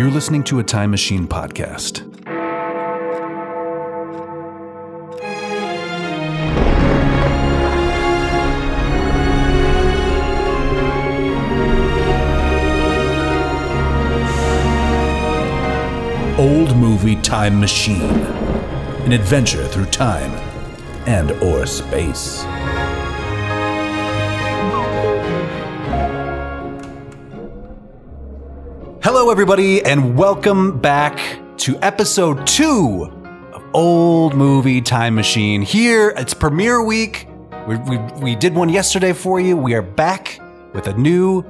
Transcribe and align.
You're 0.00 0.10
listening 0.10 0.44
to 0.44 0.60
a 0.60 0.64
Time 0.64 0.90
Machine 0.90 1.28
podcast. 1.28 2.00
Old 16.38 16.74
Movie 16.78 17.16
Time 17.16 17.60
Machine. 17.60 18.00
An 18.00 19.12
adventure 19.12 19.68
through 19.68 19.84
time 19.84 20.30
and 21.06 21.32
or 21.42 21.66
space. 21.66 22.46
Hello, 29.20 29.30
everybody, 29.30 29.84
and 29.84 30.16
welcome 30.16 30.78
back 30.80 31.20
to 31.58 31.76
episode 31.82 32.46
two 32.46 33.04
of 33.52 33.62
Old 33.74 34.34
Movie 34.34 34.80
Time 34.80 35.14
Machine. 35.14 35.60
Here, 35.60 36.14
it's 36.16 36.32
premiere 36.32 36.82
week. 36.82 37.28
We, 37.68 37.76
we, 37.76 37.98
we 38.22 38.34
did 38.34 38.54
one 38.54 38.70
yesterday 38.70 39.12
for 39.12 39.38
you. 39.38 39.58
We 39.58 39.74
are 39.74 39.82
back 39.82 40.40
with 40.72 40.86
a 40.86 40.94
new 40.94 41.44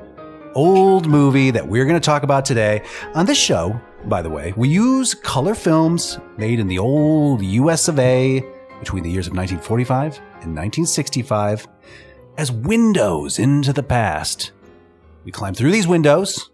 old 0.57 1.07
movie 1.07 1.53
that 1.53 1.69
we're 1.69 1.85
going 1.85 1.95
to 1.95 2.05
talk 2.05 2.25
about 2.25 2.45
today. 2.45 2.83
On 3.15 3.25
this 3.25 3.39
show, 3.39 3.81
by 4.07 4.21
the 4.21 4.31
way, 4.31 4.53
we 4.57 4.69
use 4.69 5.15
color 5.15 5.55
films 5.55 6.19
made 6.39 6.59
in 6.59 6.67
the 6.67 6.81
old 6.81 7.41
US 7.41 7.87
of 7.87 8.01
A 8.01 8.45
between 8.81 9.05
the 9.05 9.11
years 9.13 9.29
of 9.29 9.35
1945 9.35 10.17
and 10.17 10.57
1965 10.57 11.69
as 12.37 12.51
windows 12.51 13.39
into 13.39 13.73
the 13.73 13.85
past. 13.85 14.51
We 15.25 15.31
climb 15.31 15.55
through 15.55 15.71
these 15.71 15.87
windows 15.87 16.50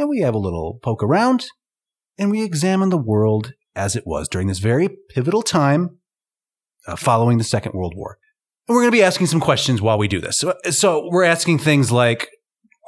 and 0.00 0.08
we 0.08 0.20
have 0.20 0.34
a 0.34 0.38
little 0.38 0.78
poke 0.82 1.02
around 1.02 1.46
and 2.18 2.30
we 2.30 2.42
examine 2.42 2.88
the 2.88 2.96
world 2.96 3.52
as 3.76 3.94
it 3.94 4.06
was 4.06 4.28
during 4.28 4.48
this 4.48 4.58
very 4.58 4.88
pivotal 5.10 5.42
time 5.42 5.98
uh, 6.86 6.96
following 6.96 7.38
the 7.38 7.44
Second 7.44 7.72
World 7.74 7.92
War. 7.94 8.18
And 8.66 8.74
we're 8.74 8.82
going 8.82 8.92
to 8.92 8.96
be 8.96 9.02
asking 9.02 9.26
some 9.26 9.40
questions 9.40 9.82
while 9.82 9.98
we 9.98 10.08
do 10.08 10.20
this. 10.20 10.38
So, 10.38 10.54
so 10.70 11.08
we're 11.10 11.24
asking 11.24 11.58
things 11.58 11.92
like 11.92 12.28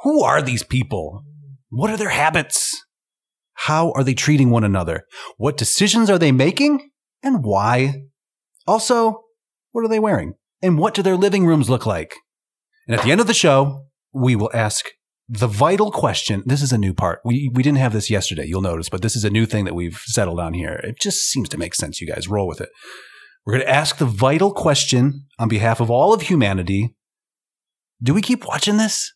who 0.01 0.23
are 0.23 0.41
these 0.41 0.63
people? 0.63 1.23
What 1.69 1.91
are 1.91 1.97
their 1.97 2.09
habits? 2.09 2.71
How 3.53 3.91
are 3.91 4.03
they 4.03 4.15
treating 4.15 4.49
one 4.49 4.63
another? 4.63 5.03
What 5.37 5.55
decisions 5.55 6.09
are 6.09 6.19
they 6.19 6.31
making 6.31 6.89
and 7.21 7.43
why? 7.43 8.05
Also, 8.65 9.21
what 9.71 9.85
are 9.85 9.89
they 9.89 9.99
wearing? 9.99 10.33
And 10.61 10.79
what 10.79 10.93
do 10.93 11.03
their 11.03 11.17
living 11.17 11.45
rooms 11.45 11.69
look 11.69 11.85
like? 11.85 12.15
And 12.87 12.97
at 12.97 13.05
the 13.05 13.11
end 13.11 13.21
of 13.21 13.27
the 13.27 13.33
show, 13.33 13.85
we 14.11 14.35
will 14.35 14.51
ask 14.53 14.87
the 15.29 15.47
vital 15.47 15.91
question. 15.91 16.43
This 16.45 16.61
is 16.61 16.71
a 16.71 16.77
new 16.77 16.93
part. 16.93 17.21
We, 17.23 17.49
we 17.53 17.63
didn't 17.63 17.77
have 17.77 17.93
this 17.93 18.09
yesterday, 18.09 18.45
you'll 18.45 18.61
notice, 18.61 18.89
but 18.89 19.01
this 19.01 19.15
is 19.15 19.23
a 19.23 19.29
new 19.29 19.45
thing 19.45 19.65
that 19.65 19.75
we've 19.75 19.97
settled 20.05 20.39
on 20.39 20.53
here. 20.53 20.81
It 20.83 20.99
just 20.99 21.29
seems 21.29 21.49
to 21.49 21.57
make 21.57 21.75
sense. 21.75 22.01
You 22.01 22.07
guys 22.07 22.27
roll 22.27 22.47
with 22.47 22.61
it. 22.61 22.69
We're 23.45 23.53
going 23.53 23.65
to 23.65 23.73
ask 23.73 23.97
the 23.97 24.05
vital 24.05 24.53
question 24.53 25.25
on 25.39 25.49
behalf 25.49 25.79
of 25.79 25.89
all 25.89 26.13
of 26.13 26.23
humanity. 26.23 26.95
Do 28.01 28.13
we 28.13 28.21
keep 28.21 28.45
watching 28.45 28.77
this? 28.77 29.13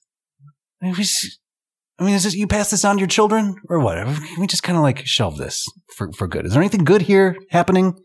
I 0.81 2.03
mean, 2.03 2.13
is 2.13 2.23
this, 2.23 2.35
you 2.35 2.47
pass 2.47 2.71
this 2.71 2.85
on 2.85 2.97
to 2.97 2.99
your 2.99 3.07
children 3.07 3.55
or 3.69 3.79
what? 3.79 3.97
Can 3.97 4.39
we 4.39 4.47
just 4.47 4.63
kind 4.63 4.77
of 4.77 4.83
like 4.83 5.05
shelve 5.05 5.37
this 5.37 5.65
for, 5.95 6.11
for 6.13 6.27
good? 6.27 6.45
Is 6.45 6.53
there 6.53 6.61
anything 6.61 6.83
good 6.83 7.03
here 7.03 7.35
happening? 7.49 7.97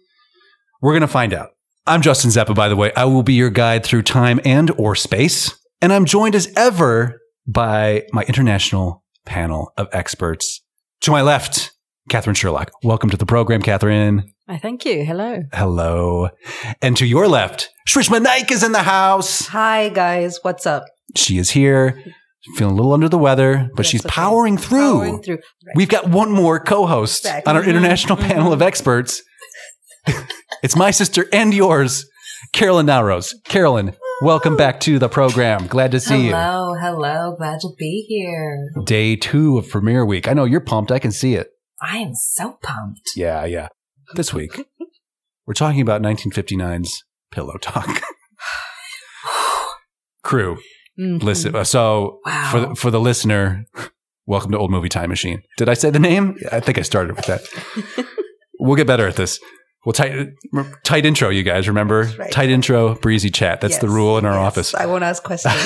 We're 0.81 0.93
going 0.93 1.03
to 1.03 1.09
find 1.09 1.35
out. 1.35 1.51
I'm 1.87 2.03
Justin 2.03 2.31
Zeppa, 2.31 2.55
by 2.55 2.69
the 2.69 2.77
way. 2.77 2.93
I 2.97 3.05
will 3.05 3.23
be 3.23 3.35
your 3.35 3.51
guide 3.51 3.85
through 3.85 4.03
time 4.03 4.41
and 4.45 4.71
or 4.79 4.95
space. 4.95 5.55
And 5.81 5.93
I'm 5.93 6.05
joined 6.05 6.35
as 6.35 6.53
ever 6.57 7.21
by 7.47 8.05
my 8.13 8.23
international 8.25 9.03
panel 9.25 9.73
of 9.77 9.89
experts. 9.93 10.61
To 11.03 11.11
my 11.11 11.23
left, 11.23 11.73
Katherine 12.09 12.35
Sherlock. 12.35 12.71
Welcome 12.83 13.11
to 13.11 13.17
the 13.17 13.27
program, 13.27 13.63
Katherine. 13.63 14.25
I 14.49 14.59
thank 14.59 14.85
you. 14.85 15.05
Hello. 15.05 15.43
Hello. 15.53 16.29
And 16.81 16.97
to 16.97 17.07
your 17.07 17.29
left, 17.29 17.71
Shrishma 17.89 18.23
Naik 18.23 18.51
is 18.51 18.63
in 18.63 18.73
the 18.73 18.83
house. 18.83 19.47
Hi 19.49 19.89
guys, 19.89 20.39
what's 20.43 20.67
up? 20.67 20.85
She 21.17 21.39
is 21.39 21.51
here, 21.51 22.03
feeling 22.57 22.75
a 22.75 22.77
little 22.77 22.93
under 22.93 23.09
the 23.09 23.19
weather, 23.19 23.69
but 23.71 23.79
That's 23.79 23.89
she's 23.89 24.05
okay. 24.05 24.13
powering 24.13 24.57
through. 24.57 24.95
Powering 24.95 25.23
through. 25.23 25.39
We've 25.75 25.89
got 25.89 26.09
one 26.09 26.31
more 26.31 26.59
co-host 26.61 27.25
Back. 27.25 27.49
on 27.49 27.57
our 27.57 27.65
international 27.65 28.17
mm-hmm. 28.17 28.29
panel 28.29 28.53
of 28.53 28.63
experts. 28.63 29.23
it's 30.63 30.77
my 30.77 30.91
sister 30.91 31.27
and 31.33 31.55
yours, 31.55 32.07
Carolyn 32.53 32.87
Naoroz. 32.87 33.35
Carolyn, 33.45 33.95
welcome 34.23 34.57
back 34.57 34.81
to 34.81 34.99
the 34.99 35.09
program. 35.09 35.67
Glad 35.67 35.91
to 35.93 36.01
see 36.01 36.27
you. 36.27 36.33
hello, 36.33 36.75
hello. 36.81 37.35
Glad 37.37 37.61
to 37.61 37.69
be 37.79 38.05
here. 38.09 38.69
Day 38.85 39.17
two 39.17 39.59
of 39.59 39.69
premiere 39.69 40.05
week. 40.05 40.29
I 40.29 40.33
know 40.33 40.45
you're 40.45 40.61
pumped. 40.61 40.93
I 40.93 40.99
can 40.99 41.13
see 41.13 41.35
it. 41.35 41.49
I 41.81 41.99
am 41.99 42.15
so 42.15 42.59
pumped. 42.63 43.11
Yeah, 43.17 43.45
yeah. 43.45 43.69
This 44.15 44.33
week, 44.33 44.65
we're 45.47 45.55
talking 45.55 45.81
about 45.81 46.03
1959's 46.03 47.03
Pillow 47.31 47.57
Talk. 47.61 47.89
Crew, 50.23 50.59
Mhm. 50.99 51.23
listen. 51.23 51.55
uh, 51.57 51.65
So 51.65 52.21
Wow. 52.25 52.49
for 52.51 52.61
the, 52.61 52.75
for 52.75 52.91
the 52.91 53.01
listener, 53.01 53.65
welcome 54.27 54.53
to 54.53 54.59
Old 54.59 54.71
Movie 54.71 54.89
Time 54.89 55.11
Machine. 55.11 55.43
Did 55.59 55.69
I 55.69 55.75
say 55.75 55.91
the 55.91 55.99
name? 55.99 56.37
I 56.51 56.61
think 56.61 56.79
I 56.79 56.83
started 56.83 57.17
with 57.17 57.27
that. 57.27 57.43
we'll 58.61 58.77
get 58.77 58.87
better 58.87 59.07
at 59.09 59.17
this. 59.17 59.41
We'll 59.85 59.93
tight 59.93 60.29
tight 60.85 61.05
intro, 61.07 61.29
you 61.31 61.43
guys. 61.43 61.67
Remember 61.67 62.05
right. 62.17 62.31
tight 62.31 62.51
intro, 62.51 62.95
breezy 62.95 63.31
chat. 63.31 63.61
That's 63.61 63.79
the 63.79 63.89
rule 63.89 64.17
in 64.17 64.25
our 64.25 64.35
yes. 64.35 64.47
office. 64.47 64.75
I 64.77 64.87
won't 64.87 65.03
ask 65.03 65.23
questions. 65.25 65.55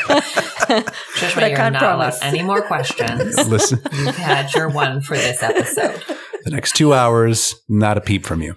Shrishma, 0.00 1.34
But 1.34 1.44
I 1.44 1.48
you're 1.48 1.56
can't 1.56 1.72
not 1.72 1.80
promise. 1.80 2.20
allowed 2.20 2.28
any 2.28 2.42
more 2.42 2.62
questions. 2.62 3.36
Listen, 3.48 3.80
You've 3.92 4.16
had 4.16 4.52
your 4.54 4.68
one 4.68 5.00
for 5.00 5.16
this 5.16 5.42
episode. 5.42 6.02
the 6.44 6.50
next 6.50 6.76
two 6.76 6.94
hours, 6.94 7.54
not 7.68 7.98
a 7.98 8.00
peep 8.00 8.24
from 8.24 8.42
you. 8.42 8.54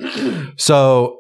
So 0.58 1.18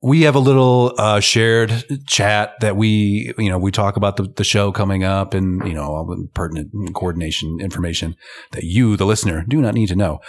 we 0.00 0.22
have 0.22 0.36
a 0.36 0.40
little 0.40 0.94
uh, 0.98 1.18
shared 1.20 1.84
chat 2.06 2.52
that 2.60 2.76
we, 2.76 3.32
you 3.38 3.50
know, 3.50 3.58
we 3.58 3.72
talk 3.72 3.96
about 3.96 4.16
the, 4.16 4.32
the 4.36 4.44
show 4.44 4.70
coming 4.70 5.02
up 5.02 5.34
and, 5.34 5.66
you 5.66 5.74
know, 5.74 5.82
all 5.82 6.06
the 6.06 6.28
pertinent 6.34 6.70
coordination 6.94 7.58
information 7.60 8.14
that 8.52 8.62
you, 8.62 8.96
the 8.96 9.06
listener, 9.06 9.44
do 9.48 9.60
not 9.60 9.74
need 9.74 9.88
to 9.88 9.96
know. 9.96 10.20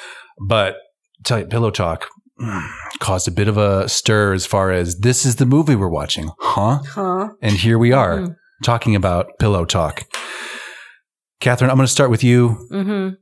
But 0.41 0.77
tell 1.23 1.39
you, 1.39 1.45
Pillow 1.45 1.71
Talk 1.71 2.07
mm, 2.41 2.67
caused 2.99 3.27
a 3.27 3.31
bit 3.31 3.47
of 3.47 3.57
a 3.57 3.87
stir 3.89 4.33
as 4.33 4.45
far 4.45 4.71
as 4.71 4.99
this 4.99 5.25
is 5.25 5.35
the 5.37 5.45
movie 5.45 5.75
we're 5.75 5.89
watching, 5.89 6.29
huh? 6.39 6.79
huh? 6.89 7.29
And 7.41 7.53
here 7.57 7.77
we 7.77 7.91
are 7.91 8.17
Mhm. 8.19 8.35
talking 8.63 8.95
about 8.95 9.37
Pillow 9.39 9.65
Talk. 9.65 10.03
Katherine, 11.39 11.69
I'm 11.71 11.77
going 11.77 11.85
to 11.87 11.91
start 11.91 12.09
with 12.09 12.23
you. 12.23 12.67
Mhm. 12.71 13.15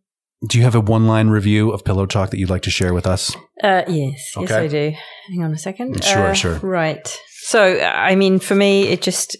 Do 0.48 0.58
you 0.58 0.64
have 0.64 0.76
a 0.76 0.80
one 0.80 1.08
line 1.08 1.30
review 1.30 1.72
of 1.72 1.84
Pillow 1.84 2.06
Talk 2.06 2.30
that 2.30 2.38
you'd 2.40 2.50
like 2.50 2.62
to 2.64 2.70
share 2.72 2.94
with 2.94 3.08
us? 3.08 3.36
Uh, 3.64 3.82
yes, 3.88 4.34
yes, 4.40 4.52
I 4.52 4.68
do. 4.68 4.94
Hang 5.30 5.44
on 5.44 5.52
a 5.52 5.58
second. 5.58 6.04
Sure, 6.04 6.28
Uh, 6.28 6.34
sure. 6.34 6.56
Right. 6.62 7.18
So, 7.42 7.80
I 7.82 8.16
mean, 8.16 8.40
for 8.40 8.54
me, 8.56 8.88
it 8.88 9.02
just 9.02 9.36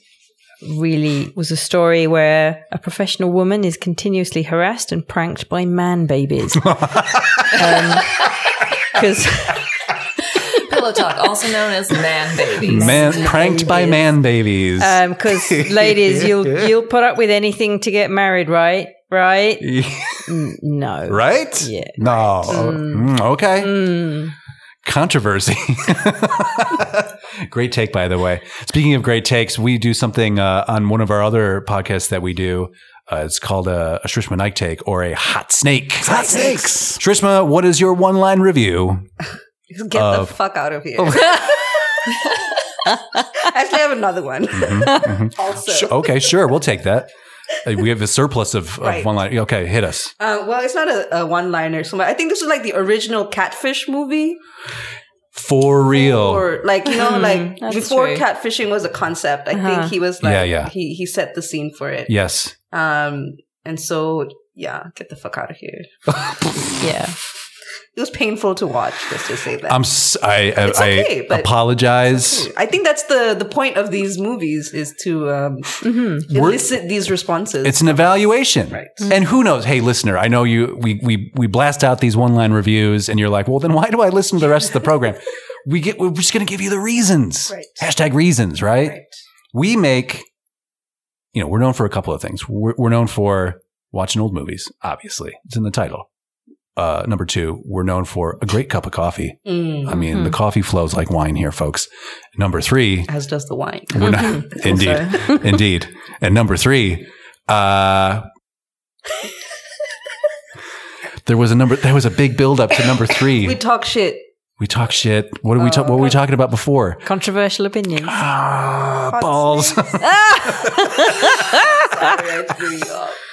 really 0.80 1.32
was 1.36 1.52
a 1.52 1.58
story 1.58 2.08
where 2.08 2.66
a 2.72 2.80
professional 2.80 3.32
woman 3.32 3.64
is 3.64 3.78
continuously 3.78 4.42
harassed 4.42 4.92
and 4.92 5.08
pranked 5.08 5.50
by 5.50 5.66
man 5.66 6.08
babies. 6.08 6.58
Because 8.94 9.26
Pillow 10.70 10.92
talk, 10.92 11.18
also 11.18 11.48
known 11.52 11.72
as 11.72 11.90
man 11.92 12.36
babies. 12.38 12.86
Man, 12.86 13.14
pranked 13.26 13.68
by 13.68 13.86
man 13.86 14.22
babies. 14.22 14.84
Um 14.84 15.12
because 15.14 15.50
ladies, 15.72 16.24
you'll 16.24 16.48
you'll 16.68 16.84
put 16.88 17.04
up 17.04 17.18
with 17.18 17.30
anything 17.30 17.80
to 17.82 17.92
get 17.92 18.12
married, 18.12 18.50
right? 18.50 18.90
Right? 19.10 19.60
Mm, 20.28 20.56
no. 20.62 21.08
right? 21.08 21.68
Yeah. 21.70 21.86
No. 21.98 22.42
Mm, 22.46 23.22
okay. 23.22 23.62
Mm. 23.66 24.34
Controversy. 24.86 25.56
great 27.50 27.72
take, 27.72 27.94
by 27.94 28.10
the 28.10 28.20
way. 28.20 28.42
Speaking 28.66 28.94
of 28.94 29.04
great 29.04 29.24
takes, 29.24 29.58
we 29.58 29.78
do 29.78 29.94
something 29.94 30.38
uh, 30.38 30.66
on 30.68 30.90
one 30.90 31.00
of 31.00 31.12
our 31.12 31.24
other 31.24 31.64
podcasts 31.66 32.10
that 32.10 32.22
we 32.22 32.34
do. 32.34 32.68
Uh, 33.10 33.24
it's 33.26 33.40
called 33.40 33.68
a, 33.70 34.02
a 34.04 34.08
Shrishma 34.08 34.36
Naik 34.38 34.54
take 34.56 34.86
or 34.88 35.02
a 35.04 35.14
hot 35.14 35.52
snake. 35.52 35.94
Hot 35.94 36.26
snakes. 36.26 36.98
Shrishma, 36.98 37.48
what 37.48 37.64
is 37.66 37.80
your 37.80 37.94
one 37.94 38.18
line 38.18 38.42
review? 38.42 39.08
Get 39.90 40.02
Of- 40.02 40.28
the 40.30 40.34
fuck 40.34 40.58
out 40.58 40.74
of 40.74 40.84
here. 40.84 40.98
Actually, 42.86 43.80
I 43.80 43.80
have 43.80 43.92
another 43.92 44.22
one. 44.24 44.48
also, 45.40 45.72
Sh- 45.72 45.84
okay, 45.92 46.20
sure. 46.20 46.48
We'll 46.48 46.60
take 46.62 46.84
that. 46.84 47.10
Uh, 47.66 47.74
We 47.78 47.90
have 47.90 48.02
a 48.02 48.08
surplus 48.08 48.54
of, 48.54 48.78
of 48.80 48.80
Right. 48.80 49.06
one 49.06 49.16
line. 49.16 49.38
Okay, 49.40 49.66
hit 49.68 49.84
us. 49.84 50.14
uh, 50.20 50.44
well, 50.48 50.62
it's 50.64 50.76
not 50.76 50.88
a, 50.90 51.20
a 51.22 51.26
one-liner. 51.26 51.84
So 51.84 52.00
I 52.02 52.14
think 52.14 52.30
this 52.30 52.42
is 52.42 52.48
like 52.48 52.64
the 52.64 52.74
original 52.76 53.26
Catfish 53.26 53.88
movie, 53.90 54.36
For 55.32 55.84
real. 55.84 56.18
or 56.20 56.62
like 56.66 56.88
you 56.88 56.98
know, 56.98 57.12
Mhm, 57.12 57.22
like 57.62 57.74
before 57.74 58.08
true. 58.08 58.18
catfishing 58.18 58.70
was 58.70 58.84
a 58.86 58.90
concept. 58.90 59.48
I 59.48 59.54
Uh-huh. 59.54 59.68
think 59.82 59.92
he 59.92 60.00
was 60.00 60.22
like, 60.24 60.34
Yeah, 60.34 60.44
yeah. 60.44 60.70
he 60.70 60.94
he 60.94 61.06
set 61.06 61.36
the 61.36 61.42
scene 61.42 61.74
for 61.74 61.90
it. 61.90 62.10
yes. 62.10 62.56
Um, 62.72 63.34
and 63.66 63.80
so 63.80 64.28
yeah, 64.56 64.86
get 64.96 65.10
the 65.10 65.16
fuck 65.16 65.38
out 65.38 65.52
of 65.52 65.58
here. 65.58 65.82
Yeah. 66.84 67.10
it 67.96 68.00
was 68.00 68.12
painful 68.12 68.54
to 68.56 68.68
watch. 68.68 68.94
Let's 69.12 69.28
just 69.28 69.44
say 69.44 69.56
that. 69.56 69.74
I'm 69.74 69.82
s- 69.82 70.16
I 70.22 70.28
I, 70.56 70.68
It's 70.68 70.80
okay, 70.80 71.26
I 71.26 71.26
but- 71.28 71.40
apologize. 71.40 72.48
I 72.56 72.66
think 72.68 72.84
that's 72.86 73.04
the 73.04 73.36
the 73.38 73.46
point 73.46 73.78
of 73.78 73.90
these 73.92 74.18
movies 74.20 74.72
is 74.74 74.94
to 75.04 75.30
um, 75.32 75.58
elicit 76.30 76.88
these 76.88 77.10
responses. 77.10 77.66
It's 77.66 77.82
an 77.82 77.88
evaluation. 77.88 78.70
Right. 78.70 78.88
And 79.12 79.26
who 79.26 79.44
knows? 79.44 79.66
Hey, 79.66 79.82
listener, 79.82 80.18
I 80.18 80.28
know 80.28 80.44
you 80.44 80.78
we 80.82 81.00
we 81.04 81.32
we 81.36 81.48
blast 81.48 81.84
out 81.84 82.00
these 82.00 82.16
one-line 82.16 82.52
reviews 82.54 83.10
and 83.10 83.20
you're 83.20 83.30
like, 83.30 83.48
"Well, 83.48 83.60
then 83.60 83.74
why 83.74 83.90
do 83.90 84.02
I 84.02 84.10
listen 84.10 84.40
to 84.40 84.46
the 84.46 84.52
rest 84.52 84.68
of 84.70 84.74
the 84.74 84.82
program?" 84.82 85.16
We 85.70 85.82
get 85.82 86.00
we're 86.00 86.12
just 86.12 86.32
going 86.34 86.46
to 86.46 86.50
give 86.50 86.62
you 86.62 86.70
the 86.70 86.80
reasons. 86.80 87.52
Right. 87.54 87.66
Hashtag 87.82 88.14
reasons, 88.14 88.62
right? 88.62 88.88
right. 88.90 89.02
We 89.54 89.76
make 89.76 90.24
you 91.34 91.42
know, 91.42 91.48
we're 91.48 91.60
known 91.60 91.74
for 91.74 91.86
a 91.86 91.90
couple 91.90 92.14
of 92.14 92.22
things. 92.22 92.48
We're, 92.48 92.74
we're 92.78 92.90
known 92.90 93.08
for 93.08 93.62
watching 93.92 94.22
old 94.22 94.34
movies, 94.34 94.72
obviously. 94.82 95.34
It's 95.46 95.56
in 95.56 95.64
the 95.64 95.72
title. 95.72 96.10
Uh, 96.76 97.04
number 97.08 97.26
two, 97.26 97.60
we're 97.66 97.82
known 97.84 98.06
for 98.06 98.38
a 98.40 98.46
great 98.46 98.70
cup 98.70 98.86
of 98.86 98.92
coffee. 98.92 99.40
Mm, 99.48 99.88
I 99.88 99.96
mean, 99.96 100.24
the 100.24 100.30
coffee 100.30 100.62
flows 100.62 100.94
like 100.94 101.10
wine 101.10 101.34
here, 101.34 101.52
folks. 101.52 101.88
Number 102.38 102.62
three, 102.62 103.04
as 103.10 103.26
does 103.26 103.46
the 103.48 103.56
wine. 103.56 103.84
we're 103.96 104.12
not, 104.12 104.44
indeed, 104.66 104.96
indeed. 105.44 105.90
And 106.22 106.36
number 106.36 106.56
three, 106.56 107.08
uh, 107.48 108.22
there 111.26 111.36
was 111.36 111.52
a 111.52 111.56
number. 111.56 111.76
There 111.78 111.96
was 111.96 112.06
a 112.06 112.12
big 112.12 112.38
build 112.38 112.60
up 112.60 112.70
to 112.70 112.86
number 112.86 113.08
three. 113.08 113.48
We 113.48 113.56
talk 113.56 113.84
shit. 113.84 114.16
We 114.60 114.66
talk 114.66 114.92
shit. 114.92 115.30
What 115.44 115.54
did 115.56 115.64
we 115.64 115.70
talk? 115.70 115.88
What 115.88 115.98
were 116.00 116.04
we 116.04 116.10
talking 116.10 116.34
about 116.34 116.50
before? 116.50 116.96
Controversial 117.06 117.66
opinions. 117.66 118.08
Ah, 118.08 119.20
balls. 119.22 119.74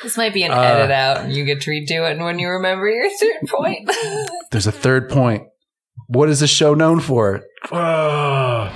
This 0.03 0.19
might 0.19 0.35
be 0.35 0.43
an 0.43 0.53
Uh, 0.53 0.61
edit 0.61 0.91
out, 0.91 1.19
and 1.25 1.33
you 1.33 1.47
get 1.47 1.63
to 1.63 1.71
redo 1.71 2.11
it 2.11 2.19
when 2.23 2.39
you 2.39 2.49
remember 2.49 2.87
your 2.89 3.09
third 3.19 3.49
point. 3.49 3.91
There's 4.51 4.67
a 4.67 4.73
third 4.73 5.09
point. 5.09 5.45
What 6.09 6.29
is 6.29 6.41
this 6.41 6.51
show 6.51 6.75
known 6.75 7.01
for? 7.01 7.43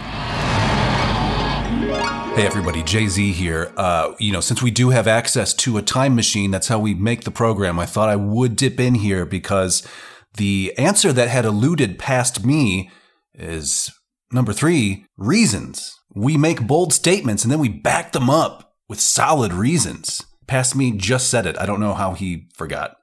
Hey 2.38 2.46
everybody, 2.46 2.84
Jay 2.84 3.08
Z 3.08 3.32
here. 3.32 3.72
Uh, 3.76 4.12
you 4.20 4.30
know, 4.32 4.40
since 4.40 4.62
we 4.62 4.70
do 4.70 4.90
have 4.90 5.08
access 5.08 5.52
to 5.54 5.76
a 5.76 5.82
time 5.82 6.14
machine, 6.14 6.52
that's 6.52 6.68
how 6.68 6.78
we 6.78 6.94
make 6.94 7.24
the 7.24 7.32
program. 7.32 7.80
I 7.80 7.86
thought 7.86 8.08
I 8.08 8.14
would 8.14 8.54
dip 8.54 8.78
in 8.78 8.94
here 8.94 9.26
because 9.26 9.84
the 10.34 10.72
answer 10.78 11.12
that 11.12 11.28
had 11.28 11.44
eluded 11.44 11.98
past 11.98 12.44
me 12.44 12.90
is 13.34 13.90
number 14.32 14.52
three: 14.52 15.06
reasons. 15.16 15.94
We 16.14 16.36
make 16.36 16.66
bold 16.66 16.92
statements 16.92 17.44
and 17.44 17.52
then 17.52 17.58
we 17.60 17.68
back 17.68 18.12
them 18.12 18.28
up 18.30 18.72
with 18.88 19.00
solid 19.00 19.52
reasons. 19.52 20.24
Past 20.46 20.74
me 20.74 20.92
just 20.92 21.28
said 21.28 21.46
it. 21.46 21.58
I 21.58 21.66
don't 21.66 21.80
know 21.80 21.94
how 21.94 22.14
he 22.14 22.48
forgot. 22.54 22.96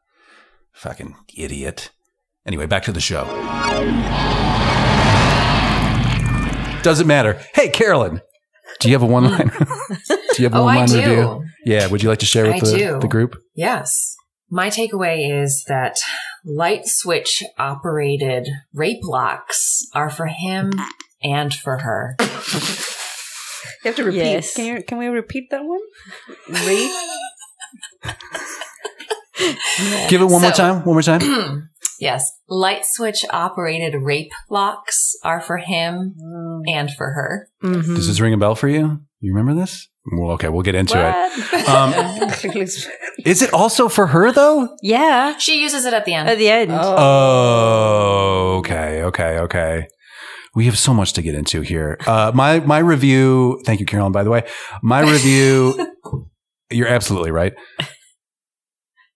Fucking 0.73 1.15
idiot. 1.37 1.91
Anyway, 2.45 2.65
back 2.65 2.83
to 2.83 2.91
the 2.91 2.99
show. 2.99 3.23
Doesn't 6.81 7.07
matter. 7.07 7.39
Hey, 7.55 7.69
Carolyn, 7.69 8.21
do 8.79 8.89
you 8.89 8.93
have 8.93 9.01
a 9.01 9.07
one 9.07 9.23
line? 9.23 9.47
Hmm. 9.49 9.93
do 10.33 10.43
you 10.43 10.49
have 10.49 10.53
a 10.53 10.57
Oh, 10.59 10.63
one 10.65 10.75
line 10.75 10.91
review? 10.91 11.43
Yeah. 11.65 11.87
Would 11.87 12.03
you 12.03 12.09
like 12.09 12.19
to 12.19 12.25
share 12.27 12.45
with 12.45 12.55
I 12.55 12.59
the, 12.59 12.77
do. 12.77 12.99
the 12.99 13.07
group? 13.07 13.41
yes. 13.55 14.15
My 14.51 14.69
takeaway 14.69 15.41
is 15.43 15.63
that 15.67 15.97
light 16.45 16.85
switch 16.85 17.43
operated 17.57 18.47
rape 18.73 19.03
locks 19.03 19.85
are 19.93 20.09
for 20.09 20.27
him 20.27 20.71
and 21.23 21.53
for 21.53 21.79
her. 21.79 22.15
You 23.83 23.89
have 23.89 23.95
to 23.97 24.03
repeat. 24.03 24.17
Yes. 24.17 24.55
Can, 24.55 24.65
you, 24.65 24.83
can 24.83 24.97
we 24.97 25.07
repeat 25.07 25.49
that 25.51 25.63
one? 25.63 25.81
Rape. 26.65 26.91
Give 30.09 30.21
it 30.21 30.25
one 30.25 30.41
more 30.41 30.51
time. 30.51 30.83
One 30.85 30.95
more 30.95 31.01
time. 31.01 31.69
yes. 31.99 32.31
Light 32.47 32.85
switch 32.85 33.25
operated 33.31 34.01
rape 34.01 34.31
locks 34.49 35.15
are 35.23 35.41
for 35.41 35.57
him 35.57 36.15
and 36.67 36.89
for 36.91 37.11
her. 37.11 37.49
Mhm. 37.63 37.95
Does 37.95 38.07
this 38.07 38.19
ring 38.19 38.33
a 38.33 38.37
bell 38.37 38.55
for 38.55 38.69
you? 38.69 39.01
You 39.19 39.33
remember 39.33 39.59
this? 39.59 39.87
Well, 40.11 40.31
okay, 40.31 40.49
we'll 40.49 40.61
get 40.61 40.75
into 40.75 40.93
it. 40.97 41.15
Um, 41.67 41.93
is 43.25 43.41
it 43.41 43.51
also 43.53 43.89
for 43.89 44.07
her 44.07 44.31
though? 44.31 44.75
Yeah, 44.83 45.37
She 45.37 45.61
uses 45.61 45.83
it 45.85 45.93
at 45.93 46.05
the 46.05 46.13
end. 46.13 46.29
at 46.29 46.37
the 46.37 46.47
end. 46.49 46.71
Oh, 46.71 48.57
okay, 48.59 49.01
okay, 49.03 49.39
okay. 49.39 49.87
We 50.53 50.65
have 50.65 50.77
so 50.77 50.93
much 50.93 51.13
to 51.13 51.21
get 51.21 51.33
into 51.35 51.61
here. 51.61 51.97
Uh, 52.05 52.31
my 52.35 52.59
my 52.59 52.77
review. 52.79 53.61
Thank 53.65 53.79
you, 53.79 53.85
Carolyn. 53.85 54.11
By 54.11 54.23
the 54.23 54.29
way, 54.29 54.43
my 54.83 55.01
review. 55.11 55.93
you're 56.71 56.87
absolutely 56.87 57.31
right. 57.31 57.53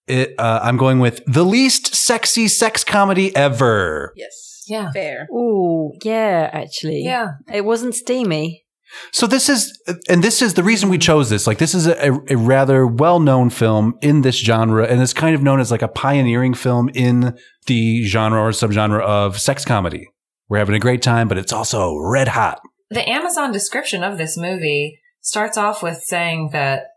It, 0.07 0.33
uh, 0.39 0.59
I'm 0.63 0.77
going 0.77 0.99
with 0.99 1.21
the 1.27 1.45
least 1.45 1.93
sexy 1.95 2.47
sex 2.47 2.83
comedy 2.83 3.35
ever. 3.35 4.11
yes. 4.15 4.63
Yeah. 4.67 4.91
Fair. 4.91 5.27
Oh, 5.33 5.93
yeah, 6.03 6.49
actually. 6.53 7.01
yeah. 7.03 7.33
It 7.51 7.65
wasn't 7.65 7.95
steamy. 7.95 8.65
So 9.11 9.27
this 9.27 9.49
is, 9.49 9.79
and 10.09 10.23
this 10.23 10.41
is 10.41 10.55
the 10.55 10.63
reason 10.63 10.89
we 10.89 10.97
chose 10.97 11.29
this. 11.29 11.47
Like 11.47 11.57
this 11.57 11.73
is 11.73 11.87
a, 11.87 12.19
a 12.29 12.37
rather 12.37 12.85
well-known 12.85 13.49
film 13.49 13.97
in 14.01 14.21
this 14.21 14.35
genre, 14.35 14.85
and 14.85 15.01
it's 15.01 15.13
kind 15.13 15.35
of 15.35 15.41
known 15.41 15.59
as 15.59 15.71
like 15.71 15.81
a 15.81 15.87
pioneering 15.87 16.53
film 16.53 16.89
in 16.93 17.37
the 17.67 18.03
genre 18.05 18.41
or 18.41 18.49
subgenre 18.49 19.01
of 19.01 19.39
sex 19.39 19.65
comedy. 19.65 20.07
We're 20.47 20.59
having 20.59 20.75
a 20.75 20.79
great 20.79 21.01
time, 21.01 21.27
but 21.27 21.37
it's 21.37 21.53
also 21.53 21.95
red 21.95 22.29
hot. 22.29 22.59
The 22.89 23.07
Amazon 23.07 23.51
description 23.51 24.03
of 24.03 24.17
this 24.17 24.37
movie 24.37 24.99
starts 25.21 25.57
off 25.57 25.83
with 25.83 25.97
saying 25.97 26.49
that 26.53 26.87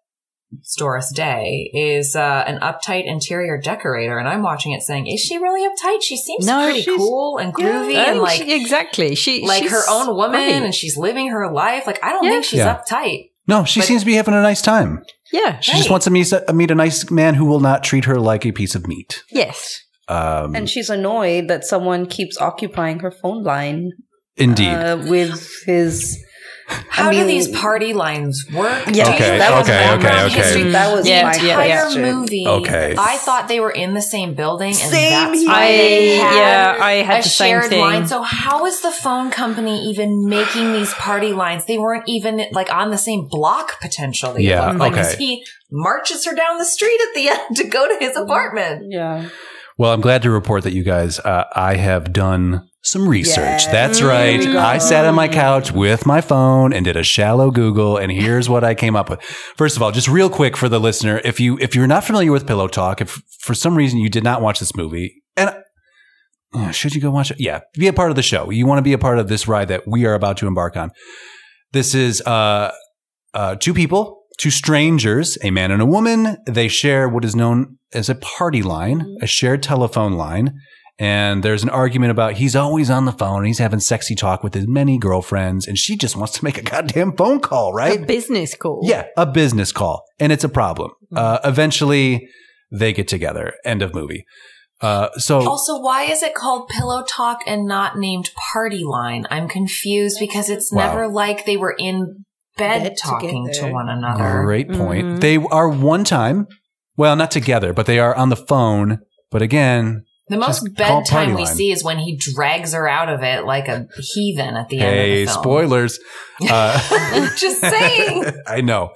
Doris 0.79 1.13
Day 1.15 1.71
is 1.75 2.15
uh, 2.17 2.45
an 2.47 2.59
uptight 2.61 3.05
interior 3.07 3.59
decorator, 3.61 4.19
and 4.19 4.29
I'm 4.29 4.43
watching 4.43 4.73
it 4.73 4.83
saying, 4.83 5.07
"Is 5.07 5.21
she 5.21 5.39
really 5.39 5.69
uptight? 5.69 6.03
She 6.03 6.17
seems 6.17 6.47
No, 6.47 6.65
pretty 6.65 6.85
cool 6.85 7.39
and 7.39 7.53
groovy, 7.55 7.95
Oh, 7.97 8.11
and 8.11 8.19
like 8.21 8.43
she- 8.43 8.55
exactly. 8.61 9.15
She 9.15 9.45
like 9.47 9.69
her 9.69 9.83
own 9.91 10.15
woman, 10.15 10.33
great. 10.49 10.63
and 10.63 10.75
she's 10.75 10.97
living 10.97 11.29
her 11.29 11.51
life. 11.53 11.87
Like 11.87 12.03
I 12.03 12.11
don't 12.13 12.25
Yeah. 12.25 12.31
think 12.31 12.45
she's 12.45 12.59
Yeah. 12.59 12.77
uptight. 12.79 13.31
No, 13.49 13.65
she 13.65 13.81
But- 13.81 13.87
seems 13.87 14.03
to 14.03 14.07
be 14.07 14.15
having 14.15 14.35
a 14.35 14.43
nice 14.43 14.63
time. 14.63 15.03
yeah. 15.33 15.59
She 15.61 15.73
just 15.73 15.91
wants 15.91 16.05
to 16.05 16.11
meet, 16.11 16.31
a, 16.33 16.53
meet 16.53 16.71
a 16.71 16.75
nice 16.77 17.11
man 17.11 17.35
who 17.35 17.45
will 17.45 17.59
not 17.61 17.83
treat 17.83 18.05
her 18.05 18.21
like 18.21 18.47
a 18.47 18.53
piece 18.53 18.75
of 18.75 18.87
meat. 18.87 19.23
Yes. 19.31 19.81
Um, 20.09 20.55
And 20.55 20.69
she's 20.71 20.91
annoyed 20.91 21.49
that 21.49 21.65
someone 21.65 22.07
keeps 22.07 22.37
occupying 22.39 23.01
her 23.01 23.11
phone 23.11 23.43
line 23.43 23.91
indeed. 24.37 24.69
uh, 24.69 24.99
with 25.09 25.49
his. 25.67 26.19
How 26.89 27.09
I 27.09 27.13
do 27.13 27.25
these 27.27 27.49
party 27.49 27.93
lines 27.93 28.45
work? 28.53 28.87
Yeah, 28.93 29.05
Do 29.05 29.11
you 29.11 29.15
Okay, 29.17 29.39
that 29.39 29.51
was 29.59 29.69
okay, 29.69 29.87
my 29.87 29.95
okay, 29.95 30.35
question. 30.35 30.61
okay. 30.63 30.71
That 30.73 30.95
was 30.95 31.09
Yeah, 31.09 31.23
my 31.25 31.33
entire 31.35 31.67
yeah. 31.67 31.81
question. 31.83 32.03
movie. 32.03 32.45
Okay. 32.47 32.95
I 32.99 33.17
thought 33.19 33.49
they 33.49 33.61
were 33.61 33.71
in 33.71 33.95
the 33.95 34.03
same 34.03 34.35
building, 34.35 34.69
and 34.69 34.77
Same 34.77 35.11
that's 35.11 35.41
here. 35.41 35.51
I 35.51 35.71
yeah, 36.17 36.77
I 36.81 36.93
had 36.95 37.21
a 37.21 37.23
the 37.23 37.29
same 37.29 37.49
shared 37.61 37.65
thing. 37.71 37.81
line. 37.81 38.07
So 38.07 38.23
how 38.23 38.67
is 38.67 38.81
the 38.83 38.91
phone 38.93 39.31
company 39.31 39.85
even 39.91 40.29
making 40.29 40.73
these 40.73 40.93
party 40.95 41.33
lines? 41.33 41.65
They 41.67 41.79
weren't 41.79 42.05
even 42.09 42.45
like 42.53 42.73
on 42.73 42.91
the 42.91 42.99
same 42.99 43.27
block 43.29 43.81
potentially. 43.81 44.47
Yeah, 44.47 44.69
looked 44.69 44.79
like, 44.81 44.95
'cause 44.95 45.15
okay. 45.15 45.25
He 45.25 45.47
marches 45.71 46.25
her 46.27 46.35
down 46.35 46.59
the 46.59 46.65
street 46.65 47.01
at 47.09 47.15
the 47.15 47.29
end 47.35 47.57
to 47.57 47.65
go 47.65 47.89
to 47.89 47.97
his 48.05 48.17
apartment. 48.17 48.87
Yeah. 48.91 49.29
Well, 49.79 49.93
I'm 49.93 50.01
glad 50.03 50.23
to 50.23 50.31
report 50.31 50.65
that 50.65 50.75
you 50.75 50.83
guys, 50.85 51.19
uh, 51.21 51.45
I 51.55 51.77
have 51.77 52.13
done 52.13 52.69
some 52.83 53.09
research. 53.09 53.37
Yes. 53.37 53.67
That's 53.67 54.03
right. 54.03 54.41
I 54.41 54.79
sat 54.79 55.05
on 55.05 55.15
my 55.15 55.29
couch 55.29 55.71
with 55.71 56.05
my 56.05 56.21
phone 56.21 56.73
and 56.73 56.85
did 56.85 56.97
a 56.97 57.03
shallow 57.03 57.51
Google, 57.51 57.97
and 57.97 58.11
here's 58.11 58.49
what 58.49 58.65
I 58.65 58.75
came 58.75 58.97
up 58.97 59.09
with. 59.09 59.23
First 59.57 59.77
of 59.77 59.83
all, 59.83 59.93
just 59.93 60.09
real 60.09 60.29
quick 60.29 60.57
for 60.57 60.69
the 60.69 60.81
listener, 60.81 61.21
if 61.25 61.39
you 61.39 61.59
if 61.61 61.75
you're 61.75 61.87
not 61.87 62.05
familiar 62.05 62.33
with 62.33 62.47
Pillow 62.47 62.69
Talk, 62.69 63.01
if 63.01 63.23
for 63.41 63.55
some 63.55 63.77
reason 63.77 64.01
you 64.01 64.09
did 64.09 64.25
not 64.25 64.43
watch 64.43 64.59
this 64.59 64.75
movie, 64.75 65.23
and 65.37 65.55
uh, 66.55 66.71
should 66.71 66.95
you 66.95 67.01
go 67.01 67.11
watch 67.11 67.31
it? 67.31 67.39
Yeah, 67.41 67.61
be 67.75 67.87
a 67.87 67.93
part 67.93 68.11
of 68.11 68.17
the 68.17 68.23
show. 68.23 68.51
You 68.51 68.67
want 68.67 68.79
to 68.79 68.83
be 68.83 68.93
a 68.93 68.99
part 68.99 69.19
of 69.19 69.29
this 69.29 69.47
ride 69.47 69.69
that 69.69 69.87
we 69.87 70.05
are 70.05 70.15
about 70.15 70.37
to 70.39 70.47
embark 70.47 70.77
on. 70.77 70.91
This 71.73 71.95
is 71.95 72.21
uh, 72.23 72.73
uh, 73.33 73.55
two 73.57 73.73
people, 73.73 74.25
two 74.39 74.51
strangers, 74.51 75.39
a 75.43 75.51
man 75.51 75.71
and 75.71 75.81
a 75.81 75.87
woman. 75.87 76.37
They 76.47 76.69
share 76.69 77.09
what 77.09 77.25
is 77.25 77.35
known 77.35 77.79
as 77.95 78.09
a 78.09 78.15
party 78.17 78.63
line, 78.63 79.17
a 79.23 79.27
shared 79.27 79.63
telephone 79.63 80.15
line. 80.15 80.55
And 81.03 81.43
there's 81.43 81.65
an 81.65 81.69
argument 81.69 82.13
about 82.13 82.35
he's 82.35 82.55
always 82.55 82.89
on 82.89 83.07
the 83.07 83.13
phone 83.13 83.39
and 83.39 83.49
he's 83.49 83.59
having 83.59 83.81
sexy 83.81 84.15
talk 84.15 84.45
with 84.45 84.55
his 84.55 84.69
many 84.69 84.99
girlfriends, 84.99 85.67
and 85.67 85.77
she 85.77 85.97
just 85.97 86.15
wants 86.15 86.39
to 86.39 86.45
make 86.45 86.59
a 86.59 86.63
goddamn 86.63 87.17
phone 87.17 87.41
call, 87.41 87.73
right? 87.73 88.01
A 88.01 88.07
business 88.07 88.55
call. 88.55 88.83
Yeah, 88.85 89.07
a 89.17 89.27
business 89.27 89.73
call, 89.73 90.05
and 90.21 90.31
it's 90.31 90.45
a 90.45 90.49
problem. 90.49 90.93
Uh, 91.13 91.41
eventually, 91.43 92.29
they 92.71 92.93
get 92.93 93.09
together. 93.09 93.53
End 93.65 93.83
of 93.83 93.93
movie. 93.93 94.25
Uh, 94.81 95.09
so 95.17 95.41
Also, 95.49 95.81
why 95.81 96.05
is 96.05 96.23
it 96.23 96.37
called 96.37 96.69
Pillow 96.69 97.03
Talk 97.03 97.41
and 97.49 97.67
not 97.67 97.99
named 97.99 98.31
Party 98.53 98.85
Line? 98.85 99.27
I'm 99.29 99.49
confused 99.49 100.19
because 100.21 100.49
it's 100.49 100.73
Wow. 100.73 100.87
never 100.87 101.09
like 101.09 101.47
they 101.47 101.57
were 101.57 101.75
in 101.77 102.25
bed, 102.57 102.85
Bed 102.85 102.97
talking 102.97 103.51
to 103.55 103.71
one 103.73 103.89
another. 103.89 104.43
Great 104.45 104.71
point. 104.73 105.07
Mhm. 105.07 105.21
They 105.21 105.37
are 105.37 105.69
one 105.69 106.05
time, 106.05 106.47
well, 106.97 107.17
not 107.17 107.33
together, 107.33 107.73
but 107.73 107.87
they 107.87 107.99
are 107.99 108.15
on 108.15 108.29
the 108.29 108.37
phone. 108.37 109.01
But 109.33 109.43
again, 109.43 110.05
The 110.29 110.37
most 110.37 110.63
Just 110.65 110.77
bedtime 110.77 111.35
we 111.35 111.45
line. 111.45 111.55
see 111.55 111.73
is 111.73 111.83
when 111.83 111.99
he 111.99 112.17
drags 112.17 112.73
her 112.73 112.89
out 112.89 113.09
of 113.09 113.23
it 113.23 113.45
like 113.45 113.67
a 113.69 113.89
heathen 113.99 114.57
at 114.57 114.69
the 114.69 114.79
end 114.79 114.95
hey, 114.95 115.23
of 115.23 115.29
the 115.29 115.33
film. 115.33 115.43
spoilers. 115.43 115.99
Uh, 116.51 117.29
Just 117.37 117.61
saying. 117.61 118.25
I 118.49 118.63
know. 118.63 118.95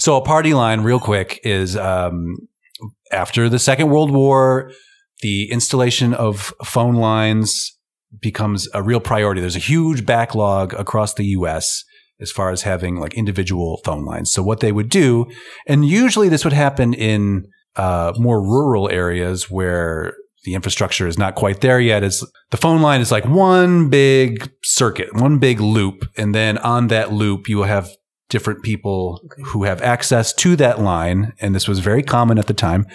So 0.00 0.16
a 0.16 0.20
party 0.20 0.52
line, 0.52 0.80
real 0.80 0.98
quick, 0.98 1.38
is 1.44 1.76
um, 1.76 2.34
after 3.12 3.48
the 3.48 3.60
Second 3.60 3.90
World 3.90 4.10
War, 4.10 4.72
the 5.20 5.48
installation 5.52 6.12
of 6.12 6.52
phone 6.64 6.96
lines 6.96 7.78
becomes 8.20 8.68
a 8.74 8.82
real 8.82 8.98
priority. 8.98 9.40
There's 9.40 9.54
a 9.54 9.60
huge 9.60 10.06
backlog 10.06 10.74
across 10.74 11.14
the 11.14 11.26
US 11.26 11.84
as 12.20 12.32
far 12.32 12.50
as 12.50 12.62
having 12.62 12.96
like 12.96 13.14
individual 13.14 13.80
phone 13.84 14.04
lines. 14.04 14.32
So 14.32 14.42
what 14.42 14.58
they 14.58 14.72
would 14.72 14.88
do, 14.88 15.26
and 15.68 15.84
usually 15.84 16.28
this 16.28 16.42
would 16.42 16.52
happen 16.52 16.94
in 16.94 17.46
uh, 17.76 18.12
more 18.16 18.42
rural 18.42 18.90
areas 18.90 19.48
where 19.48 20.14
the 20.44 20.54
infrastructure 20.54 21.06
is 21.06 21.18
not 21.18 21.34
quite 21.34 21.60
there 21.60 21.80
yet. 21.80 22.02
Is 22.02 22.26
the 22.50 22.56
phone 22.56 22.82
line 22.82 23.00
is 23.00 23.12
like 23.12 23.24
one 23.24 23.88
big 23.88 24.50
circuit, 24.62 25.14
one 25.14 25.38
big 25.38 25.60
loop, 25.60 26.04
and 26.16 26.34
then 26.34 26.58
on 26.58 26.88
that 26.88 27.12
loop 27.12 27.48
you 27.48 27.58
will 27.58 27.64
have 27.64 27.90
different 28.28 28.62
people 28.62 29.20
who 29.46 29.64
have 29.64 29.80
access 29.82 30.32
to 30.34 30.56
that 30.56 30.80
line, 30.80 31.32
and 31.40 31.54
this 31.54 31.66
was 31.66 31.78
very 31.78 32.02
common 32.02 32.38
at 32.38 32.46
the 32.46 32.54
time. 32.54 32.86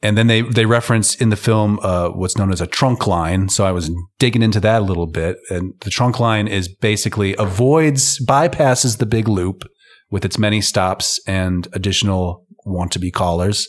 And 0.00 0.16
then 0.16 0.28
they 0.28 0.42
they 0.42 0.64
reference 0.64 1.16
in 1.16 1.30
the 1.30 1.36
film 1.36 1.80
uh, 1.82 2.10
what's 2.10 2.38
known 2.38 2.52
as 2.52 2.60
a 2.60 2.68
trunk 2.68 3.06
line. 3.06 3.48
So 3.48 3.66
I 3.66 3.72
was 3.72 3.90
digging 4.20 4.42
into 4.42 4.60
that 4.60 4.82
a 4.82 4.84
little 4.84 5.08
bit, 5.08 5.38
and 5.50 5.74
the 5.80 5.90
trunk 5.90 6.20
line 6.20 6.46
is 6.46 6.68
basically 6.68 7.34
avoids 7.36 8.24
bypasses 8.24 8.98
the 8.98 9.06
big 9.06 9.26
loop 9.26 9.64
with 10.10 10.24
its 10.24 10.38
many 10.38 10.60
stops 10.60 11.20
and 11.26 11.68
additional 11.72 12.46
want 12.68 12.92
to 12.92 12.98
be 12.98 13.10
callers 13.10 13.68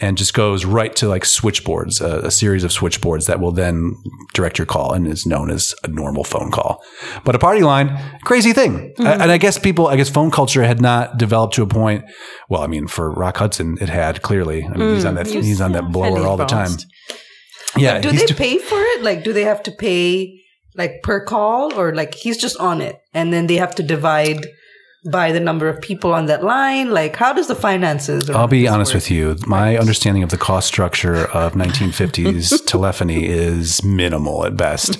and 0.00 0.16
just 0.18 0.34
goes 0.34 0.64
right 0.64 0.94
to 0.96 1.08
like 1.08 1.24
switchboards, 1.24 2.00
a, 2.00 2.20
a, 2.20 2.30
series 2.30 2.64
of 2.64 2.72
switchboards 2.72 3.26
that 3.26 3.40
will 3.40 3.52
then 3.52 3.94
direct 4.34 4.58
your 4.58 4.66
call 4.66 4.92
and 4.92 5.06
is 5.06 5.26
known 5.26 5.50
as 5.50 5.74
a 5.84 5.88
normal 5.88 6.24
phone 6.24 6.50
call. 6.50 6.82
But 7.24 7.34
a 7.34 7.38
party 7.38 7.62
line, 7.62 7.98
crazy 8.24 8.52
thing. 8.52 8.94
Mm-hmm. 8.98 9.06
and 9.06 9.30
I 9.30 9.38
guess 9.38 9.58
people, 9.58 9.88
I 9.88 9.96
guess 9.96 10.08
phone 10.08 10.30
culture 10.30 10.62
had 10.62 10.80
not 10.80 11.18
developed 11.18 11.54
to 11.54 11.62
a 11.62 11.66
point. 11.66 12.04
Well, 12.48 12.62
I 12.62 12.66
mean, 12.66 12.86
for 12.86 13.10
Rock 13.10 13.36
Hudson, 13.38 13.78
it 13.80 13.88
had 13.88 14.22
clearly. 14.22 14.64
I 14.64 14.68
mean, 14.68 14.78
mm, 14.78 14.94
he's 14.94 15.04
on 15.04 15.14
that, 15.14 15.26
he's, 15.26 15.60
on 15.60 15.72
that 15.72 15.90
blower 15.92 16.26
all 16.26 16.36
the 16.36 16.46
time. 16.46 16.70
Yeah. 17.76 18.00
do 18.00 18.10
they 18.10 18.26
pay 18.26 18.58
for 18.58 18.78
it? 18.78 19.02
Like, 19.02 19.22
do 19.22 19.32
they 19.32 19.44
have 19.44 19.62
to 19.64 19.70
pay 19.70 20.40
like 20.74 21.02
per 21.02 21.24
call 21.24 21.74
or 21.78 21.94
like 21.94 22.14
he's 22.14 22.36
just 22.36 22.56
on 22.58 22.80
it 22.80 23.00
and 23.12 23.32
then 23.32 23.46
they 23.46 23.56
have 23.56 23.74
to 23.74 23.82
divide 23.82 24.46
by 25.04 25.32
the 25.32 25.40
number 25.40 25.68
of 25.68 25.80
people 25.80 26.12
on 26.12 26.26
that 26.26 26.44
line? 26.44 26.90
Like, 26.90 27.16
how 27.16 27.32
does 27.32 27.48
the 27.48 27.54
finances? 27.54 28.28
I'll 28.28 28.46
be 28.46 28.68
honest 28.68 28.90
work? 28.90 28.96
with 28.96 29.10
you. 29.10 29.36
My 29.46 29.78
understanding 29.78 30.22
of 30.22 30.30
the 30.30 30.38
cost 30.38 30.68
structure 30.68 31.26
of 31.28 31.54
1950s 31.54 32.64
telephony 32.66 33.26
is 33.26 33.82
minimal 33.82 34.44
at 34.44 34.56
best. 34.56 34.98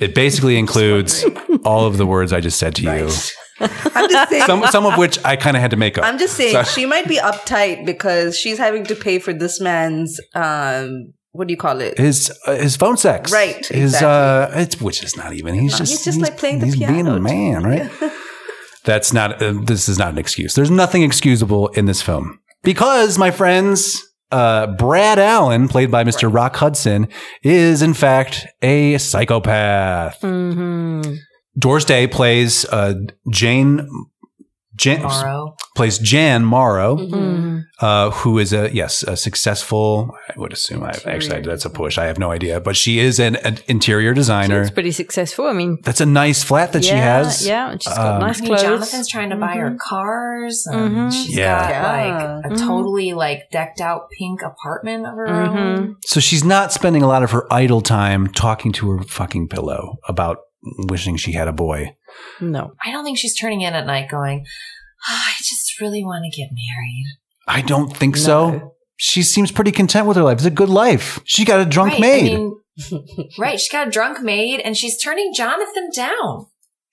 It 0.00 0.14
basically 0.14 0.58
includes 0.58 1.24
all 1.64 1.86
of 1.86 1.98
the 1.98 2.06
words 2.06 2.32
I 2.32 2.40
just 2.40 2.58
said 2.58 2.74
to 2.76 2.86
right. 2.86 3.00
you. 3.00 3.10
I'm 3.60 4.08
just 4.08 4.30
saying. 4.30 4.44
Some, 4.44 4.64
some 4.66 4.86
of 4.86 4.96
which 4.96 5.22
I 5.24 5.36
kind 5.36 5.56
of 5.56 5.60
had 5.60 5.72
to 5.72 5.76
make 5.76 5.98
up. 5.98 6.04
I'm 6.04 6.18
just 6.18 6.36
saying 6.36 6.52
so. 6.52 6.62
she 6.62 6.86
might 6.86 7.08
be 7.08 7.16
uptight 7.16 7.84
because 7.84 8.38
she's 8.38 8.56
having 8.56 8.84
to 8.84 8.94
pay 8.94 9.18
for 9.18 9.32
this 9.32 9.60
man's 9.60 10.20
um, 10.34 11.12
what 11.32 11.48
do 11.48 11.52
you 11.52 11.58
call 11.58 11.80
it? 11.80 11.98
His 11.98 12.32
uh, 12.46 12.56
his 12.56 12.76
phone 12.76 12.96
sex, 12.96 13.32
right? 13.32 13.64
His 13.66 13.94
exactly. 13.94 14.58
uh, 14.58 14.62
it's 14.62 14.80
which 14.80 15.02
is 15.02 15.16
not 15.16 15.32
even. 15.34 15.54
He's 15.54 15.72
no, 15.72 15.78
just 15.78 15.92
he's 15.92 16.04
just 16.04 16.16
he's, 16.16 16.22
like 16.22 16.38
playing 16.38 16.60
the 16.60 16.66
he's 16.66 16.76
piano. 16.76 16.94
being 16.94 17.06
a 17.06 17.20
man, 17.20 17.62
right? 17.62 17.90
That's 18.88 19.12
not, 19.12 19.42
uh, 19.42 19.52
this 19.64 19.86
is 19.86 19.98
not 19.98 20.14
an 20.14 20.18
excuse. 20.18 20.54
There's 20.54 20.70
nothing 20.70 21.02
excusable 21.02 21.68
in 21.68 21.84
this 21.84 22.00
film 22.00 22.40
because, 22.62 23.18
my 23.18 23.30
friends, 23.30 24.02
uh, 24.32 24.66
Brad 24.66 25.18
Allen, 25.18 25.68
played 25.68 25.90
by 25.90 26.04
Mr. 26.04 26.32
Rock 26.32 26.56
Hudson, 26.56 27.06
is 27.42 27.82
in 27.82 27.92
fact 27.92 28.46
a 28.62 28.96
psychopath. 28.96 30.22
Mm-hmm. 30.22 31.16
Doris 31.58 31.84
Day 31.84 32.06
plays 32.06 32.64
uh, 32.64 32.94
Jane 33.30 33.86
Jan 34.78 35.02
Morrow. 35.02 35.56
plays 35.74 35.98
Jan 35.98 36.44
Morrow, 36.44 36.96
mm-hmm. 36.96 37.58
uh, 37.80 38.10
who 38.10 38.38
is 38.38 38.52
a 38.52 38.72
yes 38.72 39.02
a 39.02 39.16
successful. 39.16 40.16
I 40.28 40.38
would 40.38 40.52
assume. 40.52 40.84
I, 40.84 40.92
actually, 41.04 41.42
that's 41.42 41.64
a 41.64 41.70
push. 41.70 41.98
I 41.98 42.06
have 42.06 42.18
no 42.18 42.30
idea, 42.30 42.60
but 42.60 42.76
she 42.76 43.00
is 43.00 43.18
an, 43.18 43.36
an 43.36 43.58
interior 43.66 44.14
designer. 44.14 44.64
She's 44.64 44.70
pretty 44.70 44.92
successful. 44.92 45.46
I 45.46 45.52
mean, 45.52 45.78
that's 45.82 46.00
a 46.00 46.06
nice 46.06 46.42
flat 46.44 46.72
that 46.72 46.84
yeah, 46.84 46.90
she 46.90 46.96
has. 46.96 47.46
Yeah, 47.46 47.72
she's 47.72 47.92
got 47.92 48.14
um, 48.14 48.20
nice 48.20 48.40
clothes. 48.40 48.62
Jonathan's 48.62 49.08
trying 49.08 49.30
to 49.30 49.36
buy 49.36 49.56
mm-hmm. 49.56 49.72
her 49.72 49.76
cars. 49.80 50.66
Mm-hmm. 50.70 51.10
She's 51.10 51.36
yeah. 51.36 51.60
got 51.60 51.70
yeah. 51.70 51.82
like 51.82 52.44
a 52.44 52.48
mm-hmm. 52.48 52.68
totally 52.68 53.12
like 53.12 53.50
decked 53.50 53.80
out 53.80 54.10
pink 54.16 54.42
apartment 54.42 55.06
of 55.06 55.14
her 55.14 55.26
own. 55.26 55.56
Mm-hmm. 55.56 55.92
So 56.04 56.20
she's 56.20 56.44
not 56.44 56.72
spending 56.72 57.02
a 57.02 57.08
lot 57.08 57.24
of 57.24 57.32
her 57.32 57.52
idle 57.52 57.80
time 57.80 58.28
talking 58.28 58.72
to 58.72 58.90
her 58.90 59.02
fucking 59.02 59.48
pillow 59.48 59.98
about 60.08 60.38
wishing 60.62 61.16
she 61.16 61.32
had 61.32 61.48
a 61.48 61.52
boy. 61.52 61.96
No. 62.40 62.72
I 62.84 62.90
don't 62.90 63.04
think 63.04 63.18
she's 63.18 63.36
turning 63.36 63.60
in 63.60 63.74
at 63.74 63.86
night 63.86 64.10
going, 64.10 64.44
oh, 65.08 65.22
I 65.26 65.34
just 65.38 65.80
really 65.80 66.04
want 66.04 66.24
to 66.24 66.36
get 66.36 66.50
married. 66.50 67.06
I 67.46 67.62
don't 67.62 67.96
think 67.96 68.16
no. 68.16 68.20
so. 68.20 68.74
She 68.96 69.22
seems 69.22 69.52
pretty 69.52 69.72
content 69.72 70.06
with 70.06 70.16
her 70.16 70.24
life. 70.24 70.38
It's 70.38 70.44
a 70.44 70.50
good 70.50 70.68
life. 70.68 71.20
She 71.24 71.44
got 71.44 71.60
a 71.60 71.64
drunk 71.64 71.92
right. 71.92 72.00
maid. 72.00 72.32
I 72.32 72.36
mean, 72.36 72.60
right. 73.38 73.60
She 73.60 73.70
got 73.70 73.88
a 73.88 73.90
drunk 73.90 74.22
maid 74.22 74.60
and 74.60 74.76
she's 74.76 75.00
turning 75.00 75.32
Jonathan 75.34 75.90
down. 75.94 76.46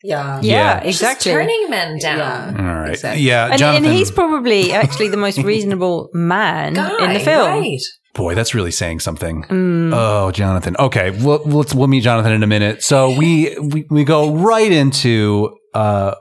Yeah. 0.03 0.39
Yeah, 0.43 0.81
exactly. 0.81 1.31
She's 1.31 1.33
turning 1.33 1.69
men 1.69 1.97
down. 1.97 2.55
Yeah. 2.55 2.61
All 2.61 2.75
right. 2.81 2.91
Exactly. 2.91 3.23
Yeah. 3.23 3.49
And, 3.51 3.61
and, 3.61 3.85
he's 3.85 4.11
probably 4.11 4.71
actually 4.71 5.09
the 5.09 5.17
most 5.17 5.39
reasonable 5.39 6.09
man 6.13 6.75
Guy, 6.75 7.05
in 7.05 7.13
the 7.13 7.19
film. 7.19 7.49
Right. 7.49 7.81
Boy, 8.15 8.33
that's 8.33 8.55
really 8.55 8.71
saying 8.71 9.01
something. 9.01 9.43
Mm. 9.43 9.91
Oh, 9.93 10.31
Jonathan. 10.31 10.75
Okay, 10.79 11.11
we'll, 11.11 11.43
let's 11.43 11.75
we'll 11.75 11.87
meet 11.87 12.01
Jonathan 12.01 12.31
in 12.31 12.43
a 12.43 12.47
minute. 12.47 12.81
So 12.81 13.11
we 13.11 13.57
we, 13.59 13.85
we 13.89 14.03
go 14.05 14.33
right 14.33 14.71
into 14.71 15.57
uh, 15.73 16.15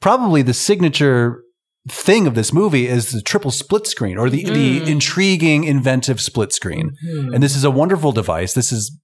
probably 0.00 0.42
the 0.42 0.52
signature 0.52 1.42
thing 1.88 2.26
of 2.26 2.34
this 2.34 2.52
movie 2.52 2.86
is 2.86 3.10
the 3.12 3.22
triple 3.22 3.50
split 3.50 3.86
screen 3.86 4.18
or 4.18 4.30
the, 4.30 4.44
mm. 4.44 4.54
the 4.54 4.90
intriguing, 4.90 5.64
inventive 5.64 6.20
split 6.20 6.52
screen. 6.52 6.92
Mm. 7.04 7.34
And 7.34 7.42
this 7.42 7.56
is 7.56 7.64
a 7.64 7.70
wonderful 7.70 8.12
device. 8.12 8.52
This 8.52 8.70
is 8.70 8.94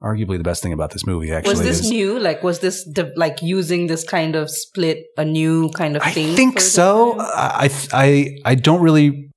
arguably 0.00 0.38
the 0.38 0.44
best 0.44 0.62
thing 0.62 0.72
about 0.72 0.92
this 0.92 1.04
movie. 1.04 1.32
Actually, 1.32 1.50
was 1.50 1.62
this 1.62 1.80
is, 1.80 1.90
new? 1.90 2.18
Like, 2.18 2.44
was 2.44 2.60
this 2.60 2.84
de- 2.84 3.12
like 3.16 3.42
using 3.42 3.88
this 3.88 4.04
kind 4.04 4.36
of 4.36 4.50
split 4.50 5.04
a 5.16 5.24
new 5.24 5.68
kind 5.70 5.96
of 5.96 6.02
thing? 6.04 6.30
I 6.30 6.36
think 6.36 6.60
so. 6.60 7.18
I 7.18 7.70
I 7.92 8.36
I 8.44 8.54
don't 8.54 8.82
really. 8.82 9.30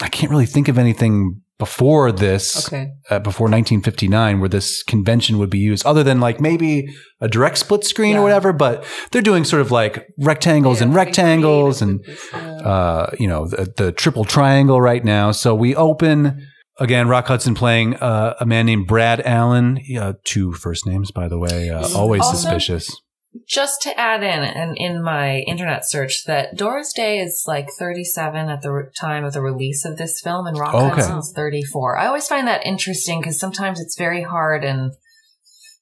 I 0.00 0.08
can't 0.08 0.30
really 0.30 0.46
think 0.46 0.66
of 0.66 0.76
anything 0.76 1.43
before 1.58 2.10
this, 2.10 2.66
okay. 2.66 2.90
uh, 3.10 3.20
before 3.20 3.44
1959, 3.44 4.40
where 4.40 4.48
this 4.48 4.82
convention 4.82 5.38
would 5.38 5.50
be 5.50 5.58
used, 5.58 5.86
other 5.86 6.02
than 6.02 6.20
like 6.20 6.40
maybe 6.40 6.88
a 7.20 7.28
direct 7.28 7.58
split 7.58 7.84
screen 7.84 8.14
yeah. 8.14 8.20
or 8.20 8.22
whatever. 8.22 8.52
But 8.52 8.84
they're 9.12 9.22
doing 9.22 9.44
sort 9.44 9.62
of 9.62 9.70
like 9.70 10.06
rectangles 10.18 10.80
yeah, 10.80 10.86
and 10.86 10.94
rectangles, 10.94 11.80
and 11.80 12.04
uh, 12.32 13.10
you 13.18 13.28
know 13.28 13.46
the, 13.46 13.72
the, 13.76 13.92
triple 13.92 14.24
triangle 14.24 14.80
right 14.80 15.04
now. 15.04 15.30
So 15.30 15.54
we 15.54 15.76
open 15.76 16.44
again. 16.80 17.06
Rock 17.06 17.28
Hudson 17.28 17.54
playing 17.54 17.94
uh, 17.96 18.34
a 18.40 18.46
man 18.46 18.66
named 18.66 18.88
Brad 18.88 19.20
Allen, 19.20 19.78
two 20.24 20.52
first 20.52 20.86
names 20.86 21.12
by 21.12 21.28
the 21.28 21.38
way, 21.38 21.70
uh, 21.70 21.86
always 21.94 22.22
also, 22.22 22.36
suspicious 22.36 22.90
just 23.46 23.82
to 23.82 23.98
add 23.98 24.22
in 24.22 24.42
and 24.42 24.76
in 24.76 25.02
my 25.02 25.38
internet 25.40 25.88
search 25.88 26.24
that 26.26 26.56
Doris 26.56 26.92
Day 26.92 27.18
is 27.18 27.44
like 27.46 27.68
37 27.70 28.48
at 28.48 28.62
the 28.62 28.72
re- 28.72 28.84
time 28.98 29.24
of 29.24 29.32
the 29.32 29.42
release 29.42 29.84
of 29.84 29.96
this 29.96 30.20
film 30.20 30.46
and 30.46 30.58
Rock 30.58 30.74
okay. 30.74 30.94
Hudson's 30.94 31.32
34. 31.34 31.98
I 31.98 32.06
always 32.06 32.28
find 32.28 32.46
that 32.46 32.64
interesting 32.64 33.20
because 33.20 33.38
sometimes 33.38 33.80
it's 33.80 33.98
very 33.98 34.22
hard 34.22 34.64
in 34.64 34.92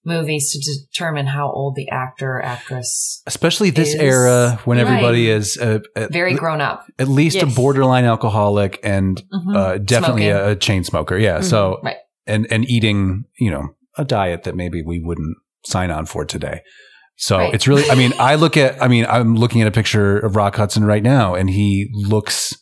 movies 0.04 0.52
to 0.52 0.58
determine 0.58 1.26
how 1.26 1.50
old 1.50 1.76
the 1.76 1.88
actor 1.90 2.40
actress 2.42 3.22
especially 3.26 3.70
this 3.70 3.94
is. 3.94 4.00
era 4.00 4.60
when 4.64 4.78
right. 4.78 4.86
everybody 4.86 5.30
is 5.30 5.56
uh, 5.56 5.78
very 6.10 6.34
grown 6.34 6.60
up 6.60 6.86
at 6.98 7.06
least 7.06 7.36
yes. 7.36 7.44
a 7.44 7.54
borderline 7.54 8.04
alcoholic 8.04 8.80
and 8.82 9.22
mm-hmm. 9.32 9.54
uh, 9.54 9.78
definitely 9.78 10.28
a, 10.28 10.50
a, 10.50 10.56
chain 10.56 10.82
smoker 10.82 11.16
yeah 11.16 11.36
mm-hmm. 11.36 11.44
so 11.44 11.78
right. 11.84 11.98
and 12.26 12.50
and 12.50 12.68
eating 12.68 13.24
you 13.38 13.48
know 13.48 13.76
a 13.96 14.04
diet 14.04 14.42
that 14.42 14.56
maybe 14.56 14.82
we 14.82 14.98
wouldn't 14.98 15.36
sign 15.64 15.92
on 15.92 16.04
for 16.04 16.24
today 16.24 16.62
so 17.22 17.38
right. 17.38 17.54
it's 17.54 17.68
really, 17.68 17.88
I 17.88 17.94
mean, 17.94 18.12
I 18.18 18.34
look 18.34 18.56
at, 18.56 18.82
I 18.82 18.88
mean, 18.88 19.06
I'm 19.06 19.36
looking 19.36 19.62
at 19.62 19.68
a 19.68 19.70
picture 19.70 20.18
of 20.18 20.34
Rock 20.34 20.56
Hudson 20.56 20.84
right 20.84 21.04
now 21.04 21.36
and 21.36 21.48
he 21.48 21.88
looks 21.92 22.52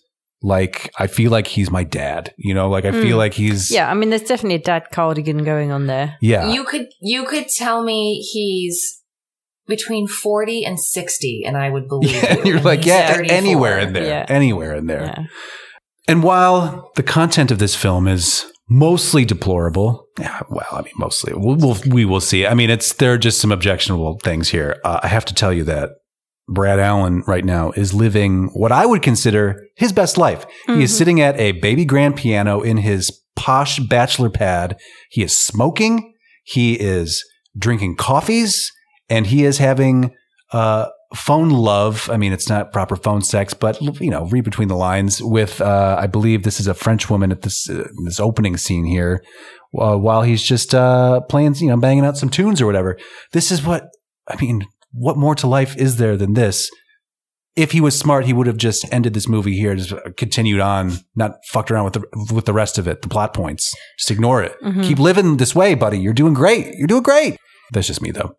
like, 0.43 0.93
I 0.99 1.07
feel 1.07 1.31
like 1.31 1.47
he's 1.47 1.71
my 1.71 1.83
dad, 1.83 2.35
you 2.37 2.53
know, 2.53 2.69
like 2.69 2.85
I 2.85 2.91
mm. 2.91 3.01
feel 3.01 3.17
like 3.17 3.33
he's. 3.33 3.71
Yeah. 3.71 3.91
I 3.91 3.95
mean, 3.95 4.11
there's 4.11 4.21
definitely 4.21 4.57
a 4.57 4.63
dad 4.63 4.91
cardigan 4.93 5.45
going 5.45 5.73
on 5.73 5.87
there. 5.87 6.19
Yeah. 6.21 6.53
You 6.53 6.65
could, 6.65 6.89
you 7.01 7.25
could 7.25 7.49
tell 7.49 7.83
me 7.83 8.21
he's 8.21 9.01
between 9.67 10.07
40 10.07 10.67
and 10.67 10.79
60 10.79 11.45
and 11.47 11.57
I 11.57 11.71
would 11.71 11.89
believe 11.89 12.13
yeah, 12.23 12.37
you. 12.37 12.45
You're 12.45 12.61
like, 12.61 12.85
yeah, 12.85 13.15
34. 13.15 13.35
anywhere 13.35 13.79
in 13.79 13.95
there, 13.95 14.05
yeah. 14.05 14.27
anywhere 14.29 14.75
in 14.75 14.87
there. 14.87 15.05
Yeah. 15.05 15.25
And 16.07 16.23
while 16.23 16.91
the 16.97 17.03
content 17.03 17.51
of 17.51 17.59
this 17.59 17.75
film 17.75 18.07
is 18.07 18.45
mostly 18.71 19.27
deplorable. 19.27 20.07
Yeah, 20.19 20.41
well, 20.49 20.67
I 20.73 20.83
mean, 20.83 20.95
mostly. 20.97 21.35
We'll, 21.35 21.57
we'll 21.57 21.77
we 21.89 22.07
will 22.07 22.21
see. 22.21 22.47
I 22.47 22.55
mean, 22.55 22.71
it's 22.71 22.95
there 22.95 23.13
are 23.13 23.19
just 23.19 23.41
some 23.41 23.53
objectionable 23.53 24.19
things 24.23 24.49
here. 24.49 24.81
Uh, 24.85 25.01
I 25.03 25.09
have 25.09 25.27
to 25.27 25.35
tell 25.35 25.53
you 25.53 25.65
that 25.65 25.91
Brad 26.49 26.79
Allen 26.79 27.23
right 27.27 27.45
now 27.45 27.73
is 27.73 27.93
living 27.93 28.49
what 28.55 28.73
I 28.73 28.87
would 28.87 29.03
consider 29.03 29.67
his 29.77 29.93
best 29.93 30.17
life. 30.17 30.47
Mm-hmm. 30.47 30.79
He 30.79 30.85
is 30.85 30.91
mm-hmm. 30.91 30.99
sitting 30.99 31.21
at 31.21 31.39
a 31.39 31.53
baby 31.53 31.85
grand 31.85 32.17
piano 32.17 32.63
in 32.63 32.79
his 32.79 33.21
posh 33.37 33.81
bachelor 33.81 34.31
pad. 34.31 34.79
He 35.11 35.23
is 35.23 35.37
smoking. 35.37 36.15
He 36.45 36.75
is 36.75 37.25
drinking 37.59 37.97
coffees, 37.97 38.73
and 39.09 39.27
he 39.27 39.45
is 39.45 39.59
having 39.59 40.15
uh, 40.53 40.89
phone 41.15 41.51
love. 41.51 42.09
I 42.11 42.17
mean, 42.17 42.33
it's 42.33 42.49
not 42.49 42.73
proper 42.73 42.97
phone 42.97 43.23
sex, 43.23 43.55
but 43.55 43.81
you 44.01 44.11
know, 44.11 44.27
read 44.27 44.45
between 44.45 44.69
the 44.69 44.77
lines 44.77 45.23
with. 45.23 45.61
Uh, 45.61 45.97
I 45.99 46.07
believe 46.07 46.43
this 46.43 46.61
is 46.61 46.67
a 46.67 46.75
French 46.75 47.11
woman 47.11 47.33
at 47.33 47.43
this 47.43 47.69
uh, 47.69 47.89
this 48.05 48.21
opening 48.21 48.57
scene 48.57 48.85
here, 48.85 49.23
uh, 49.79 49.97
while 49.97 50.23
he's 50.23 50.43
just 50.43 50.75
uh, 50.75 51.21
playing, 51.23 51.55
you 51.57 51.69
know, 51.69 51.77
banging 51.77 52.05
out 52.05 52.17
some 52.17 52.29
tunes 52.31 52.61
or 52.61 52.67
whatever. 52.67 52.99
This 53.33 53.51
is 53.51 53.65
what 53.65 53.89
I 54.29 54.41
mean. 54.41 54.67
What 54.93 55.17
more 55.17 55.37
to 55.37 55.47
life 55.47 55.77
is 55.77 55.97
there 55.97 56.17
than 56.17 56.35
this? 56.35 56.69
If 57.57 57.73
he 57.73 57.81
was 57.81 57.99
smart, 57.99 58.27
he 58.27 58.33
would 58.33 58.47
have 58.47 58.57
just 58.57 58.85
ended 58.93 59.13
this 59.13 59.29
movie 59.29 59.57
here, 59.57 59.75
just 59.75 59.93
continued 60.17 60.61
on, 60.61 60.93
not 61.17 61.39
fucked 61.49 61.71
around 61.71 61.85
with 61.85 61.95
the 61.95 62.35
with 62.35 62.45
the 62.45 62.53
rest 62.53 62.79
of 62.79 62.87
it, 62.87 63.03
the 63.03 63.09
plot 63.09 63.35
points. 63.35 63.75
Just 63.99 64.11
ignore 64.11 64.43
it. 64.43 64.55
Mm-hmm. 64.63 64.83
Keep 64.83 64.99
living 64.99 65.37
this 65.37 65.55
way, 65.55 65.75
buddy. 65.75 65.99
You're 65.99 66.13
doing 66.13 66.35
great. 66.35 66.75
You're 66.75 66.87
doing 66.87 67.03
great. 67.03 67.37
That's 67.73 67.89
just 67.89 68.03
me, 68.03 68.11
though. 68.11 68.37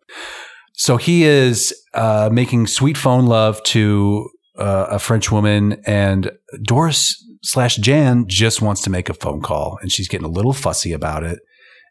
So 0.74 0.96
he 0.96 1.24
is 1.24 1.74
uh, 1.94 2.30
making 2.32 2.66
sweet 2.66 2.96
phone 2.96 3.26
love 3.26 3.62
to 3.64 4.28
uh, 4.58 4.86
a 4.90 4.98
French 4.98 5.30
woman, 5.30 5.80
and 5.86 6.30
Doris 6.62 7.16
slash 7.42 7.76
Jan 7.76 8.26
just 8.26 8.62
wants 8.62 8.82
to 8.82 8.90
make 8.90 9.08
a 9.08 9.14
phone 9.14 9.40
call, 9.40 9.78
and 9.82 9.90
she's 9.92 10.08
getting 10.08 10.26
a 10.26 10.30
little 10.30 10.52
fussy 10.52 10.92
about 10.92 11.24
it. 11.24 11.38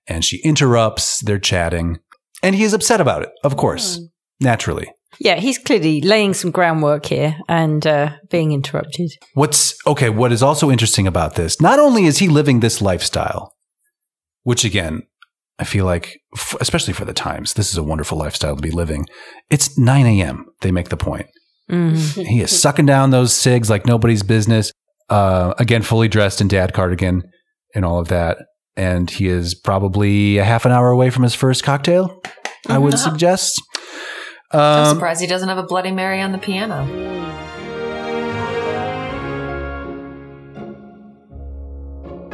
And 0.08 0.26
she 0.26 0.42
interrupts. 0.44 1.22
They're 1.22 1.40
chatting, 1.40 2.00
and 2.42 2.56
he 2.56 2.64
is 2.64 2.74
upset 2.74 3.00
about 3.00 3.22
it. 3.22 3.30
Of 3.44 3.56
course, 3.56 4.00
mm. 4.00 4.10
naturally. 4.40 4.92
Yeah, 5.20 5.36
he's 5.36 5.60
clearly 5.60 6.02
laying 6.02 6.34
some 6.34 6.52
groundwork 6.52 7.06
here 7.06 7.38
and 7.48 7.86
uh, 7.86 8.14
being 8.30 8.54
interrupted. 8.54 9.12
What's 9.36 9.76
okay? 9.86 10.10
What 10.10 10.32
is 10.32 10.42
also 10.42 10.72
interesting 10.72 11.06
about 11.06 11.36
this? 11.36 11.62
Not 11.62 11.80
only 11.80 12.06
is 12.06 12.18
he 12.18 12.28
living 12.28 12.60
this 12.60 12.82
lifestyle, 12.82 13.54
which 14.44 14.64
again, 14.66 15.04
I 15.62 15.64
feel 15.64 15.86
like, 15.86 16.20
especially 16.60 16.94
for 16.94 17.06
the 17.06 17.14
times, 17.14 17.54
this 17.54 17.70
is 17.70 17.78
a 17.78 17.84
wonderful 17.84 18.18
lifestyle 18.18 18.56
to 18.56 18.62
be 18.62 18.72
living. 18.72 19.06
It's 19.52 19.78
9 19.78 20.06
a.m. 20.08 20.48
They 20.62 20.72
make 20.72 20.90
the 20.90 20.98
point. 20.98 21.28
Mm-hmm. 21.70 22.22
he 22.24 22.42
is 22.42 22.60
sucking 22.60 22.88
down 22.88 23.12
those 23.12 23.34
cigs 23.34 23.70
like 23.70 23.86
nobody's 23.86 24.24
business. 24.24 24.74
Uh, 25.10 25.54
again, 25.58 25.84
fully 25.84 26.10
dressed 26.10 26.42
in 26.42 26.50
dad 26.50 26.74
cardigan 26.74 27.22
and 27.76 27.86
all 27.86 28.00
of 28.00 28.10
that. 28.10 28.40
And 28.76 29.10
he 29.10 29.28
is 29.28 29.54
probably 29.54 30.40
a 30.40 30.44
half 30.44 30.66
an 30.66 30.72
hour 30.72 30.90
away 30.90 31.12
from 31.12 31.24
his 31.24 31.36
first 31.36 31.64
cocktail, 31.64 32.10
mm-hmm. 32.10 32.72
I 32.72 32.80
would 32.80 32.96
mm-hmm. 32.96 33.12
suggest. 33.12 33.62
Um, 34.50 34.62
I'm 34.62 34.96
surprised 34.96 35.22
he 35.22 35.28
doesn't 35.28 35.48
have 35.48 35.60
a 35.60 35.64
Bloody 35.64 35.92
Mary 35.92 36.22
on 36.22 36.32
the 36.32 36.40
piano. 36.40 37.21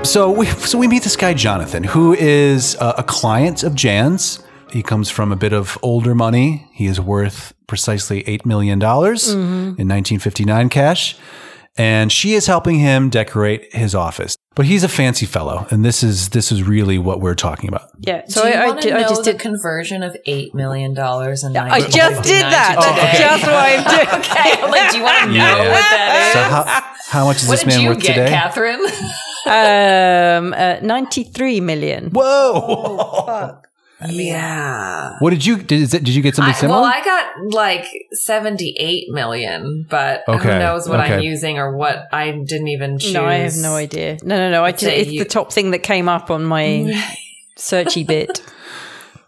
So 0.07 0.31
we 0.31 0.45
so 0.45 0.77
we 0.77 0.87
meet 0.87 1.03
this 1.03 1.17
guy 1.17 1.33
Jonathan, 1.33 1.83
who 1.83 2.13
is 2.13 2.75
a, 2.75 2.95
a 2.99 3.03
client 3.03 3.63
of 3.63 3.75
Jan's. 3.75 4.41
He 4.71 4.81
comes 4.81 5.09
from 5.09 5.33
a 5.33 5.35
bit 5.35 5.51
of 5.51 5.77
older 5.83 6.15
money. 6.15 6.65
He 6.71 6.85
is 6.85 7.01
worth 7.01 7.53
precisely 7.67 8.25
eight 8.25 8.45
million 8.45 8.79
dollars 8.79 9.35
mm-hmm. 9.35 9.75
in 9.81 9.87
1959 9.89 10.69
cash, 10.69 11.17
and 11.77 12.09
she 12.09 12.35
is 12.35 12.47
helping 12.47 12.79
him 12.79 13.09
decorate 13.09 13.73
his 13.73 13.93
office. 13.93 14.37
But 14.57 14.65
he's 14.65 14.83
a 14.83 14.89
fancy 14.89 15.27
fellow, 15.27 15.67
and 15.69 15.85
this 15.85 16.01
is 16.01 16.29
this 16.29 16.51
is 16.51 16.63
really 16.63 16.97
what 16.97 17.21
we're 17.21 17.35
talking 17.35 17.69
about. 17.69 17.91
Yeah. 17.99 18.23
So 18.27 18.41
Do 18.41 18.49
you 18.49 18.55
I, 18.55 18.65
I, 18.65 18.71
I, 18.71 19.07
just 19.07 19.23
did 19.23 19.37
conversion 19.37 20.01
of 20.01 20.17
eight 20.25 20.55
million 20.55 20.95
dollars, 20.95 21.43
and 21.43 21.55
I 21.55 21.81
just 21.81 22.23
did 22.23 22.41
that. 22.41 22.75
Oh, 22.79 22.91
okay. 22.91 23.19
Just 23.19 23.43
what 23.45 23.53
I'm 23.69 23.83
doing. 23.85 24.19
okay. 24.19 24.71
Like, 24.71 24.89
do 24.89 24.97
you 24.97 25.03
want 25.03 25.19
to 25.19 25.27
know 25.27 25.33
yeah. 25.35 25.71
what 25.71 25.85
that 25.93 26.25
is? 26.25 26.33
So 26.33 26.41
how, 26.41 27.19
how 27.19 27.25
much 27.25 27.43
is 27.43 27.47
what 27.47 27.59
this 27.59 27.67
man 27.67 27.87
worth 27.87 28.01
get, 28.01 28.15
today, 28.15 28.29
Katherine? 28.29 28.81
um, 29.45 30.53
uh, 30.57 30.79
93 30.81 31.59
million. 31.61 32.09
Whoa. 32.09 32.51
Oh, 32.55 33.61
fuck. 33.99 34.09
yeah. 34.11 35.15
What 35.19 35.31
did 35.31 35.45
you 35.45 35.57
did? 35.57 35.93
It, 35.93 36.03
did 36.03 36.09
you 36.09 36.21
get 36.21 36.35
something 36.35 36.53
I, 36.53 36.57
similar? 36.57 36.81
Well, 36.81 36.91
I 36.91 37.03
got 37.03 37.53
like 37.53 37.85
seventy-eight 38.11 39.09
million, 39.09 39.85
but 39.89 40.23
okay. 40.27 40.53
who 40.53 40.59
knows 40.59 40.87
what 40.87 40.99
okay. 40.99 41.15
I'm 41.15 41.21
using 41.21 41.57
or 41.57 41.75
what 41.75 42.07
I 42.11 42.31
didn't 42.31 42.67
even 42.69 42.99
choose. 42.99 43.13
No, 43.13 43.25
I 43.25 43.35
have 43.35 43.57
no 43.57 43.75
idea. 43.75 44.17
No, 44.23 44.37
no, 44.37 44.49
no. 44.49 44.63
I 44.63 44.71
just, 44.71 44.85
it's 44.85 45.11
you, 45.11 45.19
the 45.19 45.29
top 45.29 45.51
thing 45.51 45.71
that 45.71 45.79
came 45.79 46.09
up 46.09 46.31
on 46.31 46.45
my 46.45 47.03
searchy 47.57 48.05
bit. 48.05 48.41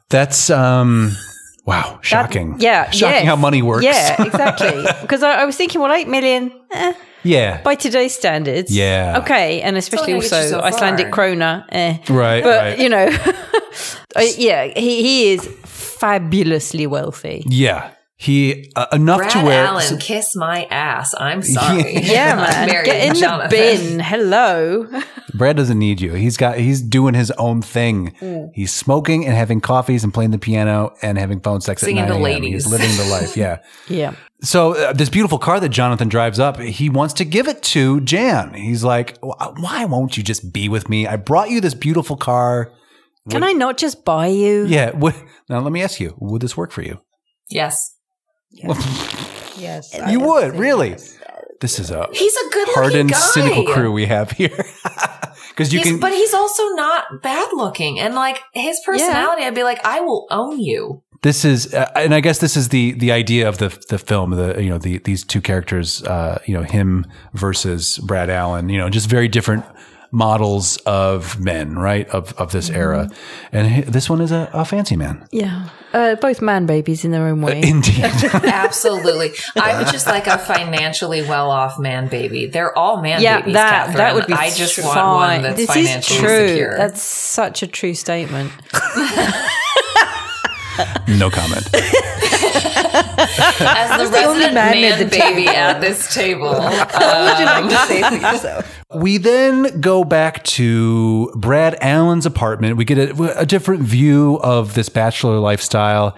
That's 0.10 0.50
um. 0.50 1.16
Wow, 1.66 2.00
shocking. 2.02 2.54
That, 2.54 2.62
yeah, 2.62 2.90
shocking 2.90 3.28
how 3.28 3.36
money 3.36 3.62
works. 3.62 3.84
Yeah, 3.84 4.24
exactly. 4.26 4.84
Because 5.02 5.22
I, 5.22 5.42
I, 5.42 5.46
was 5.46 5.56
thinking, 5.56 5.80
well, 5.80 5.92
eight 5.92 6.08
million. 6.08 6.52
Eh, 6.72 6.94
yeah. 7.24 7.62
By 7.62 7.76
today's 7.76 8.16
standards. 8.16 8.76
Yeah. 8.76 9.20
Okay. 9.24 9.62
And 9.62 9.78
especially 9.78 10.14
also 10.14 10.42
so 10.42 10.60
Icelandic 10.62 11.08
krona. 11.08 11.66
Eh. 11.70 11.98
Right. 12.10 12.44
But, 12.44 12.58
right. 12.58 12.80
you 12.80 12.90
know, 12.90 13.06
yeah, 14.38 14.66
he, 14.66 15.02
he 15.04 15.32
is 15.34 15.48
fabulously 15.66 16.88
wealthy. 16.88 17.44
Yeah. 17.48 17.92
He 18.22 18.70
uh, 18.76 18.88
enough 18.92 19.20
Brad 19.20 19.32
to 19.32 19.46
where 19.46 19.66
Allen, 19.66 19.82
so, 19.82 19.98
kiss 19.98 20.36
my 20.36 20.66
ass. 20.66 21.16
I'm 21.18 21.42
sorry. 21.42 21.94
yeah, 22.02 22.36
man. 22.68 22.68
Get 22.68 23.08
in 23.08 23.16
Jonathan. 23.16 23.50
the 23.50 23.56
bin. 23.56 24.00
Hello. 24.02 24.88
Brad 25.34 25.56
doesn't 25.56 25.80
need 25.80 26.02
you. 26.02 26.16
He's 26.16 26.36
got 26.36 26.58
he's 26.58 26.82
doing 26.82 27.14
his 27.14 27.32
own 27.32 27.62
thing. 27.62 28.14
Mm. 28.20 28.52
He's 28.54 28.74
smoking 28.74 29.26
and 29.26 29.38
having 29.38 29.62
coffees 29.62 30.04
and 30.04 30.14
playing 30.14 30.32
the 30.32 30.38
piano 30.38 30.94
and 31.02 31.18
having 31.18 31.40
phone 31.40 31.62
sex 31.62 31.82
Singing 31.82 32.00
at 32.00 32.10
9 32.10 32.18
to 32.18 32.22
ladies. 32.22 32.66
He's 32.66 32.68
living 32.68 32.90
the 32.98 33.06
life. 33.06 33.38
Yeah. 33.38 33.60
yeah. 33.88 34.16
So 34.42 34.76
uh, 34.76 34.92
this 34.92 35.08
beautiful 35.08 35.40
car 35.40 35.62
that 35.62 35.70
Jonathan 35.70 36.10
drives 36.10 36.42
up, 36.42 36.60
he 36.60 36.90
wants 36.90 37.14
to 37.16 37.26
give 37.26 37.48
it 37.48 37.64
to 37.64 38.02
Jan. 38.02 38.54
He's 38.54 38.84
like, 38.84 39.18
"Why 39.22 39.86
won't 39.86 40.18
you 40.18 40.24
just 40.24 40.52
be 40.52 40.68
with 40.68 40.90
me? 40.90 41.08
I 41.08 41.16
brought 41.16 41.52
you 41.52 41.62
this 41.62 41.74
beautiful 41.74 42.18
car. 42.18 42.74
Can 43.30 43.40
would, 43.40 43.50
I 43.50 43.54
not 43.54 43.78
just 43.78 44.04
buy 44.04 44.28
you?" 44.28 44.66
Yeah. 44.66 44.92
Would, 44.92 45.16
now 45.48 45.62
let 45.62 45.72
me 45.72 45.82
ask 45.82 46.02
you: 46.02 46.16
Would 46.20 46.42
this 46.42 46.58
work 46.58 46.74
for 46.74 46.82
you? 46.82 47.00
Yes. 47.50 47.96
Yes. 48.52 49.56
yes 49.60 50.00
you 50.10 50.20
would 50.20 50.56
really. 50.56 50.90
Yes. 50.92 51.18
This 51.62 51.80
is 51.80 51.92
a 51.92 52.08
he's 52.14 52.36
a 52.36 52.50
good 52.52 52.68
hardened, 52.70 53.12
guy. 53.12 53.18
cynical 53.18 53.66
crew 53.66 53.92
we 53.92 54.06
have 54.06 54.32
here. 54.32 54.66
Because 55.50 55.74
you 55.74 55.80
he's, 55.80 55.90
can, 55.90 56.00
but 56.00 56.14
he's 56.14 56.34
also 56.34 56.70
not 56.70 57.22
bad 57.22 57.50
looking, 57.52 58.00
and 58.00 58.16
like 58.16 58.42
his 58.54 58.80
personality, 58.86 59.42
yeah. 59.42 59.50
I'd 59.50 59.56
be 59.56 59.64
like, 59.64 59.84
I 59.84 60.00
will 60.00 60.26
own 60.32 60.58
you 60.62 61.04
this 61.22 61.44
is 61.44 61.74
uh, 61.74 61.92
and 61.96 62.14
i 62.14 62.20
guess 62.20 62.40
this 62.40 62.56
is 62.56 62.70
the 62.70 62.94
the 62.94 63.12
idea 63.12 63.48
of 63.48 63.58
the 63.58 63.70
the 63.90 63.98
film 63.98 64.32
the 64.32 64.62
you 64.62 64.70
know 64.70 64.78
the 64.78 65.00
these 65.00 65.24
two 65.24 65.42
characters 65.42 66.04
uh, 66.04 66.40
you 66.46 66.54
know 66.54 66.64
him 66.64 67.06
versus 67.34 67.98
brad 68.00 68.30
allen 68.30 68.70
you 68.70 68.78
know 68.78 68.90
just 68.90 69.10
very 69.10 69.28
different 69.28 69.66
models 70.12 70.78
of 70.86 71.40
men 71.40 71.78
right 71.78 72.08
of 72.10 72.34
of 72.34 72.52
this 72.52 72.70
mm-hmm. 72.70 72.80
era 72.80 73.10
and 73.52 73.84
this 73.86 74.10
one 74.10 74.22
is 74.22 74.32
a, 74.32 74.50
a 74.54 74.66
fancy 74.66 74.96
man 74.96 75.28
yeah 75.32 75.70
uh, 75.94 76.16
both 76.16 76.42
man 76.42 76.66
babies 76.66 77.06
in 77.06 77.12
their 77.12 77.28
own 77.28 77.42
way 77.42 77.62
indeed 77.64 78.04
absolutely 78.04 79.32
i 79.56 79.78
would 79.78 79.92
just 79.92 80.08
like 80.08 80.28
a 80.28 80.38
financially 80.38 81.22
well-off 81.22 81.80
man 81.80 82.08
baby 82.08 82.48
they're 82.48 82.76
all 82.78 83.02
man 83.02 83.22
yeah, 83.22 83.40
babies 83.40 83.54
that, 83.54 83.72
Katherine. 83.72 83.98
that 83.98 84.16
would 84.16 84.28
be 84.28 84.34
i 84.34 84.50
just 84.50 84.76
fine. 84.76 84.86
want 84.86 85.06
one 85.06 85.42
that's 85.44 85.58
this 85.58 85.68
financially 85.68 86.18
is 86.18 86.18
true. 86.24 86.48
secure 86.48 86.78
that's 86.78 87.02
such 87.02 87.62
a 87.62 87.68
true 87.68 87.94
statement 87.94 88.52
no 91.08 91.30
comment. 91.30 91.68
As 92.56 94.00
the 94.00 94.10
resident 94.12 94.54
man, 94.54 94.82
man 94.82 95.00
the 95.00 95.06
baby 95.06 95.48
at 95.48 95.80
this 95.80 96.14
table, 96.14 96.50
um, 96.56 96.72
would 96.72 97.40
you 97.40 97.46
like 97.46 97.70
to 97.70 97.78
say 97.88 98.02
for 98.02 98.16
yourself? 98.16 98.80
We 98.94 99.18
then 99.18 99.82
go 99.82 100.04
back 100.04 100.44
to 100.46 101.32
Brad 101.36 101.78
Allen's 101.82 102.26
apartment. 102.26 102.78
We 102.78 102.86
get 102.86 102.98
a, 102.98 103.40
a 103.40 103.46
different 103.46 103.84
view 103.84 104.40
of 104.42 104.74
this 104.74 104.90
bachelor 104.90 105.40
lifestyle. 105.40 106.18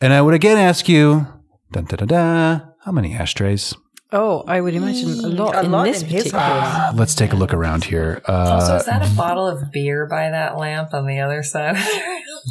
And 0.00 0.12
I 0.12 0.22
would 0.22 0.34
again 0.34 0.58
ask 0.58 0.88
you, 0.88 1.26
dun, 1.72 1.84
da, 1.84 1.96
da, 1.96 2.06
da, 2.06 2.60
how 2.80 2.92
many 2.92 3.14
ashtrays? 3.14 3.74
Oh, 4.10 4.42
I 4.46 4.60
would 4.60 4.74
imagine 4.74 5.10
a 5.10 5.28
lot 5.28 5.54
a 5.54 5.60
in 5.60 5.70
lot 5.70 5.84
this 5.84 6.02
in 6.02 6.08
particular. 6.08 6.38
Uh, 6.40 6.92
let's 6.94 7.14
take 7.14 7.32
a 7.32 7.36
look 7.36 7.52
around 7.52 7.84
here. 7.84 8.22
Uh, 8.26 8.32
also, 8.32 8.76
is 8.76 8.86
that 8.86 9.06
a 9.06 9.14
bottle 9.14 9.46
of 9.46 9.70
beer 9.70 10.06
by 10.06 10.30
that 10.30 10.56
lamp 10.56 10.94
on 10.94 11.06
the 11.06 11.20
other 11.20 11.42
side? 11.42 11.76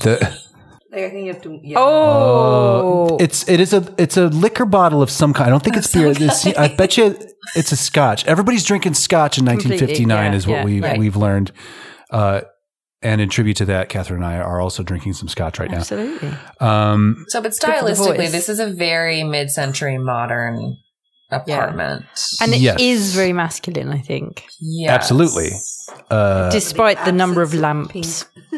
the 0.04 0.40
I 0.94 1.10
think 1.10 1.26
you 1.26 1.34
have 1.34 1.42
to. 1.44 1.60
Yeah. 1.64 1.78
Oh, 1.80 3.10
uh, 3.12 3.24
it's 3.24 3.48
it 3.50 3.60
is 3.60 3.74
a 3.74 3.94
it's 3.98 4.16
a 4.16 4.28
liquor 4.28 4.66
bottle 4.66 5.02
of 5.02 5.10
some 5.10 5.34
kind. 5.34 5.48
I 5.48 5.50
don't 5.50 5.64
think 5.64 5.76
it's 5.76 5.92
beer. 5.92 6.08
It's, 6.08 6.46
I 6.46 6.74
bet 6.76 6.98
you 6.98 7.18
it's 7.56 7.72
a 7.72 7.76
Scotch. 7.76 8.26
Everybody's 8.26 8.64
drinking 8.64 8.94
Scotch 8.94 9.38
in 9.38 9.46
1959, 9.46 10.10
yeah, 10.10 10.38
is 10.38 10.48
what 10.48 10.54
yeah, 10.56 10.66
we've 10.66 10.84
right. 10.84 11.00
we've 11.00 11.16
learned. 11.16 11.52
Uh, 12.10 12.42
and 13.02 13.22
in 13.22 13.30
tribute 13.30 13.58
to 13.58 13.66
that, 13.66 13.90
Katherine 13.90 14.24
and 14.24 14.32
I 14.32 14.38
are 14.38 14.60
also 14.60 14.82
drinking 14.82 15.14
some 15.14 15.28
Scotch 15.28 15.60
right 15.60 15.70
now. 15.70 15.78
Absolutely. 15.78 16.34
Um, 16.60 17.26
so, 17.28 17.42
but 17.42 17.52
stylistically, 17.52 18.32
this 18.32 18.50
is 18.50 18.60
a 18.60 18.68
very 18.68 19.24
mid-century 19.24 19.98
modern 19.98 20.78
apartment, 21.30 22.06
and 22.42 22.54
it 22.54 22.60
yes. 22.60 22.78
is 22.80 23.16
very 23.16 23.34
masculine. 23.34 23.90
I 23.90 24.00
think. 24.00 24.46
Yeah, 24.60 24.94
absolutely. 24.94 25.52
Uh, 26.10 26.50
Despite 26.50 27.00
the, 27.00 27.06
the 27.06 27.12
number 27.12 27.42
of 27.42 27.54
lamps. 27.54 28.26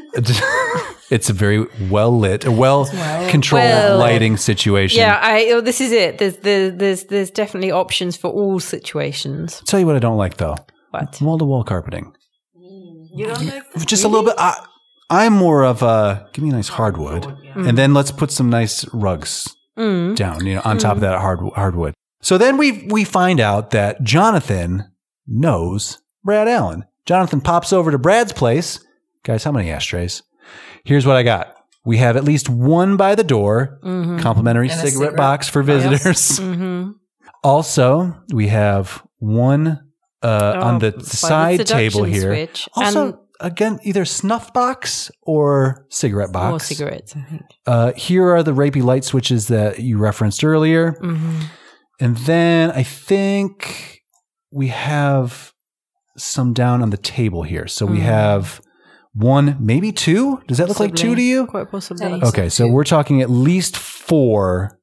it's 1.09 1.29
a 1.29 1.33
very 1.33 1.65
well 1.89 2.17
lit, 2.17 2.47
well 2.47 2.85
controlled 3.29 3.63
well, 3.63 3.97
lighting 3.97 4.37
situation. 4.37 4.99
Yeah, 4.99 5.19
I. 5.21 5.49
Oh, 5.51 5.61
this 5.61 5.81
is 5.81 5.91
it. 5.91 6.17
There's, 6.17 6.37
there's 6.37 6.75
there's 6.75 7.03
there's 7.05 7.31
definitely 7.31 7.71
options 7.71 8.15
for 8.17 8.29
all 8.29 8.59
situations. 8.59 9.57
I'll 9.59 9.65
tell 9.65 9.79
you 9.79 9.85
what 9.85 9.95
I 9.95 9.99
don't 9.99 10.17
like 10.17 10.37
though. 10.37 10.55
What 10.91 11.21
wall 11.21 11.37
to 11.37 11.45
wall 11.45 11.63
carpeting. 11.63 12.13
You 12.55 13.27
don't 13.27 13.45
like 13.45 13.63
just 13.85 14.03
really? 14.03 14.15
a 14.15 14.17
little 14.17 14.31
bit. 14.31 14.35
I, 15.09 15.25
am 15.25 15.33
more 15.33 15.63
of 15.63 15.81
a 15.81 16.27
give 16.33 16.43
me 16.43 16.51
a 16.51 16.53
nice 16.53 16.69
hardwood, 16.69 17.23
mm. 17.23 17.67
and 17.67 17.77
then 17.77 17.93
let's 17.93 18.11
put 18.11 18.31
some 18.31 18.49
nice 18.49 18.85
rugs 18.93 19.55
mm. 19.77 20.15
down, 20.15 20.45
you 20.45 20.55
know, 20.55 20.61
on 20.63 20.77
mm. 20.77 20.81
top 20.81 20.95
of 20.95 21.01
that 21.01 21.19
hard 21.19 21.39
hardwood. 21.55 21.93
So 22.21 22.37
then 22.37 22.57
we 22.57 22.85
we 22.87 23.03
find 23.03 23.39
out 23.39 23.71
that 23.71 24.03
Jonathan 24.03 24.91
knows 25.27 26.01
Brad 26.23 26.47
Allen. 26.47 26.85
Jonathan 27.05 27.41
pops 27.41 27.73
over 27.73 27.91
to 27.91 27.97
Brad's 27.97 28.33
place. 28.33 28.79
Guys, 29.23 29.43
how 29.43 29.51
many 29.51 29.71
ashtrays? 29.71 30.21
Here's 30.83 31.05
what 31.05 31.15
I 31.15 31.23
got. 31.23 31.55
We 31.85 31.97
have 31.97 32.17
at 32.17 32.23
least 32.23 32.49
one 32.49 32.97
by 32.97 33.15
the 33.15 33.23
door, 33.23 33.79
mm-hmm. 33.83 34.19
complimentary 34.19 34.69
cigarette, 34.69 34.93
cigarette, 34.93 35.15
box 35.15 35.49
for 35.49 35.63
visitors. 35.63 36.39
Mm-hmm. 36.49 36.91
Also, 37.41 38.17
we 38.33 38.49
have 38.49 39.01
one 39.19 39.79
uh, 40.21 40.53
oh, 40.55 40.61
on 40.61 40.79
the 40.79 40.99
side 41.01 41.59
the 41.61 41.63
table 41.63 42.03
here. 42.03 42.33
Switch. 42.33 42.67
Also, 42.75 43.05
and 43.05 43.17
again, 43.39 43.79
either 43.83 44.03
snuff 44.03 44.51
box 44.53 45.09
or 45.21 45.85
cigarette 45.89 46.33
box. 46.33 46.69
Or 46.69 46.75
cigarettes, 46.75 47.15
I 47.15 47.21
think. 47.21 47.43
Uh, 47.65 47.93
here 47.93 48.29
are 48.29 48.43
the 48.43 48.53
rapey 48.53 48.83
light 48.83 49.05
switches 49.05 49.47
that 49.47 49.79
you 49.79 49.97
referenced 49.97 50.43
earlier. 50.43 50.93
Mm-hmm. 50.93 51.41
And 51.99 52.17
then 52.17 52.71
I 52.71 52.83
think 52.83 54.01
we 54.51 54.67
have 54.67 55.53
some 56.17 56.53
down 56.53 56.81
on 56.81 56.89
the 56.89 56.97
table 56.97 57.43
here. 57.43 57.67
So 57.67 57.85
we 57.85 57.97
mm-hmm. 57.97 58.05
have 58.05 58.61
one, 59.13 59.57
maybe 59.59 59.91
two. 59.91 60.41
Does 60.47 60.57
that 60.57 60.67
possibly. 60.67 60.87
look 60.87 60.93
like 60.93 61.01
two 61.01 61.15
to 61.15 61.21
you? 61.21 61.47
Quite 61.47 61.69
possibly. 61.69 62.21
Okay, 62.23 62.49
so 62.49 62.67
we're 62.67 62.83
talking 62.83 63.21
at 63.21 63.29
least 63.29 63.77
four. 63.77 64.79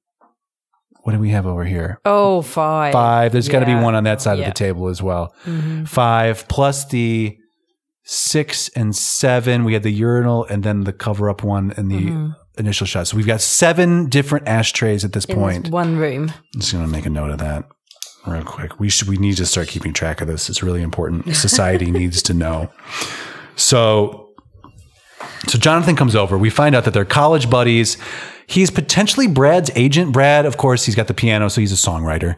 What 1.03 1.13
do 1.13 1.19
we 1.21 1.31
have 1.31 1.47
over 1.47 1.65
here? 1.65 2.01
Oh, 2.05 2.43
five. 2.43 2.93
Five. 2.93 3.33
There's 3.33 3.47
yeah. 3.47 3.53
got 3.53 3.61
to 3.61 3.67
be 3.67 3.75
one 3.75 3.95
on 3.95 4.05
that 4.05 4.21
side 4.21 4.39
yeah. 4.39 4.47
of 4.47 4.55
the 4.55 4.59
table 4.59 4.89
as 4.89 5.01
well. 5.01 5.35
Mm-hmm. 5.45 5.85
Five 5.85 6.49
plus 6.49 6.87
the 6.87 7.39
six 8.03 8.69
and 8.71 8.95
seven. 8.95 9.65
We 9.65 9.75
had 9.75 9.85
the 9.85 9.93
urinal 9.93 10.45
and 10.47 10.65
then 10.65 10.83
the 10.85 10.93
cover 10.93 11.31
up 11.31 11.45
one 11.45 11.73
and 11.77 11.91
the 11.91 12.07
mm-hmm. 12.07 12.31
Initial 12.57 12.87
shot. 12.87 13.07
So 13.07 13.17
we've 13.17 13.27
got 13.27 13.41
seven 13.41 14.09
different 14.09 14.49
ashtrays 14.49 15.05
at 15.05 15.13
this 15.13 15.25
In 15.27 15.37
point. 15.37 15.71
One 15.71 15.97
room. 15.97 16.33
I'm 16.55 16.61
just 16.61 16.73
going 16.73 16.85
to 16.85 16.91
make 16.91 17.07
a 17.07 17.11
note 17.11 17.31
of 17.31 17.39
that 17.39 17.69
real 18.27 18.45
quick. 18.45 18.79
We 18.81 18.89
should, 18.89 19.09
we 19.09 19.17
need 19.17 19.37
to 19.37 19.47
start 19.47 19.69
keeping 19.69 19.93
track 19.93 20.21
of 20.21 20.29
this. 20.29 20.49
It's 20.49 20.63
really 20.63 20.83
important. 20.83 21.35
Society 21.37 21.91
needs 21.91 22.23
to 22.23 22.35
know. 22.35 22.71
So, 23.57 24.31
so 25.47 25.59
Jonathan 25.59 25.97
comes 25.97 26.17
over. 26.17 26.37
We 26.37 26.51
find 26.51 26.75
out 26.75 26.85
that 26.85 26.95
they're 26.95 27.05
college 27.05 27.49
buddies. 27.49 27.97
He's 28.47 28.71
potentially 28.71 29.27
Brad's 29.27 29.71
agent. 29.75 30.13
Brad, 30.13 30.47
of 30.47 30.57
course, 30.57 30.85
he's 30.85 30.95
got 30.95 31.09
the 31.09 31.15
piano, 31.15 31.49
so 31.49 31.61
he's 31.61 31.73
a 31.73 31.77
songwriter. 31.91 32.37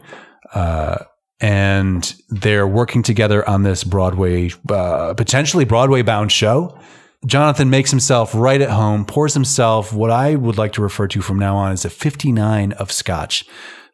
Uh, 0.53 0.97
and 1.39 2.15
they're 2.29 2.67
working 2.67 3.01
together 3.03 3.47
on 3.47 3.63
this 3.63 3.83
Broadway, 3.83 4.51
uh, 4.69 5.13
potentially 5.13 5.65
Broadway 5.65 6.01
bound 6.01 6.31
show. 6.31 6.77
Jonathan 7.25 7.69
makes 7.69 7.89
himself 7.89 8.33
right 8.33 8.61
at 8.61 8.69
home, 8.69 9.05
pours 9.05 9.33
himself 9.33 9.91
what 9.91 10.09
I 10.09 10.35
would 10.35 10.57
like 10.57 10.73
to 10.73 10.81
refer 10.81 11.07
to 11.09 11.21
from 11.21 11.37
now 11.37 11.57
on 11.57 11.71
as 11.71 11.83
a 11.85 11.89
59 11.89 12.71
of 12.73 12.91
scotch. 12.91 13.45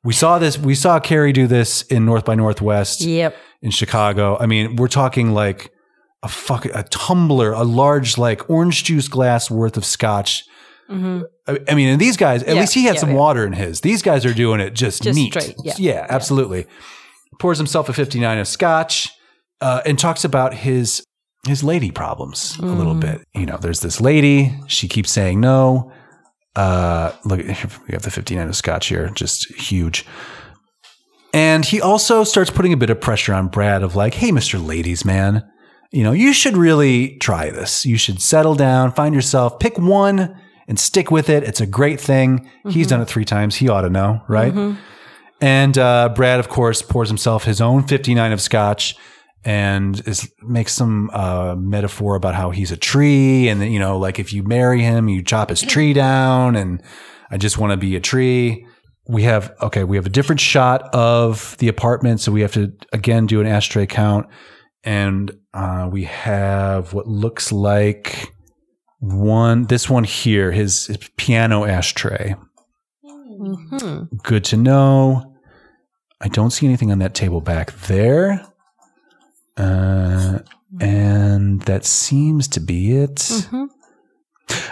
We 0.03 0.13
saw 0.13 0.37
this, 0.37 0.57
we 0.57 0.75
saw 0.75 0.99
Cary 0.99 1.31
do 1.33 1.47
this 1.47 1.81
in 1.83 2.05
North 2.05 2.25
by 2.25 2.35
Northwest. 2.35 3.01
Yep. 3.01 3.35
In 3.61 3.71
Chicago. 3.71 4.37
I 4.39 4.45
mean, 4.45 4.75
we're 4.75 4.87
talking 4.87 5.31
like 5.31 5.71
a 6.21 6.27
fuck, 6.27 6.65
a 6.65 6.83
tumbler, 6.83 7.51
a 7.51 7.63
large 7.63 8.17
like 8.17 8.47
orange 8.47 8.83
juice 8.83 9.07
glass 9.07 9.49
worth 9.49 9.75
of 9.75 9.85
scotch. 9.85 10.43
Mm-hmm. 10.87 11.23
I, 11.47 11.59
I, 11.71 11.73
mean, 11.73 11.87
and 11.87 11.99
these 11.99 12.15
guys, 12.15 12.43
at 12.43 12.53
yeah, 12.53 12.61
least 12.61 12.75
he 12.75 12.83
had 12.83 12.95
yeah, 12.95 13.01
some 13.01 13.09
yeah. 13.09 13.15
water 13.15 13.43
in 13.43 13.53
his. 13.53 13.81
These 13.81 14.03
guys 14.03 14.23
are 14.23 14.35
doing 14.35 14.59
it 14.59 14.75
just, 14.75 15.01
just 15.01 15.15
neat. 15.15 15.33
Straight, 15.33 15.55
yeah, 15.79 16.05
absolutely 16.07 16.67
pours 17.39 17.57
himself 17.57 17.89
a 17.89 17.93
59 17.93 18.39
of 18.39 18.47
scotch, 18.47 19.11
uh, 19.61 19.81
and 19.85 19.97
talks 19.97 20.23
about 20.23 20.53
his 20.53 21.04
his 21.47 21.63
lady 21.63 21.91
problems 21.91 22.57
mm. 22.57 22.63
a 22.63 22.75
little 22.75 22.95
mm. 22.95 23.01
bit. 23.01 23.27
You 23.33 23.45
know, 23.45 23.57
there's 23.57 23.81
this 23.81 24.01
lady, 24.01 24.57
she 24.67 24.87
keeps 24.87 25.11
saying 25.11 25.39
no. 25.39 25.91
Uh, 26.55 27.11
look, 27.25 27.39
we 27.45 27.53
have 27.53 28.01
the 28.01 28.11
59 28.11 28.47
of 28.47 28.55
scotch 28.55 28.87
here, 28.87 29.09
just 29.09 29.53
huge. 29.53 30.05
And 31.33 31.65
he 31.65 31.81
also 31.81 32.23
starts 32.23 32.49
putting 32.49 32.71
a 32.71 32.77
bit 32.77 32.89
of 32.89 33.01
pressure 33.01 33.33
on 33.33 33.49
Brad 33.49 33.83
of 33.83 33.95
like, 33.95 34.13
hey, 34.13 34.31
Mr. 34.31 34.65
Ladies 34.65 35.03
Man, 35.03 35.43
you 35.91 36.03
know, 36.03 36.13
you 36.13 36.33
should 36.33 36.55
really 36.55 37.17
try 37.17 37.49
this. 37.49 37.85
You 37.85 37.97
should 37.97 38.21
settle 38.21 38.55
down, 38.55 38.91
find 38.93 39.13
yourself, 39.13 39.59
pick 39.59 39.77
one 39.77 40.41
and 40.67 40.79
stick 40.79 41.11
with 41.11 41.29
it. 41.29 41.43
It's 41.43 41.61
a 41.61 41.65
great 41.65 41.99
thing. 41.99 42.39
Mm-hmm. 42.39 42.69
He's 42.69 42.87
done 42.87 43.01
it 43.01 43.05
three 43.05 43.25
times. 43.25 43.55
He 43.55 43.69
ought 43.69 43.81
to 43.81 43.89
know, 43.89 44.21
right? 44.27 44.53
Mm-hmm. 44.53 44.79
And 45.41 45.77
uh, 45.77 46.09
Brad, 46.15 46.39
of 46.39 46.49
course, 46.49 46.81
pours 46.81 47.09
himself 47.09 47.43
his 47.43 47.61
own 47.61 47.83
59 47.83 48.31
of 48.31 48.41
scotch 48.41 48.95
and 49.45 50.05
is 50.07 50.29
makes 50.41 50.73
some 50.73 51.09
uh, 51.13 51.55
metaphor 51.55 52.15
about 52.15 52.35
how 52.35 52.49
he's 52.49 52.71
a 52.71 52.77
tree, 52.77 53.47
and 53.47 53.63
you 53.71 53.79
know, 53.79 53.97
like 53.97 54.19
if 54.19 54.33
you 54.33 54.43
marry 54.43 54.81
him, 54.81 55.07
you 55.07 55.23
chop 55.23 55.49
his 55.49 55.61
tree 55.61 55.93
down, 55.93 56.55
and 56.55 56.81
I 57.29 57.37
just 57.37 57.57
want 57.57 57.71
to 57.71 57.77
be 57.77 57.95
a 57.95 58.01
tree. 58.01 58.65
We 59.07 59.23
have 59.23 59.53
okay, 59.61 59.83
we 59.83 59.95
have 59.97 60.07
a 60.07 60.09
different 60.09 60.41
shot 60.41 60.93
of 60.93 61.55
the 61.59 61.67
apartment, 61.67 62.19
so 62.19 62.31
we 62.31 62.41
have 62.41 62.53
to 62.53 62.73
again 62.91 63.27
do 63.27 63.39
an 63.39 63.47
ashtray 63.47 63.85
count, 63.85 64.25
and 64.83 65.31
uh, 65.53 65.87
we 65.91 66.05
have 66.05 66.93
what 66.93 67.07
looks 67.07 67.51
like 67.51 68.33
one. 68.99 69.65
This 69.65 69.89
one 69.89 70.03
here, 70.03 70.51
his, 70.51 70.87
his 70.87 70.97
piano 71.17 71.65
ashtray. 71.65 72.35
Mm-hmm. 73.05 74.15
Good 74.23 74.43
to 74.45 74.57
know. 74.57 75.35
I 76.21 76.29
don't 76.29 76.51
see 76.51 76.65
anything 76.65 76.91
on 76.91 76.99
that 76.99 77.13
table 77.13 77.41
back 77.41 77.71
there. 77.81 78.45
Uh, 79.57 80.39
and 80.79 81.61
that 81.61 81.85
seems 81.85 82.47
to 82.49 82.59
be 82.59 82.97
it. 82.97 83.15
Mm-hmm. 83.15 83.65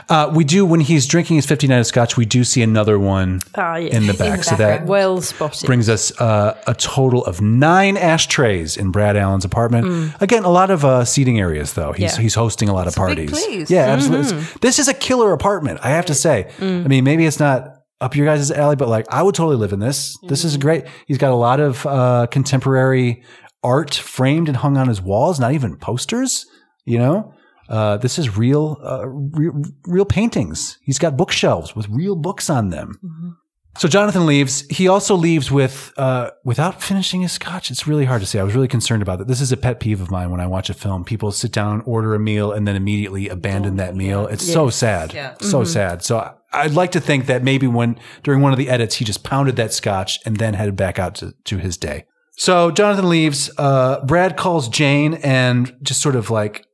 Uh, 0.10 0.32
we 0.34 0.43
do 0.43 0.65
when 0.65 0.80
he's 0.80 1.08
drinking 1.08 1.38
his 1.38 1.46
59 1.46 1.80
of 1.80 1.86
scotch. 1.88 2.17
We 2.17 2.26
do 2.26 2.43
see 2.43 2.62
another 2.62 3.00
one 3.00 3.41
uh, 3.58 3.76
yeah. 3.76 3.96
in 3.96 4.06
the 4.06 4.13
back, 4.13 4.32
in 4.32 4.38
the 4.38 4.43
so 4.43 4.56
that 4.58 4.86
well 4.86 5.22
spotted 5.22 5.65
brings 5.65 5.89
us 5.89 6.12
uh, 6.22 6.62
a 6.67 6.76
total 6.76 7.26
of 7.26 7.41
nine 7.41 7.98
ashtrays 7.98 8.78
in 8.78 8.91
Brad 8.91 9.17
Allen's 9.17 9.46
apartment. 9.46 9.88
Mm. 9.88 10.22
Again, 10.22 10.43
a 10.43 10.50
lot 10.50 10.69
of 10.69 10.86
uh, 10.86 11.06
seating 11.06 11.39
areas 11.39 11.74
though. 11.74 11.91
He's 11.91 12.15
yeah. 12.15 12.22
he's 12.22 12.36
hosting 12.36 12.69
a 12.69 12.74
lot 12.74 12.88
of 12.88 12.96
parties. 12.96 13.69
Yeah, 13.69 13.86
absolutely. 13.88 14.34
Mm-hmm. 14.34 14.60
This 14.62 14.78
is 14.78 14.88
a 14.88 14.93
killer 14.93 15.34
apartment. 15.34 15.80
I 15.82 15.89
have 15.89 16.06
to 16.08 16.13
say. 16.13 16.52
Mm. 16.58 16.86
I 16.86 16.88
mean, 16.88 17.04
maybe 17.04 17.26
it's 17.26 17.39
not 17.39 17.84
up 18.00 18.15
your 18.15 18.26
guys' 18.26 18.52
alley, 18.52 18.76
but 18.76 18.89
like 18.89 19.06
I 19.10 19.24
would 19.24 19.34
totally 19.34 19.56
live 19.56 19.74
in 19.74 19.80
this. 19.80 20.17
Mm-hmm. 20.17 20.28
This 20.28 20.43
is 20.43 20.54
mm-hmm. 20.54 20.62
great. 20.62 20.86
He's 21.08 21.17
got 21.17 21.32
a 21.32 21.36
lot 21.36 21.60
of 21.60 21.86
uh, 21.86 22.28
contemporary 22.30 23.24
art 23.63 23.93
framed 23.93 24.47
and 24.47 24.58
hung 24.58 24.78
on 24.78 24.88
his 24.88 25.02
walls, 25.02 25.39
not 25.39 25.54
even 25.54 25.78
posters, 25.78 26.45
you 26.86 26.97
know? 26.97 27.34
Uh, 27.69 27.97
this 27.97 28.19
is 28.19 28.38
real, 28.38 28.78
uh, 28.84 29.08
real, 29.08 29.63
real, 29.86 30.06
paintings. 30.06 30.78
He's 30.84 30.99
got 30.99 31.15
bookshelves 31.15 31.76
with 31.76 31.88
real 31.88 32.15
books 32.15 32.49
on 32.49 32.69
them. 32.69 32.99
Mm-hmm. 33.04 33.30
So 33.78 33.88
Jonathan 33.88 34.26
leaves. 34.28 34.62
He 34.69 34.88
also 34.88 35.15
leaves 35.15 35.49
with 35.49 35.91
uh, 35.97 36.32
without 36.43 36.84
finishing 36.84 37.21
his 37.21 37.32
scotch. 37.32 37.71
It's 37.71 37.88
really 37.88 38.06
hard 38.06 38.21
to 38.21 38.28
say. 38.28 38.39
I 38.39 38.43
was 38.43 38.54
really 38.54 38.67
concerned 38.67 39.02
about 39.02 39.17
that. 39.19 39.28
This 39.28 39.41
is 39.41 39.52
a 39.52 39.58
pet 39.58 39.80
peeve 39.80 39.99
of 39.99 40.12
mine 40.12 40.30
when 40.30 40.39
I 40.39 40.45
watch 40.45 40.69
a 40.69 40.76
film. 40.76 41.04
People 41.04 41.32
sit 41.32 41.52
down, 41.52 41.82
order 41.82 42.13
a 42.13 42.19
meal, 42.19 42.52
and 42.52 42.67
then 42.67 42.76
immediately 42.76 43.30
abandon 43.30 43.78
that 43.78 43.95
meal. 43.95 44.28
It's 44.28 44.45
yes. 44.45 44.54
so 44.54 44.69
sad. 44.69 45.13
Yeah. 45.13 45.36
So 45.39 45.62
mm-hmm. 45.62 45.65
sad. 45.65 46.04
So 46.04 46.36
I'd 46.52 46.73
like 46.73 46.91
to 46.91 46.99
think 46.99 47.26
that 47.26 47.43
maybe 47.43 47.65
when 47.65 47.99
during 48.21 48.41
one 48.41 48.52
of 48.52 48.60
the 48.60 48.69
edits 48.69 48.95
he 48.95 49.06
just 49.06 49.23
pounded 49.23 49.56
that 49.56 49.73
scotch 49.73 50.19
and 50.23 50.38
then 50.38 50.54
headed 50.54 50.76
back 50.76 50.99
out 50.99 51.15
to, 51.15 51.34
to 51.45 51.58
his 51.58 51.78
day. 51.78 52.06
So 52.38 52.72
Jonathan 52.72 53.10
leaves. 53.10 53.52
Uh, 53.58 54.04
Brad 54.06 54.38
calls 54.38 54.67
Jane 54.67 55.15
and 55.15 55.76
just 55.82 56.02
sort 56.02 56.15
of 56.15 56.30
like 56.30 56.65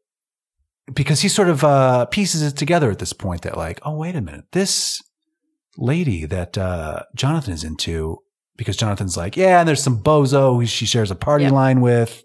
because 0.93 1.21
he 1.21 1.29
sort 1.29 1.49
of 1.49 1.63
uh, 1.63 2.05
pieces 2.05 2.41
it 2.41 2.55
together 2.55 2.89
at 2.89 2.99
this 2.99 3.13
point 3.13 3.43
that 3.43 3.57
like, 3.57 3.79
oh 3.83 3.95
wait 3.95 4.15
a 4.15 4.21
minute, 4.21 4.45
this 4.51 5.01
lady 5.77 6.25
that 6.25 6.57
uh, 6.57 7.03
Jonathan 7.15 7.53
is 7.53 7.63
into 7.63 8.17
because 8.57 8.75
Jonathan's 8.75 9.15
like, 9.15 9.37
yeah, 9.37 9.59
and 9.59 9.67
there's 9.67 9.81
some 9.81 10.01
bozo 10.03 10.55
who 10.55 10.65
she 10.65 10.85
shares 10.85 11.11
a 11.11 11.15
party 11.15 11.45
yep. 11.45 11.53
line 11.53 11.81
with, 11.81 12.23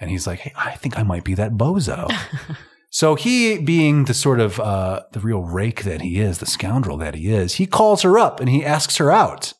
and 0.00 0.10
he's 0.10 0.26
like, 0.26 0.40
hey, 0.40 0.52
I 0.56 0.72
think 0.72 0.98
I 0.98 1.02
might 1.02 1.24
be 1.24 1.34
that 1.34 1.52
bozo. 1.52 2.10
so 2.90 3.14
he, 3.14 3.58
being 3.58 4.04
the 4.06 4.14
sort 4.14 4.40
of 4.40 4.58
uh, 4.58 5.02
the 5.12 5.20
real 5.20 5.42
rake 5.42 5.84
that 5.84 6.00
he 6.00 6.18
is, 6.18 6.38
the 6.38 6.46
scoundrel 6.46 6.96
that 6.98 7.14
he 7.14 7.28
is, 7.28 7.54
he 7.54 7.66
calls 7.66 8.02
her 8.02 8.18
up 8.18 8.40
and 8.40 8.48
he 8.48 8.64
asks 8.64 8.96
her 8.96 9.12
out. 9.12 9.52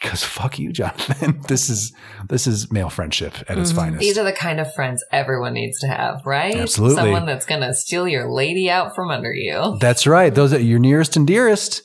Because 0.00 0.22
fuck 0.22 0.58
you, 0.58 0.72
Jonathan. 0.72 1.40
this 1.48 1.68
is 1.68 1.92
this 2.28 2.46
is 2.46 2.70
male 2.70 2.90
friendship 2.90 3.34
at 3.34 3.46
mm-hmm. 3.46 3.60
its 3.60 3.72
finest. 3.72 4.00
These 4.00 4.18
are 4.18 4.24
the 4.24 4.32
kind 4.32 4.60
of 4.60 4.72
friends 4.74 5.04
everyone 5.10 5.54
needs 5.54 5.80
to 5.80 5.88
have, 5.88 6.24
right? 6.24 6.54
Absolutely. 6.54 6.96
Someone 6.96 7.26
that's 7.26 7.46
gonna 7.46 7.74
steal 7.74 8.06
your 8.06 8.30
lady 8.30 8.70
out 8.70 8.94
from 8.94 9.10
under 9.10 9.32
you. 9.32 9.76
That's 9.80 10.06
right. 10.06 10.34
Those 10.34 10.52
are 10.52 10.60
your 10.60 10.78
nearest 10.78 11.16
and 11.16 11.26
dearest. 11.26 11.82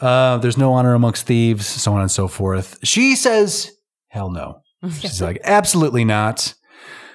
Uh, 0.00 0.36
there's 0.38 0.58
no 0.58 0.74
honor 0.74 0.94
amongst 0.94 1.26
thieves, 1.26 1.66
so 1.66 1.94
on 1.94 2.02
and 2.02 2.10
so 2.10 2.28
forth. 2.28 2.78
She 2.82 3.16
says, 3.16 3.72
hell 4.08 4.30
no. 4.30 4.60
She's 5.00 5.22
like, 5.22 5.40
absolutely 5.44 6.04
not. 6.04 6.54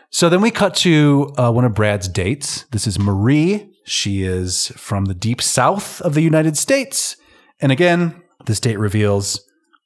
So 0.10 0.30
then 0.30 0.42
we 0.42 0.52
cut 0.52 0.76
to 0.78 1.34
uh, 1.38 1.52
one 1.52 1.64
of 1.64 1.74
Brad's 1.74 2.08
dates. 2.08 2.66
This 2.72 2.88
is 2.88 3.00
Marie. 3.00 3.70
She 3.86 4.24
is 4.24 4.70
from 4.76 5.06
the 5.06 5.14
deep 5.14 5.42
south 5.42 6.02
of 6.02 6.16
the 6.16 6.22
United 6.22 6.58
States. 6.58 7.16
And 7.60 7.72
again, 7.72 8.22
this 8.46 8.60
date 8.60 8.80
reveals 8.80 9.42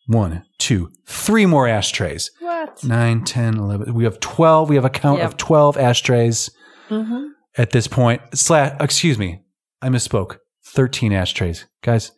one, 0.07 0.43
two, 0.57 0.91
three 1.05 1.45
more 1.45 1.67
ashtrays. 1.67 2.31
What? 2.39 2.83
Nine, 2.83 3.23
ten, 3.23 3.57
eleven. 3.57 3.93
We 3.93 4.03
have 4.03 4.19
12. 4.19 4.69
We 4.69 4.75
have 4.75 4.85
a 4.85 4.89
count 4.89 5.19
yep. 5.19 5.29
of 5.29 5.37
12 5.37 5.77
ashtrays 5.77 6.49
mm-hmm. 6.89 7.27
at 7.57 7.71
this 7.71 7.87
point. 7.87 8.21
Slash, 8.33 8.75
excuse 8.79 9.17
me, 9.17 9.41
I 9.81 9.89
misspoke. 9.89 10.37
13 10.65 11.13
ashtrays. 11.13 11.65
Guys, 11.83 12.11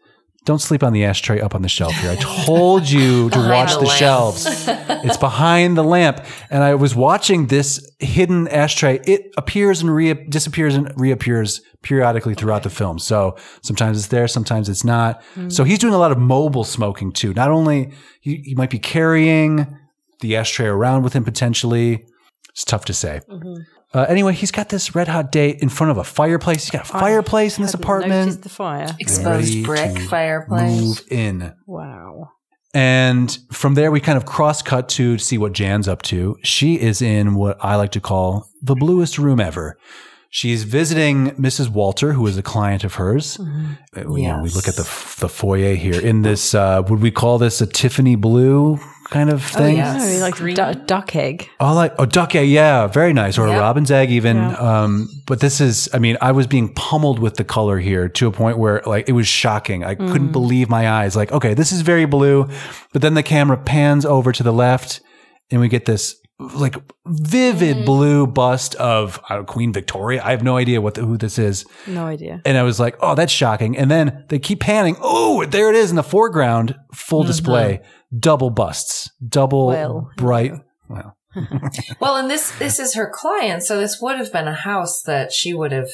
don't 0.47 0.59
sleep 0.59 0.81
on 0.81 0.93
the 0.93 1.03
ashtray 1.03 1.41
up 1.41 1.53
on 1.53 1.61
the 1.61 1.67
shelf 1.67 1.93
here. 1.95 2.11
I 2.11 2.15
told 2.15 2.89
you 2.89 3.29
to 3.31 3.37
watch 3.49 3.73
the, 3.73 3.81
the 3.81 3.87
shelves. 3.87 4.45
it's 4.47 5.17
behind 5.17 5.77
the 5.77 5.83
lamp. 5.83 6.23
And 6.49 6.63
I 6.63 6.73
was 6.75 6.95
watching 6.95 7.47
this 7.47 7.85
hidden 7.99 8.47
ashtray. 8.47 9.01
It 9.05 9.29
appears 9.35 9.81
and 9.81 9.93
re- 9.93 10.13
disappears 10.13 10.73
and 10.73 10.89
reappears 10.95 11.61
periodically 11.83 12.33
throughout 12.33 12.63
the 12.63 12.69
film. 12.69 12.97
So 12.97 13.35
sometimes 13.61 13.97
it's 13.97 14.07
there, 14.07 14.27
sometimes 14.29 14.69
it's 14.69 14.85
not. 14.85 15.21
Hmm. 15.35 15.49
So 15.49 15.65
he's 15.65 15.79
doing 15.79 15.93
a 15.93 15.97
lot 15.97 16.13
of 16.13 16.17
mobile 16.17 16.63
smoking 16.63 17.11
too. 17.11 17.33
Not 17.33 17.51
only 17.51 17.91
he, 18.21 18.37
he 18.37 18.55
might 18.55 18.69
be 18.69 18.79
carrying 18.79 19.67
the 20.21 20.37
ashtray 20.37 20.67
around 20.67 21.03
with 21.03 21.11
him 21.11 21.25
potentially. 21.25 22.05
It's 22.51 22.63
tough 22.63 22.85
to 22.85 22.93
say. 22.93 23.19
Mm-hmm. 23.29 23.63
Uh, 23.93 24.05
anyway, 24.09 24.33
he's 24.33 24.51
got 24.51 24.69
this 24.69 24.95
red 24.95 25.07
hot 25.07 25.31
date 25.31 25.59
in 25.61 25.69
front 25.69 25.91
of 25.91 25.97
a 25.97 26.03
fireplace. 26.03 26.63
He's 26.65 26.71
got 26.71 26.83
a 26.83 26.91
fireplace 26.91 27.57
in 27.57 27.63
this 27.63 27.71
Hadn't 27.71 27.85
apartment. 27.85 28.25
noticed 28.25 28.43
the 28.43 28.49
fire. 28.49 28.95
Exposed 28.99 29.49
Ready 29.49 29.63
brick 29.63 29.93
to 29.95 30.01
fireplace. 30.07 30.81
Move 30.81 31.01
in. 31.09 31.53
Wow. 31.65 32.31
And 32.73 33.35
from 33.51 33.75
there, 33.75 33.89
we 33.89 33.99
kind 34.01 34.17
of 34.17 34.25
cross 34.25 34.61
cut 34.61 34.89
to 34.89 35.17
see 35.17 35.37
what 35.37 35.53
Jan's 35.53 35.87
up 35.87 36.01
to. 36.03 36.37
She 36.43 36.79
is 36.79 37.01
in 37.01 37.35
what 37.35 37.57
I 37.63 37.75
like 37.75 37.91
to 37.93 38.01
call 38.01 38.49
the 38.61 38.75
bluest 38.75 39.17
room 39.17 39.39
ever. 39.39 39.77
She's 40.29 40.63
visiting 40.63 41.31
Mrs. 41.31 41.69
Walter, 41.69 42.11
who 42.13 42.27
is 42.27 42.37
a 42.37 42.43
client 42.43 42.83
of 42.83 42.95
hers. 42.95 43.39
Uh, 43.39 44.03
we, 44.05 44.23
you 44.23 44.27
know, 44.27 44.41
we 44.43 44.49
look 44.49 44.67
at 44.67 44.75
the, 44.75 44.83
the 45.19 45.29
foyer 45.29 45.73
here. 45.75 45.99
In 45.99 46.21
this, 46.21 46.53
uh, 46.53 46.83
would 46.89 47.01
we 47.01 47.11
call 47.11 47.37
this 47.37 47.61
a 47.61 47.65
Tiffany 47.65 48.15
blue 48.17 48.77
kind 49.09 49.29
of 49.29 49.43
thing? 49.43 49.77
yeah. 49.77 49.97
Oh, 49.99 50.19
like 50.21 50.35
Green. 50.35 50.55
du- 50.55 50.81
duck 50.85 51.15
egg. 51.15 51.49
Oh, 51.59 51.73
like 51.73 51.93
oh, 51.97 52.05
duck 52.05 52.35
egg, 52.35 52.49
yeah, 52.49 52.87
very 52.87 53.13
nice, 53.13 53.37
or 53.37 53.47
a 53.47 53.51
robin's 53.57 53.91
egg, 53.91 54.11
even. 54.11 54.37
Yeah. 54.37 54.53
Um, 54.83 55.09
but 55.25 55.39
this 55.39 55.59
is, 55.61 55.89
I 55.93 55.99
mean, 55.99 56.17
I 56.21 56.31
was 56.31 56.47
being 56.47 56.73
pummeled 56.73 57.19
with 57.19 57.35
the 57.35 57.43
color 57.43 57.79
here 57.79 58.07
to 58.09 58.27
a 58.27 58.31
point 58.31 58.57
where, 58.57 58.81
like, 58.85 59.07
it 59.09 59.13
was 59.13 59.27
shocking. 59.27 59.83
I 59.83 59.95
couldn't 59.95 60.31
believe 60.31 60.69
my 60.69 60.89
eyes. 60.89 61.15
Like, 61.15 61.31
okay, 61.31 61.53
this 61.53 61.71
is 61.71 61.81
very 61.81 62.05
blue, 62.05 62.47
but 62.93 63.01
then 63.01 63.13
the 63.13 63.23
camera 63.23 63.57
pans 63.57 64.05
over 64.05 64.31
to 64.31 64.43
the 64.43 64.53
left, 64.53 65.01
and 65.51 65.61
we 65.61 65.67
get 65.67 65.85
this 65.85 66.15
like 66.39 66.75
vivid 67.07 67.85
blue 67.85 68.27
bust 68.27 68.75
of 68.75 69.19
uh, 69.29 69.43
Queen 69.43 69.73
Victoria. 69.73 70.21
I 70.23 70.31
have 70.31 70.43
no 70.43 70.57
idea 70.57 70.81
what 70.81 70.93
the, 70.93 71.01
who 71.01 71.17
this 71.17 71.39
is, 71.39 71.65
No 71.87 72.05
idea. 72.05 72.41
and 72.45 72.57
I 72.57 72.63
was 72.63 72.79
like, 72.79 72.95
oh, 72.99 73.15
that's 73.15 73.31
shocking. 73.31 73.75
And 73.77 73.89
then 73.89 74.25
they 74.29 74.37
keep 74.39 74.59
panning. 74.59 74.95
Oh, 75.01 75.45
there 75.45 75.69
it 75.69 75.75
is 75.75 75.89
in 75.89 75.95
the 75.95 76.03
foreground, 76.03 76.75
full 76.93 77.23
display, 77.23 77.81
double 78.17 78.49
busts, 78.51 79.09
double 79.27 79.67
Well, 79.67 80.11
bright. 80.17 80.51
Well, 80.89 81.17
Well, 81.99 82.15
and 82.17 82.29
this 82.29 82.51
this 82.57 82.79
is 82.79 82.93
her 82.95 83.11
client, 83.13 83.63
so 83.63 83.79
this 83.79 83.99
would 84.01 84.17
have 84.17 84.31
been 84.31 84.47
a 84.47 84.53
house 84.53 85.01
that 85.03 85.31
she 85.31 85.53
would 85.53 85.71
have 85.71 85.89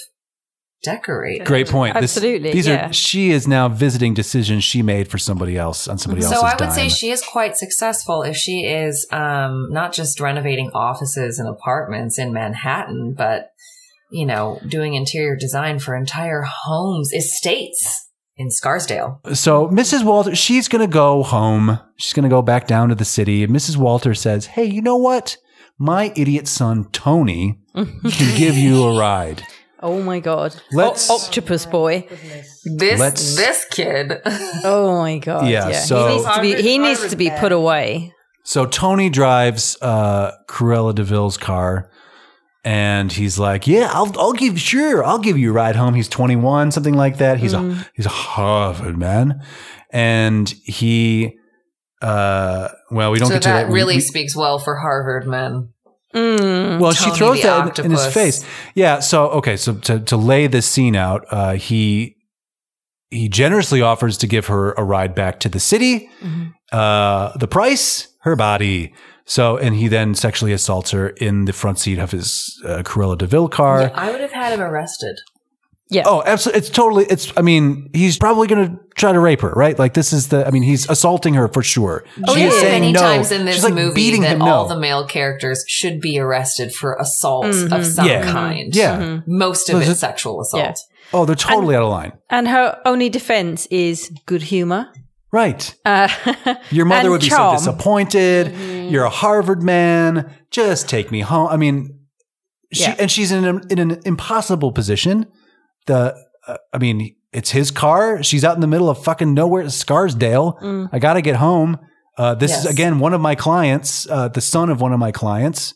decorated. 0.84 1.46
Great 1.48 1.67
point. 1.69 1.93
This- 1.96 2.15
Absolutely, 2.17 2.52
these 2.52 2.67
yeah. 2.67 2.89
are 2.89 2.93
she 2.93 3.32
is 3.32 3.48
now 3.48 3.67
visiting 3.69 4.13
decisions 4.13 4.63
she 4.63 4.82
made 4.82 5.08
for 5.08 5.17
somebody 5.17 5.58
else 5.58 5.88
on 5.88 5.98
somebody 5.98 6.24
else's 6.24 6.39
So 6.39 6.46
I 6.46 6.52
would 6.52 6.58
dime. 6.60 6.72
say 6.72 6.89
she 6.89 7.10
is 7.12 7.22
quite 7.22 7.58
successful 7.58 8.22
if 8.24 8.36
she 8.36 8.65
is 8.65 9.08
um, 9.12 9.67
not 9.72 9.93
just 9.93 10.19
renovating 10.19 10.69
offices 10.74 11.39
and 11.39 11.48
apartments 11.50 12.19
in 12.19 12.34
Manhattan, 12.34 13.15
but 13.17 13.50
you 14.12 14.26
know, 14.28 14.60
doing 14.67 14.93
interior 14.93 15.36
design 15.36 15.80
for 15.80 15.96
entire 15.96 16.43
homes, 16.43 17.12
estates 17.13 18.08
in 18.38 18.52
Scarsdale. 18.52 19.19
so 19.34 19.67
Mrs. 19.69 20.04
Walter, 20.04 20.36
she's 20.36 20.67
gonna 20.67 20.88
go 20.88 21.24
home. 21.24 21.80
She's 21.98 22.13
gonna 22.13 22.30
go 22.30 22.41
back 22.41 22.67
down 22.67 22.89
to 22.89 22.96
the 22.96 23.06
city. 23.06 23.43
And 23.43 23.56
Mrs. 23.56 23.78
Walter 23.78 24.13
says, 24.13 24.46
"Hey, 24.48 24.65
you 24.65 24.82
know 24.82 24.98
what? 24.98 25.38
My 25.80 26.13
idiot 26.15 26.48
son 26.48 26.86
Tony 26.91 27.60
can 27.76 28.38
give 28.38 28.56
you 28.56 28.84
a 28.84 28.98
ride. 29.00 29.43
Oh 29.84 30.02
my 30.02 30.19
god. 30.19 30.56
Let's- 30.72 31.10
O- 31.10 31.15
octopus 31.15 31.65
boy. 31.67 32.08
This 32.65 33.00
Let's- 33.00 33.36
this 33.36 33.65
kid. 33.72 34.22
Oh 34.63 35.00
my 35.02 35.17
god. 35.19 35.48
Yeah, 35.48 35.69
Yeah. 35.69 35.80
so- 35.82 36.08
he 36.08 36.15
needs 36.15 36.36
to 36.36 36.41
be 36.41 36.62
he 36.62 36.78
needs 36.78 37.08
to 37.10 37.15
be 37.15 37.30
put 37.30 37.52
away. 37.52 38.13
So 38.46 38.65
Tony 38.65 39.10
drives 39.10 39.78
uh, 39.82 40.32
Cruella 40.50 40.93
de 40.96 41.04
Vil's 41.04 41.38
car, 41.38 41.89
and 42.65 43.12
he's 43.12 43.38
like, 43.39 43.67
"Yeah, 43.67 43.89
I'll, 43.93 44.12
I'll 44.19 44.34
give 44.34 44.60
sure, 44.60 45.04
I'll 45.04 45.19
give 45.19 45.38
you 45.38 45.50
a 45.52 45.54
ride 45.54 45.76
home." 45.78 45.93
He's 45.93 46.10
21, 46.10 46.72
something 46.72 46.93
like 46.93 47.17
that. 47.19 47.39
He's 47.39 47.54
a 47.54 47.86
he's 47.96 48.06
a 48.06 48.10
Harvard 48.10 48.98
man, 48.98 49.41
and 49.91 50.50
he, 50.65 51.38
uh, 52.02 52.69
well, 52.91 53.12
we 53.12 53.19
don't 53.19 53.28
so 53.30 53.36
get 53.36 53.41
to 53.43 53.50
that 53.50 53.63
that. 53.63 53.67
We- 53.69 53.76
really 53.76 53.96
we- 53.96 54.02
speaks 54.02 54.36
well 54.36 54.60
for 54.60 54.76
Harvard 54.78 55.28
men. 55.28 55.72
Mm. 56.13 56.80
well, 56.80 56.91
she 56.91 57.10
throws 57.12 57.41
that 57.41 57.80
in, 57.80 57.86
in 57.86 57.91
his 57.91 58.06
face. 58.08 58.45
Yeah. 58.76 58.99
So 58.99 59.30
okay. 59.30 59.58
So 59.58 59.73
to 59.76 59.99
to 59.99 60.17
lay 60.17 60.47
this 60.47 60.67
scene 60.67 60.95
out, 60.95 61.26
uh, 61.32 61.54
he 61.54 62.17
he 63.10 63.30
generously 63.30 63.82
offers 63.82 64.17
to 64.19 64.28
give 64.28 64.47
her 64.47 64.73
a 64.73 64.84
ride 64.84 65.15
back 65.15 65.39
to 65.41 65.49
the 65.49 65.60
city. 65.60 66.10
Uh, 66.71 67.38
the 67.38 67.47
price, 67.47 68.08
her 68.21 68.36
body. 68.36 68.93
So, 69.26 69.58
and 69.58 69.76
he 69.76 69.88
then 69.88 70.15
sexually 70.15 70.52
assaults 70.52 70.91
her 70.91 71.10
in 71.10 71.45
the 71.45 71.54
front 71.54 71.80
seat 71.80 71.97
of 71.97 72.12
his 72.12 72.62
uh, 72.65 72.82
Cruella 72.84 73.17
de 73.17 73.26
Vil 73.28 73.47
car. 73.47 73.91
I 73.93 74.12
would 74.12 74.19
have 74.19 74.34
had 74.34 74.54
him 74.54 74.62
arrested. 74.62 75.17
Yeah. 75.93 76.03
Oh, 76.06 76.23
absolutely. 76.25 76.60
It's 76.60 76.69
totally, 76.69 77.06
it's, 77.06 77.32
I 77.38 77.41
mean, 77.41 77.89
he's 77.93 78.17
probably 78.17 78.47
going 78.47 78.67
to 78.67 78.79
try 78.95 79.12
to 79.12 79.19
rape 79.19 79.41
her, 79.41 79.51
right? 79.51 79.77
Like, 79.77 79.93
this 79.93 80.12
is 80.13 80.29
the, 80.29 80.45
I 80.47 80.51
mean, 80.51 80.63
he's 80.63 80.89
assaulting 80.89 81.34
her 81.36 81.47
for 81.47 81.62
sure. 81.63 82.03
Oh, 82.27 82.34
She 82.36 82.41
yeah, 82.41 82.47
is 82.47 82.60
saying 82.60 82.82
many 82.82 82.91
no. 82.93 82.99
times 82.99 83.32
in 83.32 83.45
this 83.45 83.56
She's 83.56 83.63
like 83.63 83.73
movie 83.73 83.93
beating 83.95 84.21
that 84.21 84.36
him 84.36 84.41
all 84.41 84.67
no. 84.67 84.73
the 84.73 84.79
male 84.79 85.06
characters 85.08 85.63
should 85.67 86.01
be 86.01 86.19
arrested 86.19 86.73
for 86.73 86.95
assault 86.99 87.45
of 87.45 87.53
mm-hmm. 87.56 87.84
some 87.84 88.08
Yeah. 88.08 88.32
kind. 88.32 88.71
Mm-hmm. 88.73 88.79
Yeah. 88.79 88.97
Mm-hmm. 88.99 89.38
Most 89.38 89.69
of 89.69 89.75
Was 89.79 89.88
it 89.88 89.91
it- 89.91 89.95
sexual 89.95 90.41
assault. 90.41 90.79
Oh, 91.13 91.25
they're 91.25 91.36
totally 91.36 91.75
out 91.75 91.84
of 91.84 91.89
line. 91.89 92.13
And 92.29 92.47
her 92.47 92.82
only 92.86 93.10
defense 93.10 93.67
is 93.67 94.10
good 94.25 94.41
humor. 94.41 94.88
Right. 95.32 95.73
Uh, 95.86 96.08
Your 96.71 96.86
mother 96.86 97.10
would 97.12 97.21
be 97.21 97.27
charm. 97.29 97.58
so 97.60 97.71
disappointed. 97.71 98.89
You're 98.91 99.03
a 99.06 99.10
Harvard 99.10 99.62
man. 99.63 100.34
Just 100.49 100.88
take 100.89 101.12
me 101.12 101.21
home. 101.21 101.49
I 101.49 101.58
mean, 101.58 101.99
she, 102.71 102.84
Yeah. 102.84 102.95
and 102.99 103.12
she's 103.12 103.32
in 103.32 103.43
an, 103.45 103.62
in 103.69 103.79
an 103.79 103.99
impossible 104.06 104.71
position. 104.71 105.25
The, 105.86 106.15
uh, 106.48 106.58
I 106.72 106.78
mean, 106.78 107.15
it's 107.32 107.52
his 107.52 107.72
car. 107.72 108.22
She's 108.24 108.43
out 108.43 108.56
in 108.56 108.62
the 108.62 108.67
middle 108.67 108.89
of 108.89 109.04
fucking 109.04 109.34
nowhere, 109.34 109.63
It's 109.63 109.76
Scarsdale. 109.76 110.54
Mm. 110.62 110.89
I 110.91 111.00
got 111.00 111.13
to 111.13 111.22
get 111.22 111.36
home. 111.38 111.78
Uh, 112.17 112.36
this 112.36 112.56
is 112.56 112.65
again 112.67 113.00
one 113.00 113.13
of 113.13 113.22
my 113.22 113.34
clients, 113.34 114.08
uh, 114.10 114.28
the 114.28 114.41
son 114.41 114.69
of 114.69 114.80
one 114.82 114.93
of 114.93 115.00
my 115.00 115.12
clients. 115.12 115.74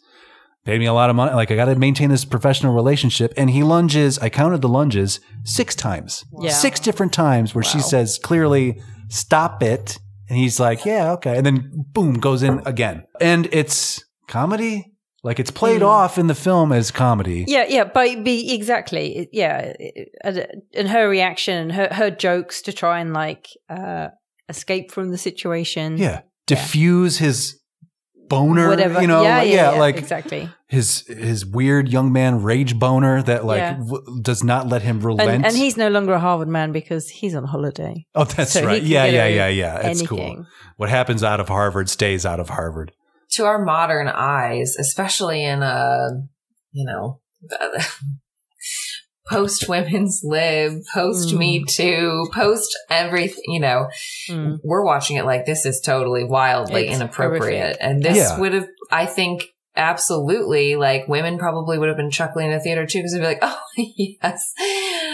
Paid 0.66 0.80
me 0.80 0.86
a 0.86 0.94
lot 0.94 1.10
of 1.10 1.16
money. 1.16 1.34
Like 1.34 1.50
I 1.50 1.56
got 1.56 1.66
to 1.66 1.76
maintain 1.76 2.10
this 2.10 2.26
professional 2.26 2.74
relationship. 2.76 3.34
And 3.38 3.50
he 3.50 3.64
lunges. 3.64 4.20
I 4.20 4.30
counted 4.30 4.62
the 4.62 4.68
lunges 4.70 5.20
six 5.46 5.74
times, 5.74 6.24
Yeah. 6.42 6.52
six 6.52 6.80
different 6.80 7.14
times 7.14 7.56
where 7.56 7.64
she 7.64 7.80
says 7.80 8.20
clearly, 8.22 8.80
"Stop 9.10 9.64
it." 9.64 9.98
And 10.30 10.38
he's 10.38 10.60
like, 10.60 10.86
"Yeah, 10.86 11.14
okay." 11.14 11.38
And 11.38 11.46
then 11.46 11.86
boom, 11.94 12.16
goes 12.20 12.44
in 12.44 12.62
again. 12.66 13.04
And 13.22 13.48
it's 13.52 14.04
comedy. 14.28 14.92
Like 15.28 15.42
it's 15.42 15.52
played 15.52 15.84
off 15.84 16.18
in 16.18 16.28
the 16.28 16.36
film 16.36 16.72
as 16.72 16.90
comedy. 16.90 17.44
Yeah, 17.50 17.66
yeah, 17.68 17.84
but 17.84 18.24
be 18.24 18.56
exactly, 18.56 19.28
yeah, 19.34 19.74
and 20.24 20.88
her 20.88 21.10
reaction, 21.10 21.58
and 21.64 21.72
her 21.74 21.90
her 21.92 22.10
jokes 22.10 22.62
to 22.62 22.72
try 22.72 23.02
and 23.02 23.14
like 23.14 23.48
uh 23.70 24.08
escape 24.48 24.92
from 24.92 25.12
the 25.12 25.18
situation. 25.18 25.98
Yeah. 25.98 26.22
Diffuse 26.46 27.18
his 27.18 27.60
boner, 28.30 28.70
whatever. 28.70 29.02
you 29.02 29.08
know, 29.08 29.24
yeah, 29.24 29.38
like, 29.40 29.48
yeah, 29.50 29.72
yeah, 29.74 29.80
like 29.80 29.98
exactly. 29.98 30.50
his 30.70 31.06
his 31.08 31.46
weird 31.46 31.90
young 31.90 32.14
man 32.14 32.42
rage 32.42 32.80
boner 32.80 33.22
that 33.24 33.44
like 33.44 33.60
Yeah. 33.60 33.74
w- 33.80 34.22
does 34.22 34.44
not 34.46 34.68
let 34.68 34.82
him 34.82 35.02
relent. 35.02 35.30
And, 35.30 35.46
and 35.46 35.56
he's 35.58 35.76
no 35.76 35.90
longer 35.90 36.14
a 36.14 36.20
Harvard 36.20 36.48
man 36.48 36.72
because 36.72 37.10
he's 37.10 37.36
on 37.36 37.44
holiday. 37.44 38.06
oh, 38.16 38.24
that's 38.24 38.54
so 38.54 38.66
right. 38.66 38.82
Yeah, 38.82 39.06
yeah, 39.06 39.28
yeah, 39.28 39.48
yeah. 39.50 39.88
It's 39.90 40.08
cool. 40.08 40.46
What 40.78 40.90
happens 40.90 41.22
out 41.22 41.40
of 41.42 41.50
Harvard 41.50 41.90
stays 41.90 42.26
out 42.26 42.40
of 42.40 42.50
Harvard. 42.50 42.94
To 43.32 43.46
our 43.46 43.64
modern 43.64 44.08
eyes, 44.08 44.76
especially 44.80 45.44
in 45.44 45.62
a, 45.62 46.10
you 46.72 46.86
know, 46.86 47.20
post 49.30 49.68
women's 49.68 50.22
lib, 50.24 50.82
post 50.94 51.34
Me 51.34 51.64
Too, 51.68 52.28
post 52.34 52.76
everything, 52.90 53.44
you 53.48 53.60
know, 53.60 53.88
Mm. 54.30 54.60
we're 54.64 54.84
watching 54.86 55.18
it 55.18 55.26
like 55.26 55.46
this 55.46 55.66
is 55.66 55.82
totally 55.82 56.24
wildly 56.24 56.88
It's 56.88 56.96
inappropriate. 56.96 57.42
horrific. 57.62 57.78
And 57.82 58.02
this 58.02 58.18
Yeah. 58.18 58.40
would 58.40 58.54
have, 58.54 58.68
I 58.92 59.06
think, 59.06 59.44
absolutely, 59.76 60.76
like 60.78 61.08
women 61.10 61.38
probably 61.38 61.78
would 61.78 61.88
have 61.90 61.98
been 61.98 62.10
chuckling 62.10 62.48
in 62.48 62.54
the 62.54 62.60
theater 62.62 62.86
too 62.86 63.00
because 63.00 63.12
they'd 63.14 63.20
be 63.20 63.26
like, 63.26 63.40
oh, 63.42 63.60
yes. 63.78 64.54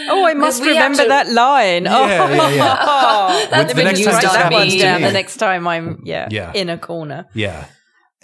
Oh, 0.08 0.24
I 0.26 0.34
must 0.34 0.62
remember 0.62 1.02
to- 1.02 1.08
that 1.08 1.28
line. 1.30 1.84
Yeah, 1.84 1.92
oh, 1.92 2.34
yeah, 2.34 2.50
yeah. 2.50 3.46
That's 3.50 3.68
The 3.72 3.74
been 3.76 3.84
next 3.86 3.98
used 3.98 4.10
time 4.10 4.16
write 4.22 4.26
on 4.28 4.32
that 4.34 4.44
one 4.44 4.52
happens 4.52 4.72
me. 4.74 4.78
to 4.78 4.84
down 4.84 5.00
me. 5.02 5.06
the 5.08 5.12
next 5.12 5.36
time 5.38 5.66
I'm 5.68 6.00
yeah, 6.04 6.28
Yeah. 6.30 6.52
in 6.54 6.68
a 6.70 6.78
corner. 6.78 7.26
Yeah. 7.34 7.66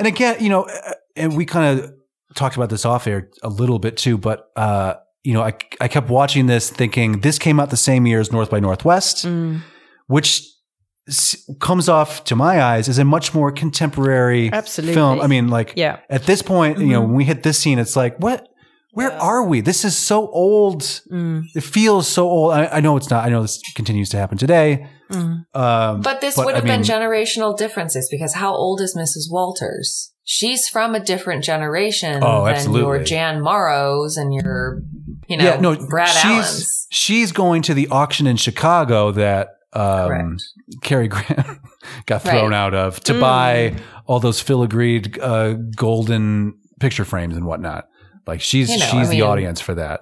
And 0.00 0.06
again, 0.08 0.36
you 0.40 0.48
know, 0.48 0.62
uh, 0.64 0.92
and 1.16 1.36
we 1.36 1.44
kind 1.46 1.78
of 1.78 1.92
talked 2.34 2.56
about 2.56 2.70
this 2.70 2.84
off 2.84 3.06
air 3.06 3.28
a 3.42 3.48
little 3.48 3.78
bit 3.78 3.96
too, 3.96 4.16
but 4.18 4.50
uh, 4.56 4.94
you 5.22 5.32
know, 5.34 5.42
I 5.42 5.52
I 5.80 5.88
kept 5.88 6.08
watching 6.08 6.46
this 6.46 6.70
thinking 6.70 7.20
this 7.20 7.38
came 7.38 7.60
out 7.60 7.70
the 7.70 7.76
same 7.76 8.06
year 8.06 8.18
as 8.20 8.32
North 8.32 8.50
by 8.50 8.60
Northwest, 8.60 9.26
Mm. 9.26 9.60
which 10.08 10.42
comes 11.60 11.88
off 11.88 12.24
to 12.24 12.36
my 12.36 12.62
eyes 12.62 12.88
as 12.88 12.98
a 12.98 13.04
much 13.04 13.34
more 13.34 13.50
contemporary 13.52 14.50
Absolutely. 14.52 14.94
film. 14.94 15.20
I 15.20 15.26
mean, 15.26 15.48
like 15.48 15.72
Yeah. 15.76 15.98
at 16.08 16.24
this 16.24 16.40
point, 16.42 16.78
you 16.78 16.84
Mm-hmm. 16.84 16.92
know, 16.92 17.00
when 17.02 17.14
we 17.14 17.24
hit 17.24 17.42
this 17.42 17.58
scene, 17.58 17.78
it's 17.78 17.96
like, 17.96 18.16
what? 18.18 18.46
Where 18.92 19.12
are 19.12 19.44
we? 19.44 19.60
This 19.60 19.84
is 19.84 19.96
so 19.96 20.28
old. 20.30 20.82
Mm. 21.10 21.44
It 21.54 21.62
feels 21.62 22.06
so 22.08 22.28
old. 22.28 22.52
I, 22.52 22.66
I 22.66 22.80
know 22.80 22.96
it's 22.96 23.10
not. 23.10 23.24
I 23.24 23.28
know 23.28 23.42
this 23.42 23.60
continues 23.76 24.08
to 24.10 24.16
happen 24.18 24.36
today, 24.38 24.86
Mm. 25.10 25.44
Um, 25.54 26.00
but 26.00 26.20
this 26.20 26.36
but, 26.36 26.46
would 26.46 26.54
have 26.54 26.64
I 26.64 26.68
mean, 26.68 26.82
been 26.82 26.86
generational 26.86 27.56
differences 27.56 28.08
because 28.10 28.34
how 28.34 28.54
old 28.54 28.80
is 28.80 28.96
Mrs. 28.96 29.30
Walters? 29.30 30.12
She's 30.24 30.68
from 30.68 30.94
a 30.94 31.00
different 31.00 31.42
generation 31.42 32.22
oh, 32.22 32.44
than 32.44 32.54
absolutely. 32.54 32.80
your 32.82 33.04
Jan 33.04 33.40
Morrows 33.40 34.16
and 34.16 34.32
your, 34.32 34.82
you 35.26 35.36
know, 35.36 35.44
yeah, 35.44 35.60
no, 35.60 35.76
Brad 35.76 36.08
she's, 36.08 36.24
Allens. 36.24 36.86
She's 36.90 37.32
going 37.32 37.62
to 37.62 37.74
the 37.74 37.88
auction 37.88 38.28
in 38.28 38.36
Chicago 38.36 39.10
that 39.12 39.48
um, 39.72 40.38
Cary 40.82 41.08
Grant 41.08 41.58
got 42.06 42.22
thrown 42.22 42.50
right. 42.50 42.56
out 42.56 42.74
of 42.74 43.00
to 43.00 43.14
mm. 43.14 43.20
buy 43.20 43.76
all 44.06 44.20
those 44.20 44.42
filigreed 44.42 45.18
uh, 45.20 45.54
golden 45.76 46.58
picture 46.78 47.04
frames 47.04 47.36
and 47.36 47.46
whatnot. 47.46 47.86
Like 48.26 48.40
she's 48.40 48.70
you 48.70 48.78
know, 48.78 48.84
she's 48.84 48.94
I 48.94 49.00
mean, 49.02 49.10
the 49.10 49.22
audience 49.22 49.60
for 49.60 49.74
that. 49.74 50.00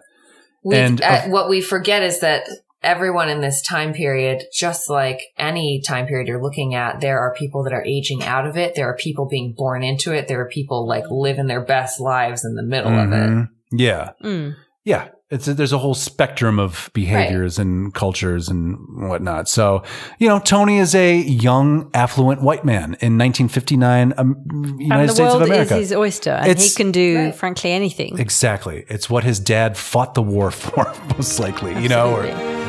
And 0.71 1.01
uh, 1.01 1.23
what 1.29 1.49
we 1.49 1.61
forget 1.61 2.03
is 2.03 2.21
that 2.21 2.47
everyone 2.83 3.29
in 3.29 3.41
this 3.41 3.63
time 3.63 3.93
period, 3.93 4.45
just 4.53 4.89
like 4.89 5.23
any 5.37 5.81
time 5.81 6.07
period 6.07 6.29
you're 6.29 6.43
looking 6.43 6.75
at, 6.75 7.01
there 7.01 7.21
are 7.21 7.35
people 7.35 7.65
that 7.65 7.73
are 7.73 7.85
aging 7.85 8.23
out 8.23 8.47
of 8.47 8.57
it. 8.57 8.75
There 8.75 8.89
are 8.89 8.97
people 8.97 9.27
being 9.27 9.55
born 9.57 9.83
into 9.83 10.13
it. 10.13 10.29
There 10.29 10.41
are 10.41 10.49
people 10.49 10.87
like 10.87 11.05
living 11.11 11.47
their 11.47 11.65
best 11.65 12.01
lives 12.01 12.45
in 12.45 12.55
the 12.55 12.63
middle 12.63 12.91
mm-hmm. 12.91 13.13
of 13.13 13.19
it. 13.19 13.31
Mm-hmm. 13.31 13.77
Yeah. 13.77 14.11
Mm. 14.23 14.57
Yeah 14.85 15.09
it's 15.31 15.47
a, 15.47 15.55
there's 15.55 15.73
a 15.73 15.79
whole 15.79 15.95
spectrum 15.95 16.59
of 16.59 16.91
behaviors 16.95 17.59
right. 17.59 17.67
and 17.67 17.93
cultures 17.93 18.49
and 18.49 18.79
whatnot. 19.09 19.47
So, 19.47 19.83
you 20.19 20.27
know, 20.27 20.39
Tony 20.39 20.79
is 20.79 20.95
a 20.95 21.17
young, 21.17 21.91
affluent 21.93 22.41
white 22.41 22.65
man 22.65 22.97
in 23.01 23.19
1959, 23.19 24.15
um, 24.17 24.77
United 24.79 25.01
and 25.01 25.09
the 25.09 25.13
States 25.13 25.19
world 25.21 25.43
of 25.43 25.49
America. 25.49 25.75
is 25.75 25.91
his 25.91 25.93
oyster, 25.93 26.31
and 26.31 26.49
it's, 26.49 26.71
he 26.71 26.83
can 26.83 26.93
do, 26.93 27.17
right. 27.17 27.35
frankly, 27.35 27.73
anything. 27.73 28.19
Exactly. 28.19 28.87
It's 28.89 29.11
what 29.11 29.25
his 29.25 29.39
dad 29.39 29.77
fought 29.77 30.15
the 30.15 30.23
war 30.23 30.51
for, 30.51 30.85
most 31.15 31.39
likely. 31.39 31.75
Absolutely. 31.75 31.83
You 31.83 31.89
know. 31.91 32.15
Or, 32.15 32.68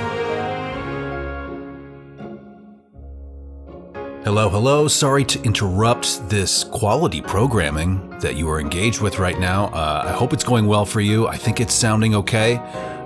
Hello, 4.30 4.48
hello. 4.48 4.88
Sorry 4.88 5.26
to 5.26 5.42
interrupt 5.42 6.30
this 6.30 6.64
quality 6.64 7.20
programming 7.20 8.12
that 8.20 8.36
you 8.36 8.48
are 8.48 8.62
engaged 8.62 9.02
with 9.02 9.18
right 9.18 9.40
now. 9.40 9.70
Uh, 9.70 10.04
I 10.06 10.12
hope 10.12 10.34
it's 10.34 10.44
going 10.44 10.68
well 10.68 10.86
for 10.86 11.02
you. 11.02 11.28
I 11.28 11.36
think 11.36 11.60
it's 11.60 11.74
sounding 11.74 12.14
okay. 12.14 12.58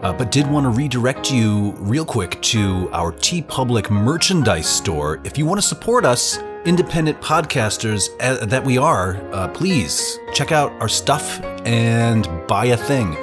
Uh, 0.02 0.12
but 0.12 0.32
did 0.34 0.46
want 0.52 0.66
to 0.66 0.70
redirect 0.70 1.32
you 1.32 1.72
real 1.78 2.04
quick 2.04 2.42
to 2.42 2.90
our 2.92 3.14
TeePublic 3.14 3.90
merchandise 3.90 4.68
store. 4.68 5.22
If 5.24 5.38
you 5.38 5.46
want 5.46 5.62
to 5.62 5.66
support 5.66 6.04
us, 6.04 6.40
independent 6.66 7.22
podcasters 7.22 8.10
uh, 8.20 8.46
that 8.46 8.66
we 8.66 8.78
are, 8.78 9.16
uh, 9.32 9.48
please 9.48 10.20
check 10.34 10.52
out 10.52 10.74
our 10.82 10.90
stuff 10.90 11.40
and 11.66 12.28
buy 12.48 12.66
a 12.66 12.76
thing. 12.76 13.16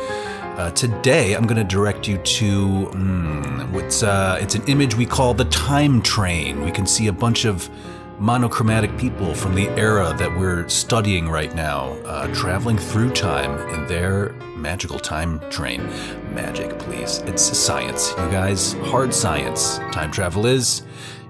Uh, 0.60 0.70
today, 0.72 1.32
I'm 1.32 1.46
going 1.46 1.56
to 1.56 1.64
direct 1.64 2.06
you 2.06 2.18
to 2.18 2.90
mm, 2.92 3.82
it's 3.82 4.02
uh, 4.02 4.36
it's 4.42 4.54
an 4.54 4.62
image 4.66 4.94
we 4.94 5.06
call 5.06 5.32
the 5.32 5.46
time 5.46 6.02
train. 6.02 6.62
We 6.62 6.70
can 6.70 6.86
see 6.86 7.06
a 7.06 7.12
bunch 7.14 7.46
of 7.46 7.70
monochromatic 8.18 8.94
people 8.98 9.34
from 9.34 9.54
the 9.54 9.70
era 9.70 10.14
that 10.18 10.30
we're 10.36 10.68
studying 10.68 11.30
right 11.30 11.54
now, 11.54 11.92
uh, 12.04 12.26
traveling 12.34 12.76
through 12.76 13.12
time 13.12 13.58
in 13.70 13.86
their 13.86 14.34
magical 14.54 14.98
time 14.98 15.40
train. 15.48 15.82
Magic, 16.34 16.78
please. 16.78 17.20
It's 17.24 17.42
science, 17.42 18.10
you 18.10 18.30
guys. 18.30 18.74
Hard 18.92 19.14
science. 19.14 19.78
Time 19.92 20.10
travel 20.10 20.44
is. 20.44 20.82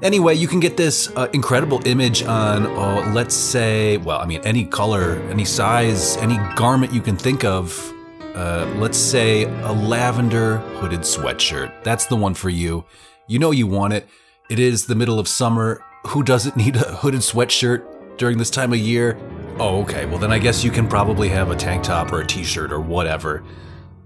Anyway, 0.02 0.34
you 0.34 0.48
can 0.48 0.58
get 0.58 0.76
this 0.76 1.08
uh, 1.14 1.28
incredible 1.32 1.80
image 1.86 2.24
on, 2.24 2.66
uh, 2.66 3.12
let's 3.14 3.36
say, 3.36 3.96
well, 3.98 4.18
I 4.18 4.26
mean, 4.26 4.40
any 4.42 4.64
color, 4.64 5.22
any 5.30 5.44
size, 5.44 6.16
any 6.16 6.36
garment 6.56 6.92
you 6.92 7.00
can 7.00 7.16
think 7.16 7.44
of 7.44 7.94
uh, 8.34 8.72
let's 8.78 8.98
say 8.98 9.44
a 9.44 9.72
lavender 9.72 10.58
hooded 10.78 11.00
sweatshirt. 11.00 11.82
That's 11.82 12.06
the 12.06 12.16
one 12.16 12.34
for 12.34 12.50
you. 12.50 12.84
You 13.26 13.38
know 13.38 13.50
you 13.50 13.66
want 13.66 13.92
it. 13.92 14.08
It 14.48 14.58
is 14.58 14.86
the 14.86 14.94
middle 14.94 15.18
of 15.18 15.28
summer. 15.28 15.84
Who 16.08 16.22
doesn't 16.22 16.56
need 16.56 16.76
a 16.76 16.96
hooded 16.96 17.20
sweatshirt 17.20 18.18
during 18.18 18.38
this 18.38 18.50
time 18.50 18.72
of 18.72 18.78
year? 18.78 19.18
Oh, 19.58 19.82
okay. 19.82 20.06
Well, 20.06 20.18
then 20.18 20.32
I 20.32 20.38
guess 20.38 20.64
you 20.64 20.70
can 20.70 20.88
probably 20.88 21.28
have 21.28 21.50
a 21.50 21.56
tank 21.56 21.84
top 21.84 22.12
or 22.12 22.20
a 22.20 22.26
t 22.26 22.42
shirt 22.42 22.72
or 22.72 22.80
whatever. 22.80 23.44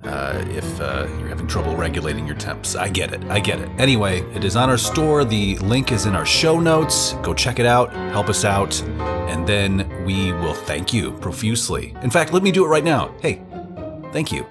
Uh, 0.02 0.44
if 0.50 0.80
uh, 0.82 1.06
you're 1.18 1.28
having 1.28 1.46
trouble 1.46 1.74
regulating 1.76 2.26
your 2.26 2.36
temps. 2.36 2.76
I 2.76 2.90
get 2.90 3.14
it. 3.14 3.24
I 3.30 3.40
get 3.40 3.58
it. 3.60 3.70
Anyway, 3.78 4.20
it 4.34 4.44
is 4.44 4.54
on 4.54 4.68
our 4.68 4.76
store. 4.76 5.24
The 5.24 5.56
link 5.58 5.92
is 5.92 6.04
in 6.04 6.14
our 6.14 6.26
show 6.26 6.60
notes. 6.60 7.14
Go 7.22 7.32
check 7.32 7.58
it 7.58 7.64
out. 7.64 7.90
Help 8.12 8.28
us 8.28 8.44
out. 8.44 8.82
And 8.82 9.46
then 9.46 10.04
we 10.04 10.32
will 10.32 10.52
thank 10.52 10.92
you 10.92 11.12
profusely. 11.12 11.96
In 12.02 12.10
fact, 12.10 12.34
let 12.34 12.42
me 12.42 12.52
do 12.52 12.66
it 12.66 12.68
right 12.68 12.84
now. 12.84 13.14
Hey, 13.22 13.40
Thank 14.14 14.30
you. 14.30 14.46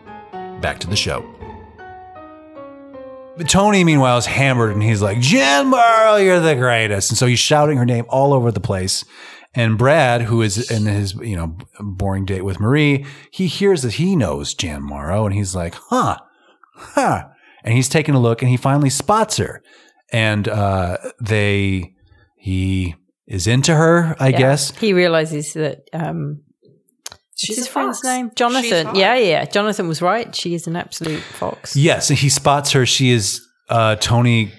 Back 0.59 0.79
to 0.79 0.87
the 0.87 0.95
show. 0.97 1.25
But 3.37 3.47
Tony, 3.47 3.85
meanwhile, 3.85 4.17
is 4.17 4.25
hammered 4.25 4.73
and 4.73 4.83
he's 4.83 5.01
like, 5.01 5.21
Jan 5.21 5.67
Morrow, 5.67 6.17
you're 6.17 6.41
the 6.41 6.55
greatest. 6.55 7.11
And 7.11 7.17
so 7.17 7.27
he's 7.27 7.39
shouting 7.39 7.77
her 7.77 7.85
name 7.85 8.03
all 8.09 8.33
over 8.33 8.51
the 8.51 8.59
place. 8.59 9.05
And 9.55 9.77
Brad, 9.77 10.23
who 10.23 10.41
is 10.41 10.69
in 10.69 10.85
his, 10.85 11.13
you 11.13 11.37
know, 11.37 11.57
boring 11.79 12.25
date 12.25 12.43
with 12.43 12.59
Marie, 12.59 13.05
he 13.31 13.47
hears 13.47 13.83
that 13.83 13.93
he 13.93 14.17
knows 14.17 14.53
Jan 14.53 14.83
Morrow 14.83 15.25
and 15.25 15.33
he's 15.33 15.55
like, 15.55 15.75
huh, 15.75 16.17
huh. 16.75 17.29
And 17.63 17.73
he's 17.73 17.87
taking 17.87 18.15
a 18.15 18.19
look 18.19 18.41
and 18.41 18.51
he 18.51 18.57
finally 18.57 18.89
spots 18.89 19.37
her. 19.37 19.63
And 20.11 20.49
uh, 20.49 20.97
they, 21.21 21.93
he 22.35 22.95
is 23.27 23.47
into 23.47 23.73
her, 23.73 24.17
I 24.19 24.27
yeah. 24.27 24.37
guess. 24.37 24.75
He 24.75 24.91
realizes 24.91 25.53
that 25.53 25.87
um, 25.93 26.41
She's 27.35 27.57
his 27.57 27.67
friend's 27.67 27.99
fox. 27.99 28.07
name? 28.07 28.31
Jonathan. 28.35 28.95
Yeah, 28.95 29.15
yeah. 29.15 29.45
Jonathan 29.45 29.87
was 29.87 30.01
right. 30.01 30.35
She 30.35 30.53
is 30.53 30.67
an 30.67 30.75
absolute 30.75 31.21
fox. 31.21 31.75
Yes, 31.75 32.07
he 32.09 32.29
spots 32.29 32.71
her. 32.71 32.85
She 32.85 33.11
is 33.11 33.45
uh, 33.69 33.95
Tony 33.95 34.51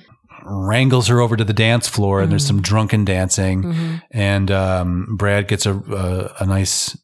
wrangles 0.44 1.08
her 1.08 1.20
over 1.20 1.36
to 1.36 1.44
the 1.44 1.52
dance 1.52 1.88
floor, 1.88 2.18
and 2.18 2.26
mm-hmm. 2.26 2.30
there's 2.30 2.46
some 2.46 2.60
drunken 2.60 3.04
dancing, 3.04 3.62
mm-hmm. 3.62 3.96
and 4.10 4.50
um, 4.50 5.16
Brad 5.16 5.48
gets 5.48 5.66
a 5.66 5.74
a, 5.74 6.42
a 6.42 6.46
nice. 6.46 6.96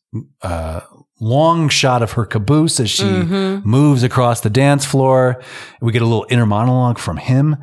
Uh, 0.43 0.81
long 1.21 1.69
shot 1.69 2.03
of 2.03 2.13
her 2.13 2.25
caboose 2.25 2.81
as 2.81 2.91
she 2.91 3.05
mm-hmm. 3.05 3.69
moves 3.69 4.03
across 4.03 4.41
the 4.41 4.51
dance 4.51 4.87
floor. 4.87 5.41
We 5.81 5.93
get 5.93 6.03
a 6.03 6.07
little 6.07 6.27
inner 6.31 6.47
monologue 6.47 6.99
from 6.99 7.19
him. 7.19 7.57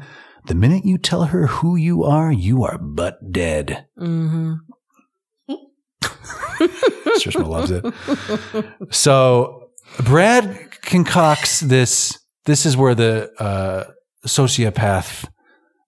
The 0.46 0.56
minute 0.56 0.86
you 0.86 0.98
tell 0.98 1.24
her 1.24 1.48
who 1.48 1.76
you 1.76 2.04
are, 2.04 2.32
you 2.32 2.63
are 2.63 2.78
but 2.78 3.34
dead. 3.34 3.88
Mm-hmm. 7.17 7.49
Loves 7.49 7.71
it. 7.71 8.93
So 8.93 9.69
Brad 10.03 10.71
concocts 10.81 11.60
this. 11.62 12.17
This 12.45 12.65
is 12.65 12.77
where 12.77 12.95
the 12.95 13.31
uh, 13.41 13.86
sociopath 14.25 15.27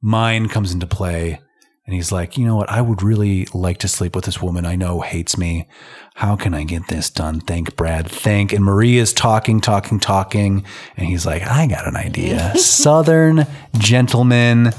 mind 0.02 0.52
comes 0.52 0.74
into 0.74 0.88
play. 0.88 1.40
And 1.86 1.96
he's 1.96 2.12
like, 2.12 2.38
you 2.38 2.46
know 2.46 2.56
what? 2.56 2.70
I 2.70 2.82
would 2.82 3.02
really 3.02 3.48
like 3.54 3.80
to 3.80 3.88
sleep 3.88 4.16
with 4.16 4.26
this 4.26 4.42
woman 4.42 4.66
I 4.66 4.76
know 4.76 5.02
hates 5.02 5.38
me. 5.38 5.68
How 6.14 6.36
can 6.36 6.54
I 6.54 6.64
get 6.64 6.88
this 6.88 7.10
done? 7.10 7.40
Thank 7.40 7.76
Brad. 7.76 8.08
Thank. 8.08 8.54
And 8.54 8.64
Marie 8.64 8.98
is 8.98 9.12
talking, 9.12 9.60
talking, 9.60 10.00
talking. 10.00 10.66
And 10.98 11.08
he's 11.08 11.26
like, 11.26 11.42
I 11.48 11.66
got 11.66 11.88
an 11.88 11.96
idea. 11.96 12.56
Southern 12.58 13.48
gentleman. 13.80 14.72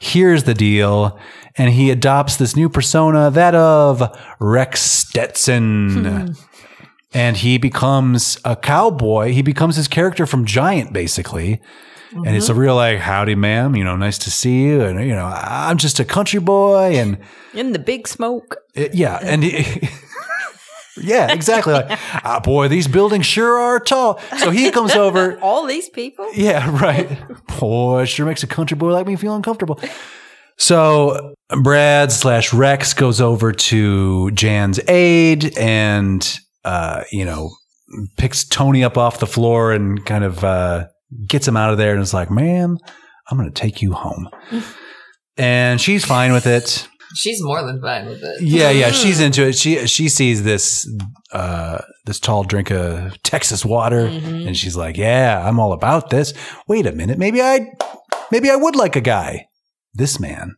Here's 0.00 0.44
the 0.44 0.54
deal 0.54 1.18
and 1.56 1.70
he 1.70 1.90
adopts 1.90 2.36
this 2.36 2.56
new 2.56 2.68
persona, 2.68 3.30
that 3.30 3.54
of 3.54 4.18
Rex 4.38 4.80
Stetson. 4.80 6.04
Hmm. 6.04 6.32
and 7.12 7.36
he 7.36 7.58
becomes 7.58 8.38
a 8.44 8.56
cowboy. 8.56 9.32
He 9.32 9.42
becomes 9.42 9.76
his 9.76 9.88
character 9.88 10.26
from 10.26 10.46
Giant, 10.46 10.92
basically. 10.92 11.60
Mm-hmm. 12.12 12.26
And 12.26 12.36
it's 12.36 12.48
a 12.48 12.52
mm-hmm. 12.52 12.60
real 12.60 12.76
like, 12.76 12.98
howdy, 12.98 13.34
ma'am. 13.34 13.76
You 13.76 13.84
know, 13.84 13.96
nice 13.96 14.16
to 14.18 14.30
see 14.30 14.62
you. 14.62 14.82
And 14.82 15.00
you 15.00 15.14
know, 15.14 15.26
I'm 15.26 15.76
just 15.76 16.00
a 16.00 16.04
country 16.04 16.40
boy, 16.40 16.96
and 16.96 17.18
in 17.52 17.72
the 17.72 17.78
big 17.78 18.08
smoke. 18.08 18.56
It, 18.74 18.94
yeah, 18.94 19.18
and. 19.22 19.44
He, 19.44 19.88
Yeah, 21.00 21.32
exactly. 21.32 21.72
Like, 21.72 21.98
ah, 22.24 22.40
boy, 22.42 22.68
these 22.68 22.88
buildings 22.88 23.26
sure 23.26 23.58
are 23.58 23.80
tall. 23.80 24.20
So 24.38 24.50
he 24.50 24.70
comes 24.70 24.92
over. 24.92 25.38
All 25.42 25.66
these 25.66 25.88
people? 25.88 26.30
Yeah, 26.34 26.70
right. 26.80 27.18
Boy, 27.58 28.02
it 28.02 28.06
sure 28.06 28.26
makes 28.26 28.42
a 28.42 28.46
country 28.46 28.76
boy 28.76 28.92
like 28.92 29.06
me 29.06 29.16
feel 29.16 29.34
uncomfortable. 29.34 29.80
So 30.56 31.34
Brad 31.62 32.12
slash 32.12 32.52
Rex 32.52 32.92
goes 32.92 33.20
over 33.20 33.52
to 33.52 34.30
Jan's 34.32 34.78
aid 34.88 35.56
and, 35.56 36.38
uh, 36.64 37.04
you 37.10 37.24
know, 37.24 37.50
picks 38.18 38.44
Tony 38.44 38.84
up 38.84 38.98
off 38.98 39.20
the 39.20 39.26
floor 39.26 39.72
and 39.72 40.04
kind 40.04 40.22
of 40.22 40.44
uh, 40.44 40.86
gets 41.26 41.48
him 41.48 41.56
out 41.56 41.72
of 41.72 41.78
there 41.78 41.94
and 41.94 42.02
is 42.02 42.14
like, 42.14 42.30
man, 42.30 42.76
I'm 43.28 43.38
going 43.38 43.50
to 43.50 43.58
take 43.60 43.80
you 43.80 43.92
home. 43.92 44.28
and 45.36 45.80
she's 45.80 46.04
fine 46.04 46.32
with 46.32 46.46
it. 46.46 46.86
She's 47.14 47.42
more 47.42 47.62
than 47.62 47.80
fine 47.80 48.06
with 48.06 48.22
it. 48.22 48.42
Yeah, 48.42 48.70
yeah, 48.70 48.90
she's 48.92 49.20
into 49.20 49.46
it. 49.46 49.54
She 49.54 49.86
she 49.86 50.08
sees 50.08 50.42
this 50.42 50.88
uh, 51.32 51.82
this 52.06 52.20
tall 52.20 52.44
drink 52.44 52.70
of 52.70 53.20
Texas 53.22 53.64
water, 53.64 54.08
mm-hmm. 54.08 54.46
and 54.48 54.56
she's 54.56 54.76
like, 54.76 54.96
"Yeah, 54.96 55.46
I'm 55.46 55.58
all 55.58 55.72
about 55.72 56.10
this." 56.10 56.32
Wait 56.68 56.86
a 56.86 56.92
minute, 56.92 57.18
maybe 57.18 57.42
I 57.42 57.72
maybe 58.30 58.50
I 58.50 58.56
would 58.56 58.76
like 58.76 58.96
a 58.96 59.00
guy 59.00 59.48
this 59.94 60.20
man. 60.20 60.56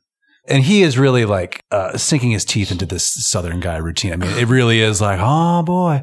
And 0.48 0.64
he 0.64 0.82
is 0.82 0.98
really 0.98 1.24
like 1.24 1.62
uh, 1.70 1.96
sinking 1.96 2.32
his 2.32 2.44
teeth 2.44 2.72
into 2.72 2.84
this 2.84 3.04
Southern 3.28 3.60
guy 3.60 3.76
routine. 3.76 4.12
I 4.12 4.16
mean, 4.16 4.30
it 4.36 4.48
really 4.48 4.80
is 4.80 5.00
like, 5.00 5.20
oh 5.22 5.62
boy, 5.62 6.02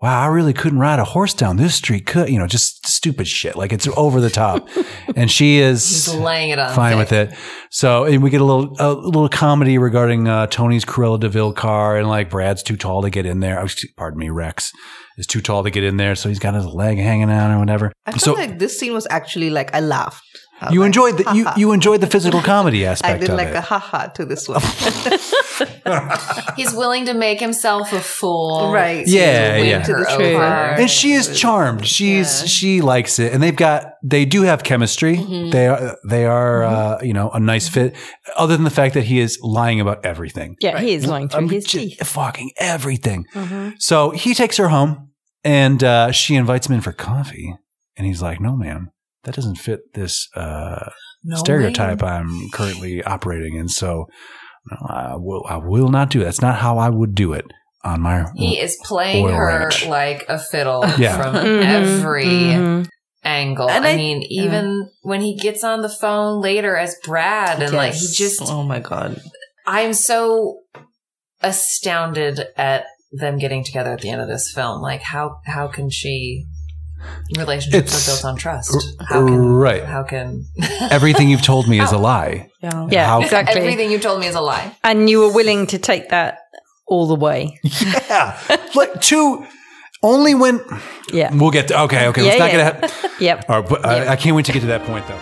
wow, 0.00 0.22
I 0.22 0.26
really 0.26 0.52
couldn't 0.52 0.78
ride 0.78 1.00
a 1.00 1.04
horse 1.04 1.34
down 1.34 1.56
this 1.56 1.74
street. 1.74 2.06
Could 2.06 2.28
you 2.28 2.38
know, 2.38 2.46
just, 2.46 2.60
just 2.84 2.94
stupid 2.94 3.26
shit. 3.26 3.56
Like 3.56 3.72
it's 3.72 3.88
over 3.96 4.20
the 4.20 4.30
top, 4.30 4.68
and 5.16 5.28
she 5.30 5.58
is 5.58 5.88
He's 5.88 6.14
laying 6.14 6.50
it 6.50 6.58
on 6.60 6.72
fine 6.74 6.92
thick. 6.92 6.98
with 6.98 7.12
it. 7.12 7.38
So 7.70 8.04
and 8.04 8.22
we 8.22 8.30
get 8.30 8.40
a 8.40 8.44
little 8.44 8.76
a 8.78 8.92
little 8.94 9.28
comedy 9.28 9.76
regarding 9.78 10.28
uh, 10.28 10.46
Tony's 10.46 10.84
Cruella 10.84 11.18
de 11.18 11.28
Vil 11.28 11.52
car, 11.52 11.96
and 11.96 12.08
like 12.08 12.30
Brad's 12.30 12.62
too 12.62 12.76
tall 12.76 13.02
to 13.02 13.10
get 13.10 13.26
in 13.26 13.40
there. 13.40 13.60
Oh, 13.60 13.66
pardon 13.96 14.20
me, 14.20 14.28
Rex 14.30 14.72
is 15.18 15.26
too 15.26 15.40
tall 15.40 15.64
to 15.64 15.70
get 15.70 15.82
in 15.82 15.96
there, 15.96 16.14
so 16.14 16.28
he's 16.28 16.38
got 16.38 16.54
his 16.54 16.66
leg 16.66 16.98
hanging 16.98 17.30
out 17.30 17.50
or 17.50 17.58
whatever. 17.58 17.92
I 18.06 18.12
feel 18.12 18.20
So 18.20 18.32
like 18.34 18.58
this 18.60 18.78
scene 18.78 18.92
was 18.92 19.06
actually 19.10 19.50
like 19.50 19.74
I 19.74 19.80
laughed. 19.80 20.22
I 20.60 20.72
you 20.72 20.82
enjoyed 20.82 21.16
the 21.18 21.24
you, 21.34 21.44
"Ha 21.44 21.50
ha." 21.52 21.58
you 21.58 21.72
enjoyed 21.72 22.00
the 22.00 22.06
physical 22.06 22.40
comedy 22.42 22.84
aspect. 22.84 23.14
I 23.14 23.18
did 23.18 23.30
of 23.30 23.36
like 23.36 23.48
it. 23.48 23.54
a 23.56 23.60
haha 23.62 24.06
to 24.08 24.24
this 24.26 24.46
one. 24.48 24.60
He's 26.56 26.72
willing 26.72 27.06
to 27.06 27.14
make 27.14 27.40
himself 27.40 27.92
a 27.92 28.00
fool. 28.00 28.70
Right. 28.72 29.04
to 29.06 29.10
Yeah, 29.10 29.56
yeah. 29.56 29.82
To 29.82 29.92
the 29.94 30.12
over. 30.14 30.42
and 30.42 30.90
she 30.90 31.12
is 31.12 31.38
charmed. 31.38 31.86
She's 31.86 32.40
Yeah. 32.42 32.46
she 32.46 32.80
likes 32.82 33.18
it, 33.18 33.32
and 33.32 33.42
they've 33.42 33.56
got 33.56 33.94
they 34.02 34.24
do 34.24 34.42
have 34.42 34.62
chemistry. 34.62 35.16
Mm-hmm. 35.16 35.50
They 35.50 35.66
are 35.68 35.96
they 36.08 36.24
are 36.26 36.62
uh, 36.64 37.02
you 37.02 37.12
know 37.12 37.30
a 37.30 37.40
nice 37.40 37.68
fit. 37.68 37.94
Other 38.36 38.56
than 38.56 38.64
the 38.64 38.70
fact 38.70 38.94
that 38.94 39.04
he 39.04 39.18
is 39.20 39.38
lying 39.42 39.80
about 39.80 40.04
everything, 40.04 40.56
Yeah, 40.60 40.78
he 40.80 40.92
is 40.94 41.06
lying 41.06 41.28
through 41.28 41.44
Um, 41.44 41.48
his 41.48 41.64
j- 41.64 41.88
teeth. 41.90 42.06
fucking 42.06 42.50
everything. 42.58 43.26
Mhm. 43.34 43.74
So 43.78 44.10
he 44.10 44.34
takes 44.34 44.56
her 44.58 44.68
home, 44.68 45.10
and 45.44 45.82
uh, 45.82 46.12
she 46.12 46.34
invites 46.36 46.68
him 46.68 46.74
in 46.74 46.80
for 46.80 46.92
coffee, 46.92 47.54
and 47.96 48.06
he's 48.06 48.22
like, 48.22 48.40
"No, 48.40 48.56
ma'am, 48.56 48.90
that 49.24 49.34
doesn't 49.34 49.56
fit 49.56 49.80
this 49.94 50.28
uh, 50.34 50.90
No 51.24 51.36
stereotype 51.36 52.02
way. 52.02 52.08
I'm 52.08 52.48
currently 52.52 53.02
operating 53.04 53.56
in. 53.56 53.68
So 53.68 54.06
no, 54.70 54.76
I 54.88 55.14
will 55.16 55.44
I 55.48 55.56
will 55.56 55.88
not 55.88 56.10
do 56.10 56.20
it. 56.20 56.24
That's 56.24 56.40
not 56.42 56.56
how 56.56 56.78
I 56.78 56.88
would 56.88 57.14
do 57.14 57.32
it 57.32 57.44
on 57.84 58.00
my." 58.02 58.24
He 58.34 58.58
is 58.58 58.76
playing 58.84 59.28
her 59.28 59.46
ranch. 59.46 59.86
like 59.86 60.24
a 60.28 60.38
fiddle 60.38 60.84
Yeah. 60.98 61.16
from 61.20 61.34
Mhm, 61.34 61.64
every 61.64 62.24
mhm. 62.24 62.88
angle. 63.24 63.70
And 63.70 63.84
I, 63.86 63.90
I- 63.92 63.96
mean, 63.96 64.22
even 64.28 64.88
when 65.02 65.20
he 65.20 65.36
gets 65.36 65.64
on 65.64 65.82
the 65.82 65.88
phone 65.88 66.40
later 66.40 66.76
as 66.76 66.96
Brad, 67.04 67.62
and 67.62 67.72
like 67.72 67.94
he 67.94 68.08
just, 68.12 68.40
Oh 68.42 68.62
my 68.62 68.80
god. 68.80 69.20
I'm 69.66 69.92
so 69.92 70.60
astounded 71.42 72.40
at 72.56 72.84
them 73.12 73.38
getting 73.38 73.64
together 73.64 73.92
at 73.92 74.00
the 74.00 74.10
end 74.10 74.20
of 74.20 74.28
this 74.28 74.52
film. 74.52 74.80
Like, 74.82 75.02
how 75.02 75.40
how 75.46 75.68
can 75.68 75.90
she? 75.90 76.44
Relationships 77.36 77.92
It's- 77.92 78.08
are 78.08 78.10
built 78.12 78.24
on 78.24 78.36
trust. 78.36 78.76
How 79.08 79.24
can 79.26 79.38
right. 79.46 79.84
How 79.84 80.02
can 80.02 80.44
Everything 80.90 81.28
you've 81.30 81.42
told 81.42 81.68
me 81.68 81.80
is 81.80 81.92
a 81.92 81.98
lie. 81.98 82.48
Yeah. 82.62 82.88
Yeah, 82.90 83.06
How- 83.06 83.20
exactly. 83.22 83.60
everything 83.60 83.90
you 83.90 83.98
told 83.98 84.20
me 84.20 84.26
is 84.26 84.34
a 84.34 84.40
lie? 84.40 84.76
And 84.84 85.08
you 85.08 85.20
were 85.20 85.32
willing 85.32 85.66
to 85.68 85.78
take 85.78 86.08
that 86.10 86.38
all 86.86 87.06
the 87.06 87.14
way. 87.14 87.58
Yeah, 87.62 88.38
like 88.74 89.00
two. 89.00 89.46
Only 90.02 90.34
when 90.34 90.60
Yeah. 91.12 91.30
we'll 91.34 91.50
get 91.50 91.68
to, 91.68 91.82
okay, 91.82 92.06
okay. 92.08 92.22
Yeah, 92.22 92.28
let's 92.28 92.38
not 92.38 92.52
yeah. 92.52 92.70
get 92.80 92.84
ahead. 92.84 93.10
Yep. 93.20 93.44
All 93.50 93.60
right, 93.60 93.68
but 93.68 93.84
I, 93.84 94.08
I 94.12 94.16
can't 94.16 94.34
wait 94.34 94.46
to 94.46 94.52
get 94.52 94.60
to 94.60 94.66
that 94.68 94.82
point, 94.84 95.06
though. 95.06 95.20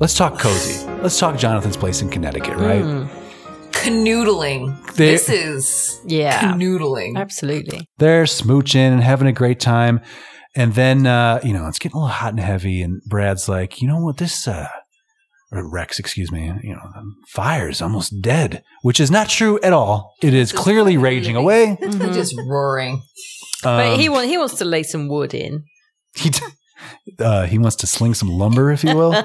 Let's 0.00 0.14
talk 0.14 0.38
cozy. 0.38 0.86
Let's 1.02 1.18
talk 1.18 1.36
Jonathan's 1.38 1.76
place 1.76 2.00
in 2.02 2.08
Connecticut, 2.08 2.56
right? 2.56 2.82
Mm. 2.82 3.08
Canoodling. 3.92 4.94
They- 4.94 5.12
this 5.12 5.28
is 5.28 6.00
Yeah. 6.06 6.40
canoodling. 6.40 7.16
Absolutely. 7.16 7.86
They're 7.98 8.24
smooching 8.24 8.92
and 8.92 9.02
having 9.02 9.26
a 9.28 9.32
great 9.32 9.60
time. 9.60 10.00
And 10.54 10.74
then, 10.74 11.06
uh, 11.06 11.40
you 11.44 11.52
know, 11.52 11.66
it's 11.68 11.78
getting 11.78 11.96
a 11.96 12.00
little 12.00 12.08
hot 12.14 12.30
and 12.32 12.40
heavy. 12.40 12.82
And 12.82 13.00
Brad's 13.08 13.48
like, 13.48 13.80
you 13.80 13.88
know 13.88 14.00
what, 14.00 14.16
this, 14.16 14.48
uh, 14.48 14.68
or 15.52 15.70
Rex, 15.70 15.98
excuse 15.98 16.30
me, 16.32 16.46
you 16.62 16.74
know, 16.74 16.80
the 16.94 17.02
fire's 17.28 17.80
almost 17.80 18.20
dead, 18.20 18.62
which 18.82 19.00
is 19.00 19.10
not 19.10 19.28
true 19.28 19.58
at 19.62 19.72
all. 19.72 20.14
It 20.22 20.34
is 20.34 20.52
clearly 20.52 20.96
raging 20.96 21.36
away. 21.36 21.78
Just 22.12 22.34
roaring. 22.46 23.02
But 23.62 23.92
Um, 23.94 23.98
he, 24.00 24.08
want, 24.08 24.28
he 24.28 24.36
wants 24.38 24.56
to 24.58 24.64
lay 24.64 24.82
some 24.82 25.08
wood 25.08 25.32
in. 25.34 25.64
he, 26.16 26.30
d- 26.30 26.40
uh, 27.20 27.46
he 27.46 27.58
wants 27.58 27.76
to 27.76 27.86
sling 27.86 28.14
some 28.14 28.28
lumber, 28.28 28.70
if 28.72 28.84
you 28.84 28.94
will. 28.96 29.12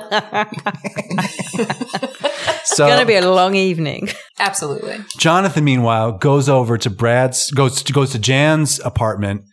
So 2.66 2.88
Going 2.88 3.00
to 3.02 3.06
be 3.06 3.16
a 3.16 3.30
long 3.30 3.56
evening. 3.56 4.10
Absolutely. 4.40 4.98
Jonathan, 5.18 5.64
meanwhile, 5.64 6.14
goes 6.14 6.50
over 6.50 6.78
to 6.78 6.90
Brad's, 6.90 7.52
goes 7.52 7.84
to, 7.84 7.94
goes 7.94 8.12
to 8.12 8.20
Jan's 8.20 8.80
apartment, 8.80 9.44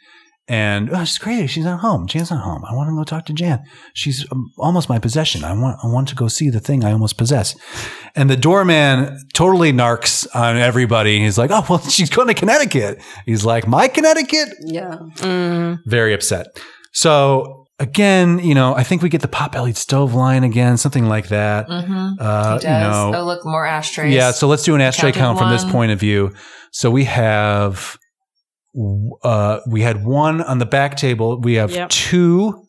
and 0.50 0.90
oh, 0.90 1.04
she's 1.04 1.18
crazy. 1.18 1.46
She's 1.46 1.64
not 1.64 1.78
home. 1.78 2.08
Jan's 2.08 2.32
not 2.32 2.42
home. 2.42 2.64
I 2.68 2.74
want 2.74 2.88
to 2.88 2.96
go 2.96 3.04
talk 3.04 3.24
to 3.26 3.32
Jan. 3.32 3.62
She's 3.94 4.26
um, 4.32 4.50
almost 4.58 4.88
my 4.88 4.98
possession. 4.98 5.44
I 5.44 5.52
want, 5.52 5.78
I 5.84 5.86
want 5.86 6.08
to 6.08 6.16
go 6.16 6.26
see 6.26 6.50
the 6.50 6.58
thing 6.58 6.84
I 6.84 6.90
almost 6.90 7.16
possess. 7.16 7.54
And 8.16 8.28
the 8.28 8.36
doorman 8.36 9.16
totally 9.32 9.72
narks 9.72 10.26
on 10.34 10.56
everybody. 10.56 11.20
He's 11.20 11.38
like, 11.38 11.52
"Oh, 11.52 11.64
well, 11.70 11.78
she's 11.88 12.10
going 12.10 12.26
to 12.26 12.34
Connecticut." 12.34 13.00
He's 13.26 13.44
like, 13.44 13.68
"My 13.68 13.86
Connecticut." 13.86 14.48
Yeah. 14.62 14.96
Mm. 15.18 15.78
Very 15.86 16.12
upset. 16.14 16.48
So 16.92 17.66
again, 17.80 18.38
you 18.38 18.54
know, 18.54 18.74
I 18.76 18.84
think 18.84 19.02
we 19.02 19.08
get 19.08 19.22
the 19.22 19.28
pot-bellied 19.28 19.76
stove 19.76 20.14
line 20.14 20.44
again, 20.44 20.76
something 20.76 21.06
like 21.06 21.28
that. 21.28 21.66
Mm-hmm. 21.68 22.08
Uh, 22.20 22.58
he 22.58 22.62
does. 22.62 22.64
you 22.64 22.68
know, 22.70 23.12
oh, 23.16 23.24
look, 23.24 23.44
more 23.44 23.66
ashtrays. 23.66 24.14
yeah, 24.14 24.30
so 24.30 24.46
let's 24.46 24.62
do 24.62 24.74
an 24.76 24.80
ashtray 24.80 25.10
Counted 25.10 25.18
count 25.18 25.38
from 25.38 25.50
this 25.50 25.64
point 25.64 25.90
of 25.90 25.98
view. 25.98 26.32
So 26.70 26.90
we 26.90 27.04
have 27.04 27.98
uh 29.24 29.58
we 29.68 29.80
had 29.80 30.04
one 30.04 30.40
on 30.42 30.58
the 30.58 30.66
back 30.66 30.96
table. 30.96 31.40
We 31.40 31.54
have 31.54 31.72
Yep. 31.72 31.88
two. 31.88 32.66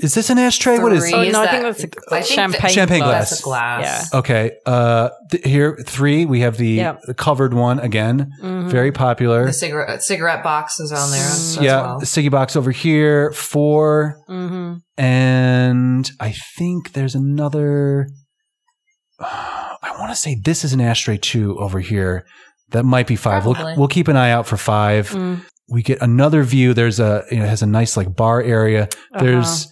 Is 0.00 0.14
this 0.14 0.30
an 0.30 0.38
ashtray? 0.38 0.78
What 0.80 0.92
is 0.92 1.02
Three. 1.04 1.14
Oh, 1.14 1.22
Is 1.22 1.32
no, 1.32 1.42
I 1.42 1.44
that- 1.46 1.76
think 1.76 1.94
that's 1.94 2.20
a, 2.20 2.22
think 2.22 2.26
champagne, 2.26 2.60
that- 2.62 2.70
Champagne 2.72 3.00
glass. 3.02 3.30
That's 3.30 3.40
a 3.40 3.44
glass. 3.44 4.14
Okay. 4.14 4.50
Uh 4.66 5.10
th- 5.30 5.44
here 5.44 5.78
three. 5.86 6.24
We 6.26 6.40
have 6.40 6.56
the 6.56 6.68
Yep. 6.68 7.00
covered 7.16 7.54
one 7.54 7.78
again. 7.78 8.30
Mhm. 8.42 8.68
Very 8.70 8.90
popular. 8.92 9.46
The 9.46 9.52
cigarette 9.52 10.02
cigarette 10.02 10.42
box 10.42 10.80
is 10.80 10.90
on 10.92 11.10
there 11.10 11.20
as, 11.20 11.56
as 11.58 11.62
yeah, 11.64 11.80
well. 11.82 11.98
the 12.00 12.06
Siggy 12.06 12.30
box 12.30 12.56
over 12.56 12.70
here, 12.72 13.30
four, 13.32 14.16
Mhm. 14.28 14.80
and 14.98 16.10
I 16.18 16.32
think 16.56 16.92
there's 16.94 17.14
another. 17.14 18.08
I 19.20 19.94
want 19.98 20.10
to 20.10 20.16
say 20.16 20.36
this 20.42 20.64
is 20.64 20.72
an 20.72 20.80
ashtray 20.80 21.18
too 21.18 21.58
over 21.58 21.80
here. 21.80 22.24
That 22.70 22.84
might 22.84 23.06
be 23.06 23.16
five. 23.16 23.44
We'll, 23.44 23.56
we'll 23.76 23.88
keep 23.88 24.08
an 24.08 24.16
eye 24.16 24.30
out 24.30 24.46
for 24.46 24.56
five. 24.56 25.10
Mm. 25.10 25.44
We 25.72 25.82
get 25.82 26.00
another 26.02 26.42
view. 26.42 26.74
There's 26.74 27.00
a 27.00 27.24
you 27.30 27.38
know, 27.38 27.44
it 27.44 27.48
has 27.48 27.62
a 27.62 27.66
nice 27.66 27.96
like 27.96 28.14
bar 28.14 28.42
area. 28.42 28.84
Uh-huh. 29.14 29.24
There's 29.24 29.68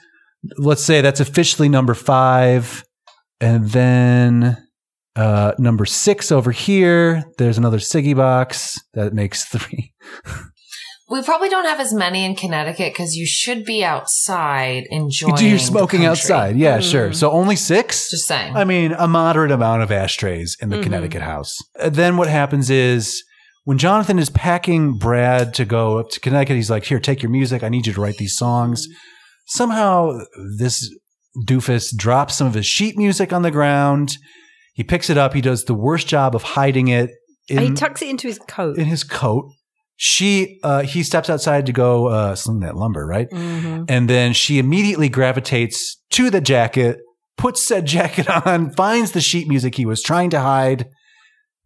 let's 0.58 0.82
say 0.82 1.00
that's 1.02 1.20
officially 1.20 1.68
number 1.68 1.94
five, 1.94 2.82
and 3.40 3.68
then 3.70 4.56
uh, 5.16 5.52
number 5.58 5.84
six 5.84 6.32
over 6.32 6.50
here. 6.52 7.22
There's 7.38 7.58
another 7.58 7.78
Siggy 7.78 8.16
box 8.16 8.78
that 8.94 9.12
makes 9.12 9.44
three. 9.52 9.92
We 11.10 11.22
probably 11.24 11.48
don't 11.48 11.64
have 11.64 11.80
as 11.80 11.92
many 11.92 12.24
in 12.24 12.36
Connecticut 12.36 12.92
because 12.92 13.16
you 13.16 13.26
should 13.26 13.64
be 13.64 13.82
outside 13.84 14.84
enjoying. 14.90 15.34
do 15.34 15.44
your 15.48 15.58
the 15.58 15.64
smoking 15.64 16.04
outside. 16.04 16.56
Yeah, 16.56 16.78
Mm. 16.78 16.88
sure. 16.90 17.12
So 17.12 17.32
only 17.32 17.56
six? 17.56 18.10
Just 18.12 18.28
saying. 18.28 18.54
I 18.56 18.62
mean, 18.64 18.92
a 18.92 19.08
moderate 19.08 19.50
amount 19.50 19.82
of 19.82 19.90
ashtrays 19.90 20.56
in 20.62 20.68
the 20.68 20.76
Mhm. 20.76 20.84
Connecticut 20.84 21.22
house. 21.22 21.58
Uh, 21.80 21.90
then 21.90 22.16
what 22.16 22.28
happens 22.28 22.70
is 22.70 23.24
when 23.64 23.78
Jonathan 23.78 24.18
is 24.18 24.30
packing 24.30 24.96
Brad 24.98 25.54
to 25.54 25.64
go 25.64 25.98
up 25.98 26.10
to 26.10 26.20
Connecticut, 26.20 26.56
he's 26.56 26.70
like, 26.70 26.84
Here, 26.84 27.00
take 27.00 27.22
your 27.22 27.30
music. 27.30 27.62
I 27.62 27.68
need 27.68 27.86
you 27.86 27.92
to 27.92 28.00
write 28.00 28.16
these 28.16 28.36
songs. 28.36 28.86
Somehow, 29.46 30.18
this 30.58 30.88
doofus 31.46 31.94
drops 31.96 32.36
some 32.36 32.46
of 32.46 32.54
his 32.54 32.66
sheet 32.66 32.96
music 32.96 33.32
on 33.32 33.42
the 33.42 33.50
ground. 33.50 34.16
He 34.74 34.84
picks 34.84 35.10
it 35.10 35.18
up. 35.18 35.34
He 35.34 35.40
does 35.40 35.64
the 35.64 35.74
worst 35.74 36.06
job 36.06 36.34
of 36.34 36.42
hiding 36.42 36.88
it 36.88 37.10
in, 37.48 37.58
he 37.58 37.72
tucks 37.72 38.00
it 38.02 38.08
into 38.08 38.28
his 38.28 38.38
coat. 38.38 38.78
in 38.78 38.86
his 38.86 39.04
coat. 39.04 39.50
She, 39.96 40.58
uh, 40.62 40.82
he 40.82 41.02
steps 41.02 41.28
outside 41.28 41.66
to 41.66 41.72
go 41.72 42.06
uh, 42.06 42.34
sling 42.34 42.60
that 42.60 42.74
lumber, 42.76 43.06
right? 43.06 43.28
Mhm. 43.30 43.84
And 43.88 44.08
then 44.08 44.32
she 44.32 44.58
immediately 44.58 45.10
gravitates 45.10 46.00
to 46.12 46.30
the 46.30 46.40
jacket, 46.40 46.98
puts 47.36 47.60
said 47.66 47.84
jacket 47.98 48.28
on, 48.46 48.72
finds 48.72 49.12
the 49.12 49.20
sheet 49.20 49.46
music 49.48 49.74
he 49.74 49.84
was 49.84 50.02
trying 50.02 50.30
to 50.30 50.40
hide. 50.40 50.86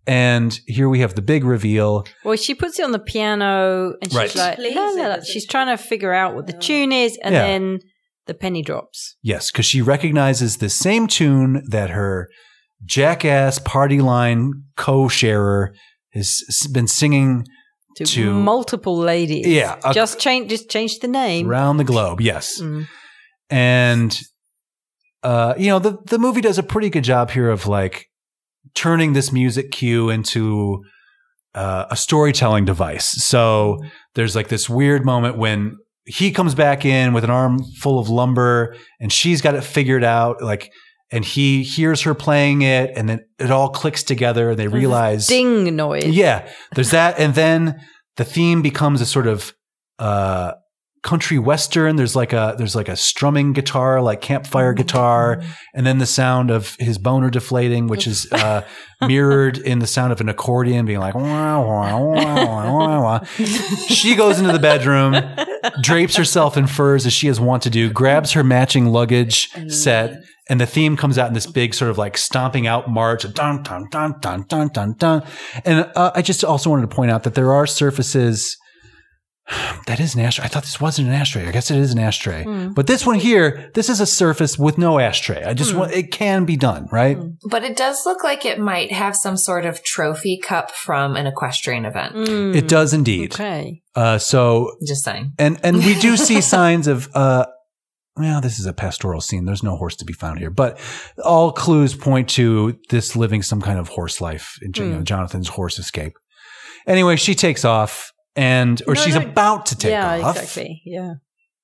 And 0.07 0.59
here 0.67 0.89
we 0.89 1.01
have 1.01 1.15
the 1.15 1.23
big 1.23 1.45
reveal. 1.45 2.05
Well, 2.25 2.37
she 2.37 2.55
puts 2.55 2.79
it 2.79 2.85
on 2.85 2.93
the 2.93 2.99
piano 2.99 3.95
and 4.03 4.11
she's 4.13 4.17
Right. 4.17 4.35
like, 4.37 4.57
Plays 4.57 4.75
la, 4.77 4.83
la, 4.91 5.09
la. 5.09 5.21
she's 5.23 5.47
trying 5.47 5.75
to 5.75 5.83
figure 5.83 6.13
out 6.13 6.35
what 6.35 6.47
the 6.47 6.53
tune 6.53 6.93
is, 6.93 7.19
and 7.23 7.35
Yeah. 7.35 7.47
then 7.47 7.79
the 8.27 8.35
penny 8.35 8.63
drops. 8.63 9.17
Yes, 9.23 9.51
because 9.51 9.65
she 9.67 9.81
recognizes 9.81 10.59
the 10.59 10.69
same 10.69 11.07
tune 11.07 11.63
that 11.71 11.91
her 11.91 12.29
jackass 12.85 13.59
party 13.59 14.01
line 14.01 14.53
co 14.77 15.09
sharer 15.09 15.73
has 16.13 16.43
been 16.73 16.87
singing 16.87 17.47
To, 17.97 18.05
To- 18.05 18.35
multiple 18.35 18.97
ladies. 18.99 19.47
Yeah, 19.47 19.77
a- 19.85 19.95
just 19.95 20.19
change, 20.19 20.51
just 20.51 20.69
change 20.69 20.99
the 20.99 21.09
name. 21.09 21.49
around 21.49 21.77
the 21.79 21.85
globe. 21.85 22.21
Yes. 22.21 22.61
Mm. 22.61 22.89
And, 23.51 24.21
uh, 25.23 25.55
you 25.57 25.69
know, 25.69 25.79
the, 25.79 25.99
the 26.07 26.19
movie 26.19 26.41
does 26.41 26.59
a 26.59 26.63
pretty 26.63 26.91
good 26.91 27.05
job 27.05 27.31
here 27.31 27.49
of 27.51 27.67
like 27.67 28.07
turning 28.75 29.13
this 29.13 29.33
music 29.33 29.71
cue 29.71 30.11
into 30.11 30.83
uh, 31.55 31.87
a 31.91 31.97
storytelling 31.97 32.65
device. 32.65 33.11
So 33.25 33.79
there's 34.15 34.35
like 34.35 34.49
this 34.49 34.69
weird 34.69 35.05
moment 35.05 35.39
when 35.39 35.77
he 36.07 36.33
comes 36.33 36.55
back 36.55 36.85
in 36.85 37.13
with 37.13 37.25
an 37.25 37.31
arm 37.31 37.61
full 37.79 37.99
of 37.99 38.09
lumber 38.09 38.77
and 39.01 39.13
she's 39.13 39.41
got 39.41 39.55
it 39.55 39.63
figured 39.63 40.05
out. 40.05 40.43
Like, 40.43 40.73
and 41.11 41.25
he 41.25 41.63
hears 41.63 42.03
her 42.03 42.15
playing 42.15 42.63
it 42.63 42.91
and 42.97 43.09
then 43.09 43.21
it 43.39 43.51
all 43.51 43.69
clicks 43.69 44.03
together 44.03 44.51
and 44.51 44.59
they 44.59 44.69
realize. 44.69 45.27
Ding 45.27 45.77
noise. 45.77 46.07
Yeah, 46.07 46.49
there's 46.75 46.91
that, 46.91 47.19
and 47.19 47.35
then 47.35 47.81
the 48.17 48.25
theme 48.25 48.63
becomes 48.63 49.01
a 49.01 49.07
sort 49.07 49.27
of 49.27 49.55
uh, 49.99 50.53
country 51.05 51.39
western. 51.39 51.95
There's 51.95 52.17
like 52.17 52.33
a 52.33 52.57
there's 52.59 52.75
like 52.75 52.89
a 52.89 52.97
strumming 52.97 53.53
guitar, 53.53 54.03
like 54.03 54.21
campfire 54.21 54.73
guitar, 54.73 55.41
and 55.73 55.87
then 55.87 55.99
the 55.99 56.07
sound 56.07 56.51
of 56.51 56.75
his 56.81 56.99
boner 56.99 57.31
deflating, 57.31 57.87
which 57.87 58.09
is 58.09 58.27
uh, 58.33 58.63
mirrored 59.01 59.59
in 59.59 59.79
the 59.79 59.87
sound 59.87 60.13
of 60.13 60.21
an 60.21 60.29
accordion 60.29 60.87
being 60.87 60.99
like. 60.99 61.15
Wah, 61.15 61.61
wah, 61.61 63.01
wah. 63.01 63.25
She 63.87 64.17
goes 64.17 64.41
into 64.41 64.51
the 64.51 64.59
bedroom, 64.59 65.15
drapes 65.81 66.17
herself 66.17 66.57
in 66.57 66.67
furs 66.67 67.07
as 67.07 67.13
she 67.13 67.29
is 67.29 67.39
wont 67.39 67.63
to 67.63 67.71
do, 67.71 67.91
grabs 67.93 68.33
her 68.33 68.43
matching 68.43 68.87
luggage 68.87 69.51
set. 69.71 70.25
And 70.51 70.61
the 70.61 70.67
theme 70.67 70.99
comes 70.99 71.17
out 71.17 71.29
in 71.29 71.33
this 71.33 71.47
big 71.47 71.73
sort 71.73 71.91
of 71.91 71.97
like 71.97 72.19
stomping 72.19 72.67
out 72.67 72.91
march, 72.91 73.23
dun 73.33 73.63
dun 73.63 73.89
dun 73.91 74.21
dun 74.21 74.45
dun 74.47 74.69
dun 74.69 74.95
dun. 74.99 75.27
And 75.65 75.91
uh, 75.97 76.11
I 76.15 76.21
just 76.21 76.45
also 76.45 76.69
wanted 76.69 76.83
to 76.83 76.95
point 76.95 77.11
out 77.11 77.23
that 77.23 77.35
there 77.35 77.55
are 77.55 77.67
surfaces 77.67 78.59
that 79.87 80.01
is 80.01 80.15
an 80.15 80.21
ashtray. 80.23 80.45
I 80.45 80.49
thought 80.49 80.63
this 80.63 80.81
wasn't 80.81 81.09
an 81.09 81.15
ashtray. 81.15 81.47
I 81.47 81.53
guess 81.53 81.71
it 81.71 81.79
is 81.79 81.93
an 81.93 81.99
ashtray. 81.99 82.45
Hmm. 82.45 82.73
But 82.73 82.87
this 82.87 83.05
one 83.07 83.19
here, 83.19 83.71
this 83.75 83.89
is 83.89 84.01
a 84.01 84.07
surface 84.07 84.59
with 84.59 84.79
no 84.79 84.99
ashtray. 84.99 85.45
I 85.45 85.55
just 85.55 85.73
hmm. 85.73 85.79
want, 85.79 85.93
it 85.93 86.11
can 86.11 86.45
be 86.45 86.57
done, 86.57 86.89
right? 86.91 87.17
Hmm. 87.17 87.31
But 87.49 87.65
it 87.65 87.77
does 87.77 88.07
look 88.07 88.25
like 88.25 88.45
it 88.45 88.59
might 88.59 88.93
have 88.93 89.17
some 89.17 89.37
sort 89.37 89.67
of 89.67 89.83
trophy 89.83 90.39
cup 90.39 90.71
from 90.71 91.17
an 91.17 91.27
equestrian 91.27 91.85
event. 91.85 92.15
It 92.17 92.69
does 92.69 92.95
indeed. 92.95 93.35
Okay. 93.35 93.83
Uh, 93.95 94.19
so, 94.19 94.77
Just 94.87 95.05
saying. 95.05 95.33
and, 95.39 95.61
and 95.63 95.79
we 95.79 95.99
do 96.01 96.17
see 96.17 96.41
signs 96.41 96.87
of, 96.89 97.09
uh, 97.15 97.47
well, 98.17 98.41
this 98.41 98.59
is 98.59 98.67
a 98.67 98.73
pastoral 98.73 99.21
scene. 99.21 99.45
There's 99.45 99.63
no 99.63 99.77
horse 99.77 99.97
to 99.97 100.05
be 100.05 100.13
found 100.13 100.39
here, 100.39 100.51
but 100.51 100.79
all 101.23 101.53
clues 101.53 101.95
point 101.95 102.29
to 102.31 102.79
this 102.89 103.17
living 103.17 103.43
some 103.43 103.61
kind 103.61 103.79
of 103.79 103.89
horse 103.89 104.21
life. 104.21 104.57
You 104.63 104.71
know, 104.85 105.03
Jonathan's 105.03 105.49
horse 105.49 105.79
escape. 105.81 106.15
Anyway, 106.87 107.17
she 107.17 107.35
takes 107.35 107.65
off 107.65 108.13
and, 108.37 108.81
or 108.87 108.95
No, 108.95 109.01
she's 109.01 109.15
no. 109.15 109.23
about 109.23 109.67
to 109.67 109.77
take 109.77 109.91
yeah, 109.91 110.21
off. 110.25 110.37
exactly. 110.37 110.83
Yeah. 110.85 111.15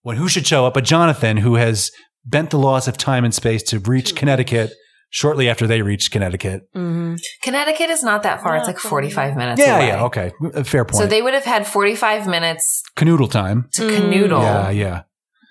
when 0.03 0.17
who 0.17 0.29
should 0.29 0.47
show 0.47 0.67
up 0.67 0.75
but 0.75 0.85
Jonathan, 0.85 1.37
who 1.39 1.55
has 1.57 1.91
bent 2.25 2.51
the 2.51 2.59
laws 2.59 2.87
of 2.89 2.97
time 2.97 3.25
and 3.25 3.35
space 3.35 3.63
to 3.65 3.79
reach 3.81 4.15
Connecticut 4.15 4.73
shortly 5.13 5.49
after 5.49 5.67
they 5.67 5.83
reached 5.83 6.11
Connecticut. 6.13 6.63
hmm 6.75 7.15
Connecticut 7.43 7.91
is 7.91 8.03
not 8.03 8.23
that 8.23 8.43
far. 8.43 8.57
It's 8.57 8.67
like 8.67 8.79
45 8.79 9.37
minutes 9.37 9.61
Yeah, 9.61 9.77
away. 9.77 9.87
yeah, 9.89 10.05
okay. 10.05 10.33
Uh, 10.55 10.63
Fair 10.63 10.85
point. 10.85 10.97
So 11.03 11.07
they 11.07 11.21
would 11.23 11.35
have 11.35 11.45
had 11.45 11.67
45 11.67 12.27
minutes 12.29 12.83
Canoodle 12.97 13.31
time. 13.31 13.69
to 13.73 13.83
canoodle. 13.89 14.43
Yeah, 14.43 14.71
yeah. 14.71 15.03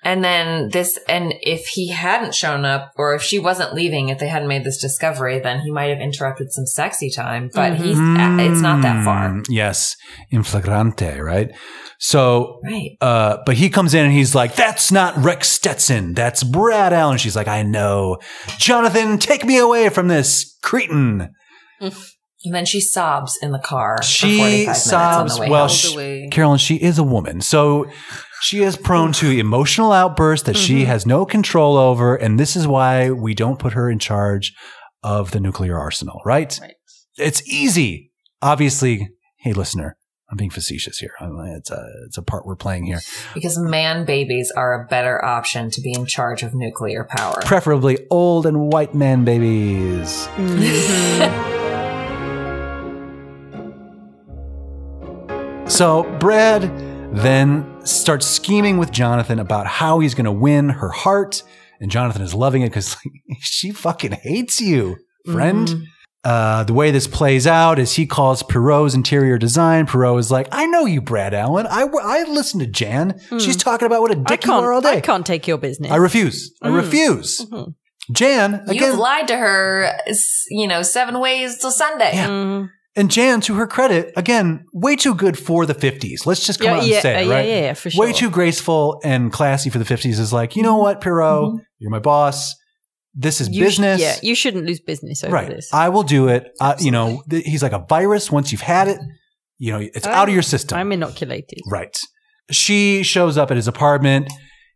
And 0.04 0.24
then 0.24 0.70
this, 0.70 0.97
and 1.10 1.34
if 1.41 1.68
he 1.68 1.89
hadn't 1.89 2.34
shown 2.34 2.64
up, 2.64 2.93
or 2.95 3.16
if 3.16 3.22
she 3.22 3.38
wasn't 3.38 3.74
leaving, 3.74 4.08
if 4.10 4.18
they 4.20 4.30
hadn't 4.30 4.47
made 4.47 4.64
this 4.64 4.80
discovery, 4.80 5.39
then 5.39 5.60
he 5.60 5.72
might 5.72 5.89
have 5.89 6.00
interrupted 6.00 6.52
some 6.54 6.66
sexy 6.66 7.10
time. 7.10 7.50
But 7.54 7.76
he's, 7.76 7.97
it's 8.00 8.62
not 8.62 8.82
that 8.84 9.04
far. 9.04 9.30
Mm, 9.30 9.45
Yes. 9.50 9.97
In 10.32 10.43
flagrante, 10.43 11.20
right? 11.22 11.52
So, 11.97 12.62
Right. 12.64 12.91
uh, 13.02 13.38
but 13.45 13.56
he 13.58 13.70
comes 13.70 13.93
in 13.93 14.06
and 14.06 14.14
he's 14.14 14.34
like, 14.34 14.56
that's 14.56 14.89
not 14.91 15.18
Rex 15.18 15.50
Stetson. 15.50 16.14
That's 16.14 16.43
Brad 16.43 16.93
Allen. 16.93 17.18
She's 17.18 17.36
like, 17.36 17.50
I 17.50 17.64
know. 17.64 18.20
Jonathan, 18.58 19.18
take 19.18 19.43
me 19.45 19.58
away 19.58 19.89
from 19.89 20.08
this 20.08 20.58
cretin. 20.64 21.34
And 22.45 22.56
then 22.56 22.66
she 22.66 22.80
sobs 22.80 23.38
in 23.41 23.52
the 23.52 23.60
car. 23.60 23.97
for 23.97 24.04
She 24.04 24.38
45 24.38 24.60
minutes 24.66 24.93
on 24.93 25.28
sobs. 25.28 25.36
the 25.36 25.41
way 25.41 25.50
Well, 25.50 25.68
home. 25.68 25.76
sh- 25.76 25.93
away. 25.93 26.30
Carolyn, 26.32 26.58
she 26.58 26.76
is 26.78 26.97
a 26.97 27.04
woman. 27.04 27.41
So 27.41 27.86
she 28.41 28.61
is 28.61 28.77
prone 28.77 29.11
to 29.13 29.29
emotional 29.29 29.91
outbursts 29.91 30.45
that 30.45 30.57
she 30.57 30.79
mm-hmm. 30.79 30.87
has 30.87 31.05
no 31.05 31.25
control 31.25 31.77
over. 31.77 32.15
And 32.15 32.39
this 32.39 32.55
is 32.55 32.67
why 32.67 33.11
we 33.11 33.33
don't 33.33 33.59
put 33.59 33.73
her 33.73 33.89
in 33.89 33.99
charge 33.99 34.53
of 35.03 35.31
the 35.31 35.39
nuclear 35.39 35.77
arsenal, 35.77 36.21
right? 36.25 36.57
Right. 36.61 36.75
It's 37.17 37.47
easy. 37.47 38.11
Obviously, 38.41 39.09
hey, 39.39 39.53
listener, 39.53 39.97
I'm 40.31 40.37
being 40.37 40.49
facetious 40.49 40.99
here. 40.99 41.13
It's 41.19 41.71
a, 41.71 41.85
it's 42.05 42.17
a 42.17 42.21
part 42.21 42.45
we're 42.45 42.55
playing 42.55 42.85
here. 42.85 42.99
because 43.33 43.57
man 43.57 44.05
babies 44.05 44.51
are 44.55 44.83
a 44.83 44.87
better 44.87 45.23
option 45.23 45.69
to 45.71 45.81
be 45.81 45.93
in 45.93 46.05
charge 46.05 46.43
of 46.43 46.53
nuclear 46.53 47.03
power. 47.09 47.41
Preferably 47.43 48.05
old 48.09 48.45
and 48.45 48.71
white 48.71 48.95
man 48.95 49.25
babies. 49.25 50.27
Mm-hmm. 50.35 51.55
So 55.69 56.03
Brad 56.19 56.63
then 57.12 57.86
starts 57.86 58.26
scheming 58.26 58.78
with 58.78 58.91
Jonathan 58.91 59.39
about 59.39 59.68
how 59.68 59.99
he's 59.99 60.14
going 60.14 60.26
to 60.26 60.32
win 60.32 60.70
her 60.70 60.89
heart. 60.89 61.43
And 61.82 61.89
Jonathan 61.89 62.22
is 62.22 62.34
loving 62.34 62.62
it 62.62 62.70
because 62.70 62.95
she 63.41 63.72
fucking 63.72 64.12
hates 64.12 64.62
you, 64.62 64.97
friend. 65.26 65.84
Uh, 66.24 66.66
the 66.66 66.74
way 66.74 66.91
this 66.91 67.07
plays 67.07 67.47
out 67.47 67.80
is 67.80 67.93
he 67.95 68.05
calls 68.05 68.43
Pierot's 68.43 68.93
interior 68.93 69.38
design. 69.38 69.86
Pierot 69.88 70.20
is 70.20 70.30
like, 70.30 70.47
I 70.51 70.66
know 70.66 70.86
you, 70.86 70.99
Brad 71.01 71.34
Allen. 71.34 71.66
I, 71.66 71.84
I 72.03 72.24
listen 72.24 72.60
to 72.60 72.68
Jan. 72.68 73.18
She's 73.39 73.55
talking 73.55 73.86
about 73.86 74.01
what 74.01 74.12
a 74.12 74.16
dick 74.16 74.45
you 74.45 74.51
are 74.51 74.74
all 74.74 74.82
day. 74.82 74.97
I 74.97 75.01
can't 75.01 75.26
take 75.26 75.47
your 75.47 75.57
business. 75.57 75.91
I 75.91 75.95
refuse. 75.95 76.53
I 76.62 76.68
refuse. 76.70 77.45
Jan, 78.12 78.64
You've 78.68 78.76
again, 78.78 78.97
lied 78.97 79.28
to 79.30 79.38
her, 79.38 79.93
you 80.49 80.68
know, 80.68 80.82
seven 80.82 81.20
ways 81.20 81.60
till 81.60 81.72
Sunday. 81.72 82.12
Yeah. 82.14 82.28
Mhm. 82.28 82.70
And 83.00 83.10
Jan, 83.10 83.39
to 83.41 83.56
her 83.56 83.66
credit, 83.66 84.12
again, 84.18 84.66
way 84.74 84.95
too 84.97 85.16
good 85.16 85.38
for 85.39 85.66
the 85.66 85.74
50s. 85.74 86.26
Let's 86.26 86.45
just 86.45 86.60
come 86.60 86.68
Yeah, 86.68 86.74
out 86.76 86.80
and 86.84 86.91
yeah, 86.91 87.00
say 87.02 87.26
uh, 87.26 87.32
right? 87.32 87.47
yeah, 87.47 87.60
yeah, 87.62 87.74
for 87.74 87.89
sure. 87.89 88.06
Way 88.06 88.12
too 88.14 88.30
graceful 88.30 89.00
and 89.04 89.32
classy 89.32 89.70
for 89.70 89.78
the 89.80 89.86
50s 89.86 90.20
is 90.20 90.34
like, 90.34 90.56
you 90.58 90.64
know 90.64 90.76
what, 90.78 91.00
Pierot, 91.00 91.60
you're 91.78 91.91
my 91.91 92.00
boss. 92.00 92.54
This 93.16 93.39
is 93.41 93.47
You 93.50 93.64
sh- 93.64 93.68
business. 93.68 94.02
yeah, 94.02 94.18
you 94.22 94.36
shouldn't 94.36 94.66
lose 94.66 94.82
business 94.82 95.24
over 95.24 95.34
right. 95.34 95.47
this. 95.47 95.74
I 95.74 95.89
will 95.89 96.04
do 96.04 96.28
it. 96.28 96.52
Uh, 96.60 96.76
you 96.80 96.91
know, 96.91 97.24
th- 97.30 97.45
he's 97.45 97.64
like 97.64 97.72
a 97.72 97.86
virus. 97.88 98.30
Once 98.32 98.52
you've 98.52 98.62
had 98.62 98.88
it, 98.89 99.00
you 99.58 99.72
know, 99.72 99.80
it's 99.80 100.06
out 100.06 100.28
of 100.28 100.34
your 100.34 100.43
system. 100.43 100.78
I'm 100.78 100.91
inoculated. 100.91 101.60
Right. 101.72 101.97
She 102.52 103.04
shows 103.04 103.38
up 103.38 103.50
at 103.50 103.58
his 103.58 103.68
apartment. 103.68 104.32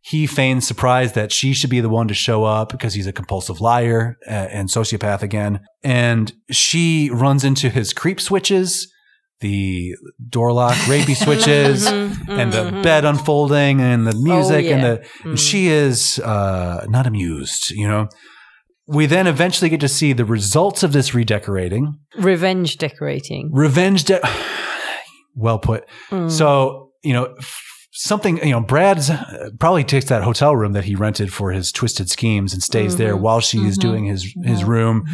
He 0.06 0.26
feigns 0.26 0.66
surprise 0.66 1.14
that 1.14 1.32
she 1.32 1.54
should 1.54 1.70
be 1.70 1.80
the 1.80 1.88
one 1.88 2.08
to 2.08 2.14
show 2.14 2.44
up 2.44 2.68
because 2.68 2.92
he's 2.92 3.06
a 3.06 3.12
compulsive 3.12 3.62
liar 3.62 4.18
uh, 4.26 4.32
and 4.32 4.68
sociopath 4.68 5.22
again. 5.22 5.60
And 5.82 6.30
she 6.50 7.08
runs 7.10 7.42
into 7.42 7.70
his 7.70 7.94
creep 7.94 8.20
switches, 8.20 8.92
the 9.40 9.94
door 10.28 10.52
lock, 10.52 10.74
rapey 10.84 11.16
switches, 11.24 11.86
and 11.86 12.52
the 12.52 12.80
bed 12.82 13.06
unfolding 13.06 13.80
and 13.80 14.06
the 14.06 14.14
music 14.14 14.66
and 14.66 14.82
yeah. 14.82 14.94
the 14.96 15.30
and 15.30 15.40
she 15.40 15.68
is 15.68 16.18
uh, 16.18 16.84
not 16.86 17.06
amused, 17.06 17.70
you 17.70 17.88
know. 17.88 18.08
We 18.86 19.06
then 19.06 19.26
eventually 19.26 19.70
get 19.70 19.80
to 19.80 19.88
see 19.88 20.12
the 20.12 20.26
results 20.26 20.82
of 20.82 20.92
this 20.92 21.14
redecorating. 21.14 21.98
Revenge 22.18 22.76
decorating. 22.76 23.48
Revenge 23.54 24.04
de- 24.04 24.20
well 25.34 25.58
put. 25.58 25.88
So, 26.28 26.90
you 27.02 27.14
know, 27.14 27.34
something, 27.94 28.38
you 28.38 28.50
know, 28.52 28.60
Brad's 28.60 29.08
uh, 29.10 29.50
probably 29.58 29.84
takes 29.84 30.06
that 30.06 30.22
hotel 30.22 30.54
room 30.54 30.72
that 30.72 30.84
he 30.84 30.94
rented 30.94 31.32
for 31.32 31.52
his 31.52 31.72
twisted 31.72 32.10
schemes 32.10 32.52
and 32.52 32.62
stays 32.62 32.96
there 32.96 33.16
while 33.16 33.40
she 33.40 33.58
is 33.66 33.78
doing 33.78 34.04
his 34.04 34.34
his 34.44 34.64
room. 34.64 35.06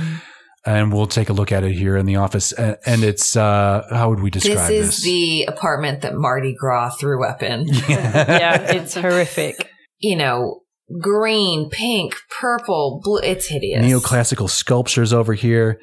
And 0.66 0.92
we'll 0.92 1.06
take 1.06 1.30
a 1.30 1.32
look 1.32 1.52
at 1.52 1.64
it 1.64 1.72
here 1.72 1.96
in 1.96 2.04
the 2.04 2.16
office. 2.16 2.52
And, 2.52 2.76
and 2.84 3.02
it's 3.04 3.34
uh 3.36 3.86
how 3.90 4.10
would 4.10 4.20
we 4.20 4.28
describe 4.30 4.56
This 4.56 4.70
is 4.70 4.86
this? 4.88 4.98
Is 4.98 5.04
the 5.04 5.44
apartment 5.44 6.02
that 6.02 6.14
Mardi 6.14 6.54
Gras 6.54 6.90
threw 6.96 7.24
up 7.24 7.42
in. 7.42 7.66
yeah, 7.88 8.60
it's 8.72 8.94
horrific. 8.94 9.68
you 9.98 10.16
know, 10.16 10.60
green, 11.00 11.70
pink, 11.70 12.14
purple, 12.40 13.00
blue. 13.02 13.20
It's 13.22 13.46
hideous. 13.46 13.84
Neoclassical 13.86 14.50
sculptures 14.50 15.12
over 15.14 15.32
here. 15.32 15.80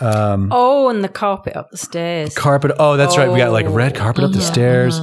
Um 0.00 0.48
Oh, 0.50 0.88
and 0.88 1.04
the 1.04 1.08
carpet 1.08 1.54
up 1.56 1.70
the 1.70 1.76
stairs. 1.76 2.34
carpet. 2.34 2.72
Oh, 2.80 2.96
that's 2.96 3.16
right. 3.16 3.30
We 3.30 3.38
got 3.38 3.52
like 3.52 3.66
red 3.68 3.94
carpet 3.94 4.24
up 4.24 4.32
the 4.32 4.40
stairs. 4.42 4.98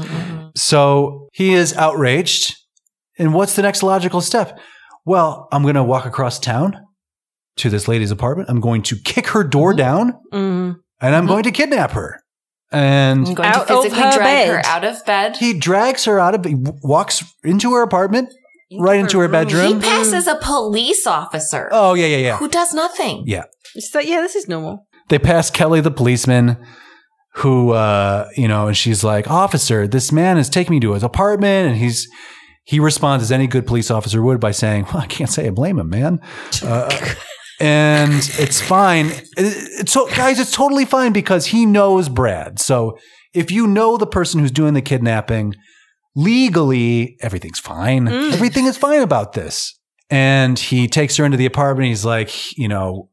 So 0.56 1.30
he 1.34 1.54
is 1.54 1.76
outraged. 1.76 2.56
And 3.18 3.34
what's 3.34 3.56
the 3.56 3.62
next 3.62 3.84
logical 3.84 4.22
step? 4.22 4.60
Well, 5.06 5.48
I'm 5.52 5.64
going 5.64 5.76
to 5.76 5.84
walk 5.84 6.06
across 6.06 6.40
town 6.40 6.78
to 7.58 7.70
this 7.70 7.88
lady's 7.88 8.12
apartment. 8.12 8.50
I'm 8.50 8.60
going 8.60 8.82
to 8.84 8.96
kick 9.04 9.28
her 9.28 9.44
door 9.44 9.74
down 9.74 10.14
Mm. 10.32 10.76
and 11.02 11.16
I'm 11.16 11.28
going 11.28 11.44
to 11.44 11.52
kidnap 11.52 11.92
her. 11.92 12.20
And 12.72 13.28
I'm 13.28 13.34
going 13.36 13.50
Out 13.50 13.68
to 13.68 13.74
physically 13.84 14.00
her 14.02 14.12
drag 14.18 14.48
her 14.48 14.62
out 14.66 14.84
of 14.84 15.06
bed. 15.06 15.38
he 15.38 15.54
drags 15.54 16.06
her 16.06 16.20
out 16.20 16.34
of, 16.34 16.44
he 16.44 16.56
walks 16.82 17.24
into 17.44 17.74
her 17.74 17.84
apartment, 17.84 18.34
right 18.80 19.00
into 19.00 19.20
her 19.20 19.28
bedroom. 19.28 19.76
He 19.76 19.80
passes 19.88 20.26
a 20.26 20.36
police 20.42 21.06
officer 21.06 21.70
Oh, 21.72 21.94
yeah, 21.94 22.08
yeah, 22.08 22.18
yeah. 22.18 22.38
who 22.38 22.50
does 22.50 22.74
nothing. 22.74 23.24
Yeah. 23.28 23.44
It's 23.76 23.94
like, 23.94 24.08
yeah, 24.08 24.22
this 24.22 24.36
is 24.36 24.48
normal. 24.48 24.88
they 25.10 25.20
pass 25.20 25.52
Kelly 25.52 25.82
the 25.82 25.92
policeman 25.92 26.58
who 27.36 27.72
uh 27.72 28.30
you 28.36 28.48
know 28.48 28.68
and 28.68 28.78
she's 28.78 29.04
like 29.04 29.30
officer 29.30 29.88
this 29.88 30.12
man 30.12 30.38
is 30.38 30.50
taking 30.50 30.76
me 30.76 30.80
to 30.80 30.94
his 30.94 31.04
apartment 31.04 31.68
and 31.70 31.78
he's 31.78 32.08
he 32.64 32.80
responds 32.80 33.24
as 33.24 33.32
any 33.32 33.48
good 33.48 33.66
police 33.66 33.90
officer 33.92 34.22
would 34.22 34.40
by 34.40 34.52
saying 34.52 34.86
well 34.86 34.98
I 34.98 35.08
can't 35.08 35.30
say 35.30 35.48
I 35.48 35.50
blame 35.50 35.80
him 35.80 35.90
man 35.90 36.20
uh, 36.64 37.16
and 37.60 38.14
it's 38.40 38.60
fine. 38.62 39.08
It- 39.08 39.28
it's 39.38 39.92
so 39.92 40.08
guys 40.16 40.40
it's 40.40 40.52
totally 40.52 40.86
fine 40.86 41.14
because 41.14 41.48
he 41.48 41.66
knows 41.66 42.10
Brad. 42.10 42.60
So 42.60 42.98
if 43.34 43.52
you 43.52 43.68
know 43.68 43.98
the 43.98 44.08
person 44.08 44.40
who's 44.40 44.52
doing 44.52 44.74
the 44.74 44.82
kidnapping 44.82 45.54
legally 46.16 47.18
everything's 47.22 47.60
fine. 47.60 48.08
Everything 48.08 48.66
is 48.66 48.78
fine 48.78 49.02
about 49.02 49.34
this. 49.34 49.78
And 50.10 50.58
he 50.60 50.88
takes 50.88 51.18
her 51.18 51.26
into 51.26 51.38
the 51.38 51.46
apartment. 51.46 51.88
He's 51.90 52.06
like 52.06 52.58
you 52.58 52.68
know 52.68 53.10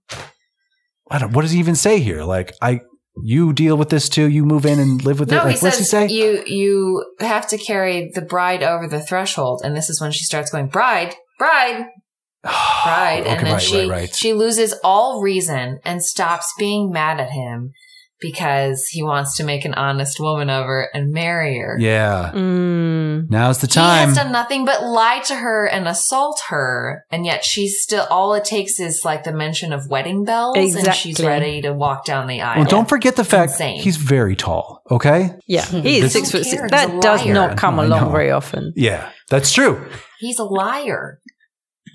I 1.11 1.19
don't, 1.19 1.33
what 1.33 1.43
does 1.43 1.51
he 1.51 1.59
even 1.59 1.75
say 1.75 1.99
here? 1.99 2.23
Like, 2.23 2.53
I, 2.63 2.83
you 3.23 3.53
deal 3.53 3.77
with 3.77 3.91
this 3.91 4.09
too. 4.09 4.29
You 4.29 4.45
move 4.45 4.65
in 4.65 4.79
and 4.79 5.05
live 5.05 5.21
with 5.21 5.31
no, 5.31 5.39
it. 5.39 5.45
Like, 5.45 5.59
he 5.59 5.65
what's 5.65 5.79
he 5.79 5.85
say? 5.85 6.09
you 6.09 6.43
you 6.47 7.05
have 7.21 7.47
to 7.49 7.59
carry 7.59 8.11
the 8.15 8.23
bride 8.23 8.63
over 8.63 8.87
the 8.87 9.01
threshold, 9.01 9.63
and 9.65 9.77
this 9.77 9.91
is 9.91 10.01
when 10.01 10.13
she 10.13 10.25
starts 10.25 10.51
going, 10.51 10.69
"Bride, 10.69 11.15
bride, 11.39 11.87
bride," 12.43 13.23
Okay, 13.23 13.31
and 13.31 13.47
then 13.47 13.53
right, 13.55 13.63
she 13.63 13.81
right, 13.81 13.91
right. 13.91 14.15
she 14.15 14.33
loses 14.33 14.75
all 14.85 15.21
reason 15.21 15.81
and 15.85 16.03
stops 16.03 16.53
being 16.59 16.91
mad 16.91 17.21
at 17.21 17.31
him 17.31 17.73
because 18.21 18.87
he 18.89 19.03
wants 19.03 19.37
to 19.37 19.45
make 19.45 19.65
an 19.65 19.75
honest 19.75 20.21
woman 20.21 20.51
of 20.51 20.67
her 20.67 20.89
and 20.95 21.11
marry 21.13 21.59
her. 21.59 21.77
yeah. 21.81 22.31
Mm. 22.35 23.31
Now's 23.31 23.59
the 23.59 23.67
time. 23.67 23.85
He 23.85 23.99
time. 24.01 24.09
has 24.09 24.17
done 24.17 24.33
nothing 24.33 24.65
but 24.65 24.83
lie 24.85 25.21
to 25.27 25.35
her 25.37 25.67
and 25.67 25.87
assault 25.89 26.41
her, 26.49 27.05
and 27.11 27.25
yet 27.25 27.45
she's 27.45 27.83
still. 27.83 28.07
All 28.11 28.35
it 28.35 28.45
takes 28.45 28.79
is 28.81 29.03
like 29.05 29.25
the 29.25 29.33
mention 29.33 29.73
of 29.73 29.89
wedding 29.89 30.25
bells, 30.25 30.57
and 30.57 30.95
she's 30.95 31.21
ready 31.21 31.63
to 31.63 31.73
walk 31.73 32.05
down 32.05 32.27
the 32.27 32.41
aisle. 32.41 32.61
well, 32.61 32.69
don't 32.71 32.89
forget 32.89 33.17
the 33.17 33.25
fact 33.25 33.53
Insane. 33.53 33.81
he's 33.83 33.97
very 33.97 34.37
tall. 34.37 34.83
Okay. 34.91 35.31
Yeah, 35.47 35.65
he 35.65 35.99
is 35.99 36.13
six 36.13 36.31
Who 36.31 36.39
foot 36.39 36.47
six. 36.47 36.71
That 36.71 37.01
does 37.03 37.25
not 37.27 37.57
come 37.57 37.79
I 37.81 37.85
along 37.85 38.05
know. 38.07 38.11
very 38.11 38.31
often. 38.31 38.73
Yeah, 38.77 39.11
that's 39.29 39.53
true. 39.53 39.87
He's 40.19 40.39
a 40.39 40.45
liar. 40.45 41.21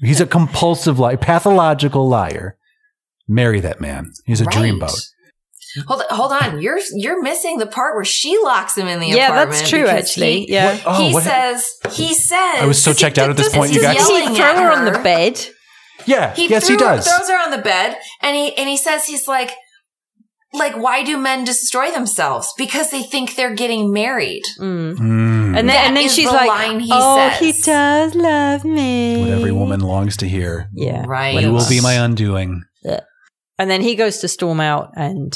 He's 0.01 0.19
a 0.21 0.25
compulsive 0.25 0.99
liar, 0.99 1.17
pathological 1.17 2.07
liar. 2.07 2.57
Marry 3.27 3.59
that 3.61 3.79
man. 3.81 4.11
He's 4.25 4.41
a 4.41 4.45
Right. 4.45 4.55
dreamboat. 4.55 4.99
Hold 5.87 6.03
hold 6.09 6.31
on, 6.31 6.61
you're 6.61 6.79
you're 6.93 7.21
missing 7.21 7.57
the 7.57 7.67
part 7.67 7.95
where 7.95 8.05
she 8.05 8.37
locks 8.43 8.77
him 8.77 8.87
in 8.87 8.99
the 8.99 9.07
Yeah, 9.07 9.25
apartment. 9.27 9.51
Yeah, 9.51 9.59
that's 9.59 9.69
true. 9.69 9.87
Actually, 9.87 10.45
he, 10.45 10.53
yeah. 10.53 10.73
What? 10.75 10.83
Oh, 10.85 11.07
he 11.07 11.13
what 11.13 11.23
hap- 11.23 11.57
says 11.59 11.93
he 11.95 12.13
says 12.13 12.55
I 12.61 12.65
was 12.65 12.81
so 12.81 12.93
checked 12.93 13.17
out 13.17 13.29
at 13.29 13.37
this 13.37 13.53
point. 13.53 13.73
You 13.73 13.79
He's 13.81 13.83
guys. 13.87 13.95
Yelling 14.09 14.29
he 14.29 14.35
throw 14.35 14.55
her 14.55 14.71
on 14.71 14.85
the 14.85 14.99
bed? 15.03 15.45
Yeah. 16.05 16.33
He 16.35 16.47
yes, 16.47 16.67
threw, 16.67 16.75
he 16.75 16.79
does. 16.79 17.07
throws 17.07 17.27
her 17.29 17.37
on 17.37 17.51
the 17.51 17.57
bed, 17.57 17.97
and 18.21 18.35
he 18.35 18.55
and 18.57 18.69
he 18.69 18.77
says 18.77 19.05
he's 19.05 19.27
like, 19.27 19.51
like 20.53 20.75
why 20.77 21.03
do 21.03 21.17
men 21.17 21.43
destroy 21.43 21.91
themselves? 21.91 22.53
Because 22.57 22.89
they 22.91 23.01
think 23.03 23.35
they're 23.35 23.55
getting 23.55 23.91
married. 23.91 24.43
Mm. 24.59 24.95
Mm, 24.97 24.99
And 24.99 25.55
then, 25.55 25.65
That 25.67 25.87
and 25.87 25.97
then 25.97 26.07
she's 26.09 26.27
the 26.27 26.33
like, 26.33 26.47
line 26.47 26.79
he 26.79 26.89
"Oh, 26.93 27.17
says." 27.17 27.39
he 27.39 27.61
does 27.61 28.15
love 28.15 28.63
me." 28.63 29.19
what 29.21 29.29
every 29.29 29.51
woman 29.51 29.79
longs 29.81 30.15
to 30.17 30.27
hear. 30.27 30.69
Yeah, 30.73 31.03
Right. 31.07 31.41
You 31.41 31.51
will 31.51 31.67
be 31.67 31.81
my 31.81 31.93
undoing. 31.93 32.63
And 33.57 33.71
then 33.71 33.79
he 33.81 33.95
goes 33.95 34.17
to 34.17 34.27
storm 34.27 34.59
out, 34.59 34.89
and 34.97 35.33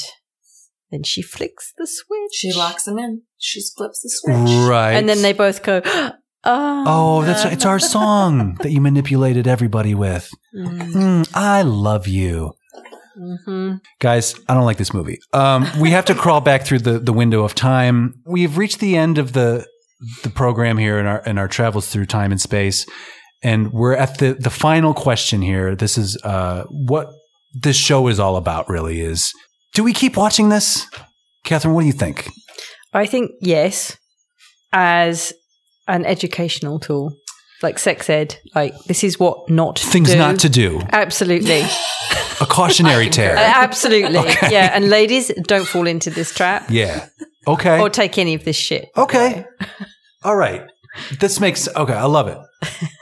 then 0.92 1.04
she 1.04 1.22
flicks 1.22 1.74
the 1.78 1.88
switch. 1.88 2.34
She 2.34 2.52
locks 2.54 2.88
him 2.88 2.98
in. 2.98 3.22
She 3.38 3.62
flips 3.78 4.02
the 4.02 4.10
switch. 4.10 4.68
Right. 4.70 4.94
and 4.94 5.08
then 5.08 5.22
they 5.22 5.34
both 5.34 5.64
go, 5.64 5.82
"Oh, 5.86 6.12
Oh, 6.88 7.22
that's 7.24 7.46
it's 7.46 7.66
our 7.66 7.80
song 7.80 8.56
that 8.62 8.72
you 8.72 8.82
manipulated 8.82 9.48
everybody 9.48 9.94
with. 9.94 10.30
Mm, 10.56 10.92
Mm, 10.94 11.32
I 11.34 11.62
love 11.64 12.08
you. 12.08 12.54
mhm. 13.18 13.80
Guys, 14.00 14.36
I 14.48 14.54
don't 14.54 14.66
like 14.66 14.78
this 14.78 14.94
movie. 14.94 15.20
Um, 15.34 15.68
we 15.80 15.92
have 15.92 16.06
to 16.06 16.16
crawl 16.16 16.42
back 16.42 16.64
through 16.66 16.80
the, 16.80 17.00
the 17.00 17.14
window 17.14 17.44
of 17.44 17.54
time. 17.56 18.14
We've 18.26 18.58
reached 18.58 18.80
the 18.80 18.96
end 18.98 19.18
of 19.18 19.34
the 19.34 19.66
the 20.24 20.30
program 20.30 20.78
here 20.78 20.98
in 20.98 21.06
our 21.06 21.20
in 21.26 21.38
our 21.38 21.50
travels 21.50 21.88
through 21.90 22.06
time 22.06 22.32
and 22.32 22.40
space, 22.40 22.86
and 23.44 23.72
we're 23.74 23.96
at 23.96 24.18
the 24.20 24.34
the 24.34 24.50
final 24.50 24.94
question 24.94 25.42
here. 25.42 25.76
This 25.76 25.98
is 25.98 26.18
uh, 26.24 26.64
what 26.70 27.08
this 27.54 27.76
show 27.76 28.08
is 28.08 28.18
all 28.20 28.38
about. 28.38 28.70
Really, 28.70 29.02
is 29.02 29.34
do 29.74 29.84
we 29.84 29.94
keep 29.94 30.18
watching 30.18 30.50
this, 30.50 30.88
Katherine? 31.44 31.74
What 31.76 31.82
do 31.82 31.88
you 31.88 31.94
think? 31.94 32.28
I 32.94 33.06
think 33.06 33.32
yes, 33.42 33.98
as 34.74 35.34
an 35.88 36.06
educational 36.06 36.80
tool, 36.80 37.14
like 37.62 37.80
sex 37.80 38.10
ed. 38.10 38.38
Like 38.56 38.74
this 38.88 39.04
is 39.04 39.20
what 39.20 39.50
not 39.50 39.76
to 39.78 39.86
Things 39.88 40.12
do. 40.12 40.18
not 40.18 40.40
to 40.40 40.50
do. 40.50 40.82
Absolutely, 40.92 41.62
A 42.42 42.46
cautionary 42.46 43.10
tale. 43.10 43.38
Uh, 43.38 43.42
absolutely. 43.42 44.14
Yeah, 44.50 44.72
and 44.74 44.90
ladies, 44.90 45.32
don't 45.44 45.68
fall 45.68 45.88
into 45.88 46.10
this 46.10 46.34
trap 46.34 46.68
Yeah. 46.70 47.08
Okay. 47.48 47.80
or 47.80 47.90
take 47.90 48.18
any 48.18 48.34
of 48.34 48.44
this 48.46 48.56
shit. 48.56 48.90
Okay. 48.96 49.46
All 50.24 50.36
right. 50.36 50.64
This 51.20 51.40
makes 51.40 51.68
okay. 51.76 51.94
I 51.94 52.06
love 52.06 52.28
it. 52.28 52.38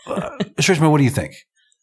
Uh, 0.07 0.29
Shrishma, 0.59 0.89
what 0.89 0.97
do 0.97 1.03
you 1.03 1.09
think? 1.09 1.33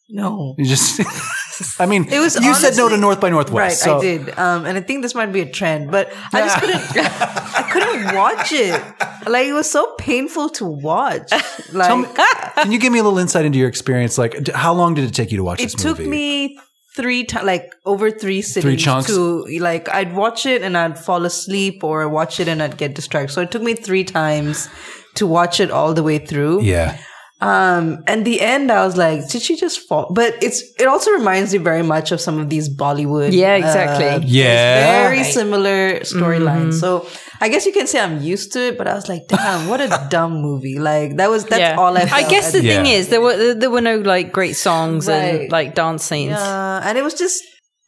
No. 0.09 0.55
You 0.57 0.65
just, 0.65 0.99
I 1.79 1.85
mean, 1.85 2.11
It 2.11 2.19
was 2.19 2.35
you 2.35 2.53
said 2.53 2.75
no 2.77 2.89
to 2.89 2.97
North 2.97 3.19
by 3.21 3.29
Northwest. 3.29 3.53
Right, 3.53 3.71
so- 3.73 3.97
I 3.97 4.01
did, 4.01 4.29
um, 4.37 4.65
and 4.65 4.77
I 4.77 4.81
think 4.81 5.01
this 5.01 5.15
might 5.15 5.31
be 5.31 5.41
a 5.41 5.49
trend, 5.49 5.91
but 5.91 6.11
I 6.33 6.41
just 6.41 6.59
couldn't. 6.59 6.81
I 6.97 7.69
couldn't 7.71 8.15
watch 8.15 8.51
it. 8.51 9.29
Like 9.29 9.47
it 9.47 9.53
was 9.53 9.69
so 9.69 9.93
painful 9.97 10.49
to 10.49 10.65
watch. 10.65 11.31
Like 11.73 11.97
me, 11.97 12.05
can 12.63 12.71
you 12.71 12.79
give 12.79 12.93
me 12.93 12.99
a 12.99 13.03
little 13.03 13.17
insight 13.19 13.45
into 13.45 13.57
your 13.57 13.67
experience? 13.67 14.17
Like, 14.17 14.47
how 14.49 14.73
long 14.73 14.93
did 14.93 15.03
it 15.05 15.13
take 15.13 15.31
you 15.31 15.37
to 15.37 15.43
watch 15.43 15.59
it 15.59 15.63
this 15.65 15.73
took 15.75 15.97
movie? 15.97 16.09
me 16.09 16.59
three 16.95 17.23
times, 17.25 17.45
like 17.45 17.73
over 17.85 18.11
three 18.11 18.41
cities 18.41 18.81
chunks? 18.81 19.07
to 19.07 19.45
like 19.59 19.89
I'd 19.89 20.15
watch 20.15 20.45
it 20.45 20.61
and 20.61 20.77
I'd 20.77 20.97
fall 20.99 21.25
asleep, 21.25 21.83
or 21.83 22.07
watch 22.07 22.39
it 22.39 22.47
and 22.47 22.61
I'd 22.61 22.77
get 22.77 22.93
distracted. 22.95 23.33
So 23.33 23.41
it 23.41 23.51
took 23.51 23.61
me 23.63 23.73
three 23.73 24.03
times 24.03 24.69
to 25.15 25.25
watch 25.27 25.59
it 25.59 25.71
all 25.71 25.93
the 25.93 26.03
way 26.03 26.19
through. 26.19 26.61
Yeah. 26.63 26.97
Um, 27.41 28.01
and 28.07 28.25
the 28.25 28.39
end, 28.39 28.71
I 28.71 28.85
was 28.85 28.95
like, 28.95 29.27
did 29.29 29.41
she 29.41 29.55
just 29.57 29.87
fall? 29.89 30.07
But 30.13 30.41
it's 30.41 30.63
it 30.79 30.87
also 30.87 31.11
reminds 31.11 31.51
me 31.51 31.59
very 31.59 31.83
much 31.83 32.11
of 32.13 32.21
some 32.21 32.39
of 32.39 32.49
these 32.49 32.73
Bollywood. 32.73 33.33
Yeah, 33.33 33.55
exactly. 33.55 34.05
uh, 34.07 34.19
Yeah. 34.23 35.03
very 35.03 35.17
Right. 35.17 35.33
similar 35.33 35.99
storylines. 35.99 36.75
Mm-hmm. 36.75 36.79
So 36.79 37.07
I 37.41 37.49
guess 37.49 37.65
you 37.65 37.73
can 37.73 37.87
say 37.87 37.99
I'm 37.99 38.21
used 38.21 38.53
to 38.53 38.59
it, 38.69 38.77
but 38.77 38.87
I 38.87 38.93
was 38.95 39.09
like, 39.09 39.23
damn, 39.27 39.67
what 39.67 39.81
a 39.81 40.07
dumb 40.09 40.41
movie. 40.41 40.79
Like 40.79 41.17
that 41.17 41.29
was 41.29 41.43
that's 41.45 41.59
yeah. 41.59 41.75
all 41.77 41.95
I. 41.97 42.03
I 42.03 42.27
guess 42.29 42.53
the 42.53 42.61
the 42.61 42.67
thing 42.69 42.85
is 42.85 43.09
there 43.09 43.21
were 43.21 43.53
there 43.53 43.69
were 43.69 43.81
no 43.81 43.97
like 43.99 44.31
great 44.31 44.55
songs 44.55 45.09
and 45.09 45.51
like 45.51 45.75
dance 45.75 46.05
scenes. 46.05 46.31
Yeah, 46.31 46.81
and 46.87 46.97
it 46.97 47.03
was 47.03 47.15
just 47.15 47.43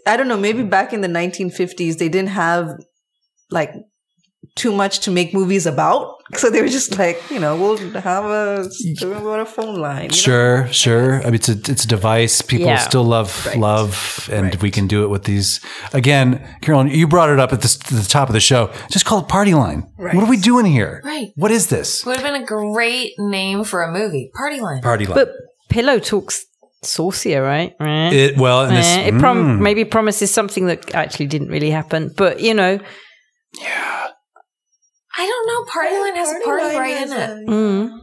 I 0.06 0.18
don't 0.18 0.28
know. 0.28 0.38
Maybe 0.38 0.64
back 0.64 0.92
in 0.92 1.00
the 1.02 1.08
1950s, 1.08 1.98
they 2.00 2.10
didn't 2.10 2.30
have 2.36 2.72
like 3.50 3.72
too 4.58 4.72
much 4.74 5.00
to 5.06 5.12
make 5.12 5.34
movies 5.34 5.66
about, 5.66 6.16
so 6.36 6.50
they 6.50 6.62
were 6.62 6.68
just 6.80 6.98
like, 6.98 7.18
you 7.32 7.40
know, 7.40 7.56
we'll 7.56 7.78
have 8.02 8.26
a 8.26 8.68
about 9.06 9.40
a 9.40 9.46
phone 9.46 9.76
line. 9.80 10.04
you 10.04 10.10
know? 10.10 10.16
Sure, 10.28 10.68
sure. 10.74 11.22
I 11.22 11.26
mean, 11.26 11.36
it's 11.36 11.50
a 11.50 11.58
it's 11.74 11.86
a 11.86 11.88
device. 11.88 12.42
People 12.42 12.68
Yeah. 12.68 12.80
still 12.90 13.06
love 13.06 13.30
Right. 13.46 13.58
love, 13.58 14.28
and 14.32 14.44
Right. 14.48 14.62
we 14.62 14.72
can 14.72 14.88
do 14.88 15.04
it 15.06 15.10
with 15.10 15.24
these. 15.24 15.62
Again, 15.94 16.28
Carolyn, 16.62 16.88
you 16.90 17.08
brought 17.08 17.30
it 17.30 17.40
up 17.40 17.54
at 17.54 17.62
the, 17.62 17.70
the 17.96 18.06
top 18.18 18.28
of 18.30 18.34
the 18.34 18.40
show. 18.52 18.70
Just 18.92 19.06
call 19.06 19.20
it 19.20 19.28
Party 19.28 19.54
Line. 19.54 19.84
Right. 19.98 20.14
What 20.16 20.24
are 20.26 20.30
we 20.30 20.38
doing 20.38 20.66
here? 20.66 21.02
Right. 21.06 21.30
What 21.36 21.52
is 21.52 21.68
this? 21.68 22.04
Would 22.06 22.18
have 22.18 22.26
been 22.26 22.42
a 22.42 22.46
great 22.46 23.14
name 23.20 23.64
for 23.64 23.84
a 23.84 23.92
movie. 23.92 24.30
Party 24.36 24.60
line. 24.60 24.82
Party 24.82 25.06
Line. 25.06 25.16
But 25.16 25.30
Pillow 25.70 26.00
talks 26.00 26.46
saucier, 26.84 27.42
right? 27.44 27.74
Right. 27.80 28.14
it 28.14 28.38
well, 28.38 28.62
and 28.66 28.76
this, 28.78 28.86
Eh, 28.86 29.08
it 29.10 29.20
prom- 29.20 29.58
mm. 29.58 29.60
maybe 29.60 29.84
promises 29.86 30.30
something 30.32 30.66
that 30.68 30.94
actually 30.96 31.28
didn't 31.28 31.50
really 31.50 31.72
happen. 31.72 32.12
But 32.16 32.40
you 32.42 32.54
know, 32.54 32.80
I 35.18 35.26
don't 35.26 35.48
know. 35.48 35.64
Party 35.72 35.98
line 35.98 36.16
has 36.16 36.30
a 36.32 36.46
party 36.46 36.78
right 36.78 37.08
in 37.08 37.12
it. 37.12 37.48
mm, 37.48 38.00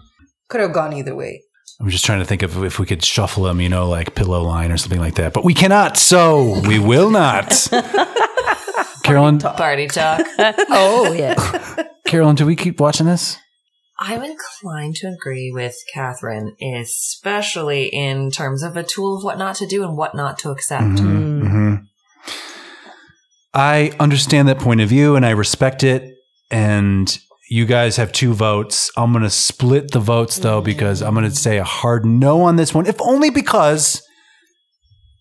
Could 0.49 0.61
have 0.61 0.73
gone 0.73 0.93
either 0.93 1.15
way. 1.15 1.43
I'm 1.81 1.89
just 1.89 2.05
trying 2.05 2.21
to 2.21 2.25
think 2.25 2.43
of 2.43 2.63
if 2.65 2.79
we 2.79 2.87
could 2.87 3.05
shuffle 3.05 3.45
them, 3.45 3.61
you 3.61 3.69
know, 3.69 3.89
like 3.89 4.15
pillow 4.15 4.43
line 4.43 4.71
or 4.71 4.77
something 4.77 5.01
like 5.01 5.17
that. 5.17 5.33
But 5.33 5.45
we 5.45 5.55
cannot, 5.55 5.97
so 5.97 6.61
we 6.67 6.79
will 6.79 7.11
not. 7.11 7.69
Carolyn, 9.05 9.39
Party 9.39 9.87
talk. 9.87 10.27
oh 10.39 11.13
yeah, 11.17 11.35
Carolyn, 12.07 12.37
do 12.37 12.47
we 12.47 12.57
keep 12.57 12.81
watching 12.81 13.07
this? 13.07 13.37
I'm 13.99 14.23
inclined 14.25 14.97
to 14.97 15.09
agree 15.09 15.53
with 15.53 15.77
Katherine, 15.93 16.57
especially 16.61 17.85
in 17.87 18.31
terms 18.31 18.63
of 18.63 18.77
a 18.77 18.83
tool 18.83 19.17
of 19.19 19.25
what 19.25 19.39
not 19.39 19.57
to 19.57 19.67
do 19.67 19.85
and 19.85 19.97
what 19.97 20.15
not 20.15 20.39
to 20.39 20.51
accept. 20.51 20.99
Hmm 20.99 21.77
I 23.57 23.93
understand 24.01 24.49
that 24.49 24.59
point 24.59 24.81
of 24.81 24.89
view 24.89 25.15
and 25.15 25.25
I 25.25 25.31
respect 25.31 25.85
it. 25.85 26.14
And 26.55 27.19
you 27.51 27.67
guys 27.67 27.97
have 27.97 28.13
two 28.13 28.33
votes. 28.33 28.91
I'm 28.97 29.13
going 29.13 29.25
to 29.25 29.31
split 29.31 29.91
the 29.91 30.01
votes 30.01 30.39
though, 30.39 30.61
because 30.61 31.03
I'm 31.03 31.15
going 31.15 31.29
to 31.29 31.35
say 31.35 31.59
a 31.59 31.65
hard 31.65 32.07
no 32.07 32.43
on 32.43 32.57
this 32.57 32.73
one, 32.73 32.87
if 32.87 33.01
only 33.03 33.31
because 33.31 34.03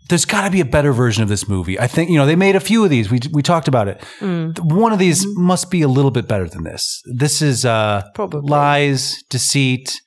there's 0.10 0.26
got 0.26 0.44
to 0.46 0.52
be 0.52 0.62
a 0.62 0.66
better 0.66 0.94
version 0.94 1.24
of 1.24 1.30
this 1.30 1.48
movie. 1.48 1.80
I 1.80 1.88
think, 1.88 2.10
you 2.10 2.18
know, 2.18 2.26
they 2.26 2.36
made 2.36 2.56
a 2.56 2.60
few 2.60 2.84
of 2.84 2.90
these. 2.90 3.10
We, 3.10 3.20
we 3.32 3.42
talked 3.42 3.68
about 3.68 3.88
it. 3.88 4.00
Mm. 4.20 4.60
One 4.60 4.94
of 4.94 5.00
these 5.00 5.26
must 5.36 5.72
be 5.72 5.82
a 5.82 5.88
little 5.88 6.12
bit 6.12 6.28
better 6.28 6.48
than 6.48 6.64
this. 6.64 7.02
This 7.06 7.42
is 7.42 7.66
uh, 7.66 8.04
Probably. 8.14 8.50
lies, 8.50 9.24
deceit, 9.30 10.00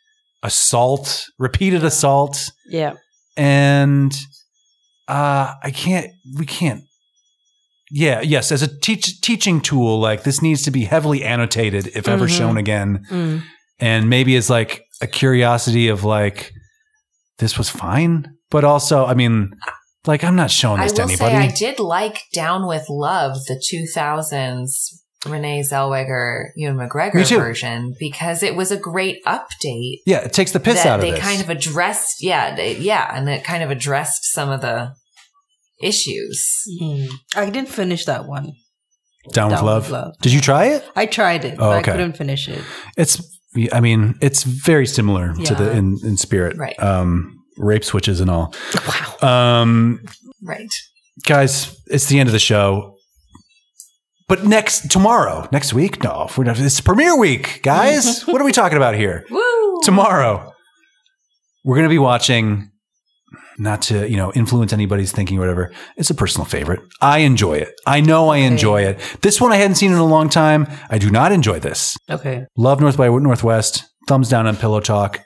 assault, 0.43 1.27
repeated 1.39 1.83
assault 1.85 2.53
yeah. 2.69 2.95
and 3.37 4.15
uh 5.09 5.55
i 5.63 5.71
can't 5.71 6.11
we 6.37 6.45
can't 6.45 6.83
yeah 7.91 8.21
yes 8.21 8.51
as 8.53 8.63
a 8.63 8.81
teach, 8.81 9.21
teaching 9.21 9.61
tool 9.61 10.01
like 10.01 10.25
this 10.25 10.43
needs 10.43 10.63
to 10.63 10.71
be 10.71 10.85
heavily 10.85 11.23
annotated 11.25 11.87
if 11.95 12.09
ever 12.09 12.27
Mhm. 12.27 12.37
shown 12.39 12.57
again 12.57 13.05
Mm. 13.11 13.43
and 13.79 14.11
maybe 14.11 14.35
as 14.37 14.51
like 14.51 14.83
a 15.01 15.07
curiosity 15.07 15.89
of 15.89 16.03
like 16.05 16.53
this 17.39 17.57
was 17.59 17.69
fine 17.69 18.27
but 18.51 18.65
also 18.65 19.05
i 19.07 19.15
mean 19.15 19.53
like 20.07 20.25
i'm 20.25 20.37
not 20.37 20.51
showing 20.51 20.81
I 20.81 20.85
this 20.85 20.93
to 20.95 21.03
anybody 21.03 21.35
say 21.35 21.37
I 21.37 21.49
did 21.49 21.79
like 21.79 22.23
Down 22.33 22.67
with 22.67 22.87
Love, 22.89 23.37
the 23.47 23.61
2000s 23.71 25.03
Renee 25.27 25.63
Zellweger, 25.69 26.51
Ewan 26.55 26.77
McGregor 26.77 27.27
version, 27.37 27.95
because 27.99 28.43
it 28.45 28.55
was 28.55 28.71
a 28.71 28.77
great 28.77 29.25
update 29.25 29.99
yeah 30.07 30.19
it 30.19 30.33
takes 30.33 30.53
the 30.53 30.61
piss 30.61 30.85
out 30.87 31.01
of 31.01 31.05
it. 31.05 31.09
they 31.09 31.11
this 31.13 31.21
kind 31.21 31.41
of 31.41 31.51
addressed. 31.51 32.23
Yeah, 32.23 32.55
they, 32.55 32.77
yeah, 32.77 33.11
and 33.17 33.29
it 33.29 33.43
kind 33.43 33.63
of 33.65 33.71
addressed 33.71 34.25
some 34.33 34.51
of 34.51 34.61
the 34.61 34.93
issues. 35.83 36.65
I 37.35 37.51
didn't 37.51 37.69
finish 37.69 38.05
that 38.07 38.27
one. 38.27 38.53
Down, 39.33 39.51
with, 39.51 39.63
love. 39.63 39.91
love. 39.91 40.15
Did 40.23 40.33
you 40.33 40.41
try 40.41 40.67
it? 40.67 40.85
I 40.95 41.07
tried 41.07 41.45
it, 41.45 41.57
oh, 41.59 41.73
okay. 41.73 41.91
I 41.91 41.97
couldn't 41.97 42.17
finish 42.17 42.49
it. 42.49 42.63
It's, 42.97 43.21
I 43.73 43.81
mean, 43.81 44.15
it's 44.21 44.45
very 44.45 44.87
similar 44.87 45.35
yeah. 45.37 45.45
to 45.47 45.55
the 45.55 45.73
in, 45.73 45.99
in 46.05 46.17
spirit, 46.17 46.57
right? 46.57 46.81
Um, 46.81 47.37
rape 47.57 47.85
switches 47.85 48.21
and 48.21 48.31
all. 48.31 48.55
Wow. 49.23 49.63
Um, 49.63 50.05
right. 50.43 50.73
Guys, 51.25 51.77
it's 51.87 52.07
the 52.07 52.21
end 52.21 52.29
of 52.29 52.33
the 52.33 52.39
show. 52.39 52.97
But 54.29 54.45
next 54.45 54.91
tomorrow, 54.91 55.49
next 55.53 55.73
week, 55.73 56.03
no, 56.03 56.29
it's 56.37 56.81
premiere 56.81 57.17
week, 57.17 57.61
guys. 57.63 58.23
what 58.27 58.41
are 58.41 58.45
we 58.45 58.53
talking 58.53 58.77
about 58.77 58.97
here? 58.97 59.25
Woo! 59.31 59.81
Tomorrow, 59.83 60.53
we're 61.65 61.77
going 61.77 61.89
to 61.89 61.93
be 61.93 61.99
watching. 61.99 62.71
Not 63.59 63.83
to 63.83 64.09
you 64.09 64.17
know 64.17 64.33
influence 64.33 64.73
anybody's 64.73 65.13
thinking 65.13 65.39
or 65.39 65.41
whatever. 65.41 65.73
It's 65.97 66.11
a 66.11 66.15
personal 66.15 66.45
favorite. 66.45 66.81
I 67.01 67.19
enjoy 67.19 67.55
it. 67.55 67.73
I 67.87 68.01
know 68.01 68.29
I 68.29 68.39
enjoy 68.39 68.83
it. 68.83 69.01
This 69.23 69.41
one 69.41 69.53
I 69.53 69.57
hadn't 69.57 69.77
seen 69.77 69.93
in 69.93 69.99
a 69.99 70.05
long 70.05 70.29
time. 70.29 70.67
I 70.91 70.99
do 70.99 71.11
not 71.11 71.33
enjoy 71.33 71.61
this. 71.61 71.97
Okay. 72.11 72.45
Love 72.57 72.81
North 72.81 72.97
by 72.97 73.09
Northwest. 73.09 73.85
Thumbs 74.09 74.29
down 74.29 74.47
on 74.47 74.57
Pillow 74.57 74.81
Talk. 74.81 75.21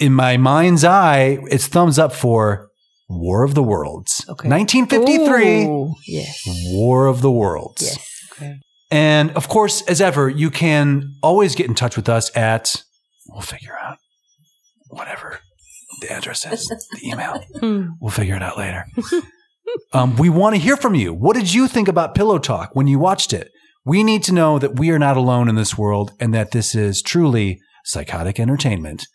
In 0.00 0.14
my 0.14 0.36
mind's 0.36 0.84
eye, 0.84 1.38
it's 1.50 1.66
thumbs 1.66 1.98
up 1.98 2.12
for 2.12 2.68
War 3.08 3.44
of 3.44 3.54
the 3.54 3.62
Worlds. 3.62 4.24
Okay. 4.28 4.48
1953. 4.48 5.64
Ooh, 5.64 5.94
yes. 6.06 6.42
War 6.72 7.06
of 7.06 7.20
the 7.20 7.30
Worlds. 7.30 7.82
Yes. 7.82 8.28
Okay. 8.32 8.54
And 8.90 9.30
of 9.32 9.48
course, 9.48 9.82
as 9.82 10.00
ever, 10.00 10.28
you 10.28 10.50
can 10.50 11.14
always 11.22 11.54
get 11.54 11.66
in 11.66 11.74
touch 11.74 11.96
with 11.96 12.08
us 12.08 12.34
at, 12.36 12.82
we'll 13.28 13.42
figure 13.42 13.76
out 13.80 13.98
whatever 14.88 15.40
the 16.06 16.14
address 16.14 16.46
is, 16.46 16.68
the 16.68 17.08
email. 17.08 17.42
Hmm. 17.60 17.90
we'll 18.00 18.10
figure 18.10 18.36
it 18.36 18.42
out 18.42 18.58
later. 18.58 18.84
um, 19.92 20.16
we 20.16 20.28
want 20.28 20.54
to 20.54 20.60
hear 20.60 20.76
from 20.76 20.94
you. 20.94 21.14
What 21.14 21.36
did 21.36 21.52
you 21.52 21.68
think 21.68 21.88
about 21.88 22.14
Pillow 22.14 22.38
Talk 22.38 22.70
when 22.74 22.86
you 22.86 22.98
watched 22.98 23.32
it? 23.32 23.50
We 23.84 24.02
need 24.02 24.22
to 24.24 24.32
know 24.32 24.58
that 24.58 24.78
we 24.78 24.90
are 24.90 24.98
not 24.98 25.16
alone 25.16 25.48
in 25.48 25.54
this 25.54 25.78
world 25.78 26.12
and 26.20 26.34
that 26.34 26.50
this 26.50 26.74
is 26.74 27.00
truly 27.00 27.60
psychotic 27.84 28.38
entertainment. 28.38 29.06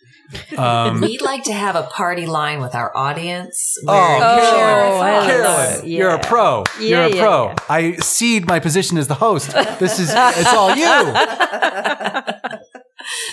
Um, 0.58 1.02
We'd 1.02 1.22
like 1.22 1.44
to 1.44 1.54
have 1.54 1.76
a 1.76 1.84
party 1.84 2.26
line 2.26 2.62
with 2.62 2.74
our 2.74 2.96
audience. 2.96 3.76
Oh, 3.88 4.18
Carolyn, 4.20 5.26
Carolyn 5.26 5.82
yeah. 5.86 5.98
you're 5.98 6.10
a 6.10 6.20
pro. 6.20 6.64
Yeah, 6.80 7.08
you're 7.08 7.18
a 7.18 7.22
pro. 7.22 7.48
Yeah, 7.48 7.56
I 7.70 7.96
cede 7.98 8.48
my 8.48 8.60
position 8.60 8.98
as 8.98 9.08
the 9.08 9.16
host. 9.16 9.52
This 9.80 10.00
is 10.00 10.10
it's 10.14 10.54
all 10.54 10.76
you. 10.76 12.34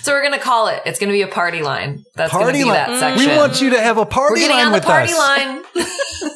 so 0.02 0.12
we're 0.12 0.22
gonna 0.22 0.38
call 0.38 0.68
it. 0.68 0.82
It's 0.86 0.98
gonna 0.98 1.12
be 1.12 1.22
a 1.22 1.28
party 1.28 1.62
line. 1.62 2.04
That's 2.14 2.32
party 2.32 2.46
gonna 2.46 2.58
be 2.58 2.64
line. 2.64 2.74
that 2.74 3.00
section. 3.00 3.30
We 3.30 3.36
want 3.36 3.60
you 3.60 3.70
to 3.70 3.80
have 3.80 3.98
a 3.98 4.06
party 4.06 4.42
we're 4.42 4.50
line 4.50 4.66
on 4.66 4.72
with 4.72 4.82
the 4.82 4.88
party 4.88 5.12
us. 5.12 5.18
line. 5.18 5.62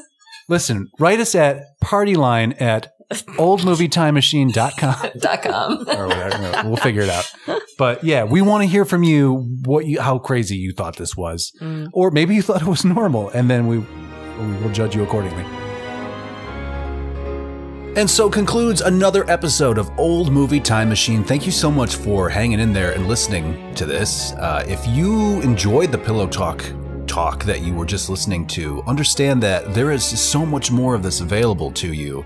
Listen, 0.48 0.88
write 0.98 1.20
us 1.20 1.34
at 1.34 1.62
partyline 1.82 2.60
at 2.60 2.92
oldmovietimemachine.com. 3.10 5.10
Dot 5.18 5.42
com. 5.42 5.78
or 5.88 6.08
whatever. 6.08 6.68
We'll 6.68 6.76
figure 6.76 7.02
it 7.02 7.10
out. 7.10 7.30
But 7.78 8.04
yeah, 8.04 8.24
we 8.24 8.42
want 8.42 8.62
to 8.62 8.68
hear 8.68 8.84
from 8.84 9.02
you 9.02 9.60
what 9.64 9.86
you 9.86 10.00
how 10.00 10.18
crazy 10.18 10.56
you 10.56 10.72
thought 10.72 10.96
this 10.96 11.16
was. 11.16 11.52
Mm. 11.60 11.88
Or 11.92 12.10
maybe 12.10 12.34
you 12.34 12.42
thought 12.42 12.62
it 12.62 12.68
was 12.68 12.84
normal 12.84 13.30
and 13.30 13.48
then 13.48 13.66
we 13.66 13.78
will 13.78 14.72
judge 14.72 14.94
you 14.94 15.02
accordingly. 15.02 15.44
And 17.94 18.08
so 18.08 18.30
concludes 18.30 18.80
another 18.80 19.30
episode 19.30 19.76
of 19.76 19.90
Old 19.98 20.32
Movie 20.32 20.60
Time 20.60 20.88
Machine. 20.88 21.22
Thank 21.22 21.44
you 21.44 21.52
so 21.52 21.70
much 21.70 21.96
for 21.96 22.30
hanging 22.30 22.58
in 22.58 22.72
there 22.72 22.92
and 22.92 23.06
listening 23.06 23.74
to 23.74 23.84
this. 23.84 24.32
Uh, 24.32 24.64
if 24.66 24.86
you 24.88 25.42
enjoyed 25.42 25.92
the 25.92 25.98
Pillow 25.98 26.26
Talk 26.26 26.64
talk 27.06 27.44
that 27.44 27.60
you 27.60 27.74
were 27.74 27.84
just 27.84 28.08
listening 28.08 28.46
to, 28.46 28.82
understand 28.84 29.42
that 29.42 29.74
there 29.74 29.90
is 29.90 30.02
so 30.02 30.46
much 30.46 30.70
more 30.70 30.94
of 30.94 31.02
this 31.02 31.20
available 31.20 31.70
to 31.72 31.92
you 31.92 32.24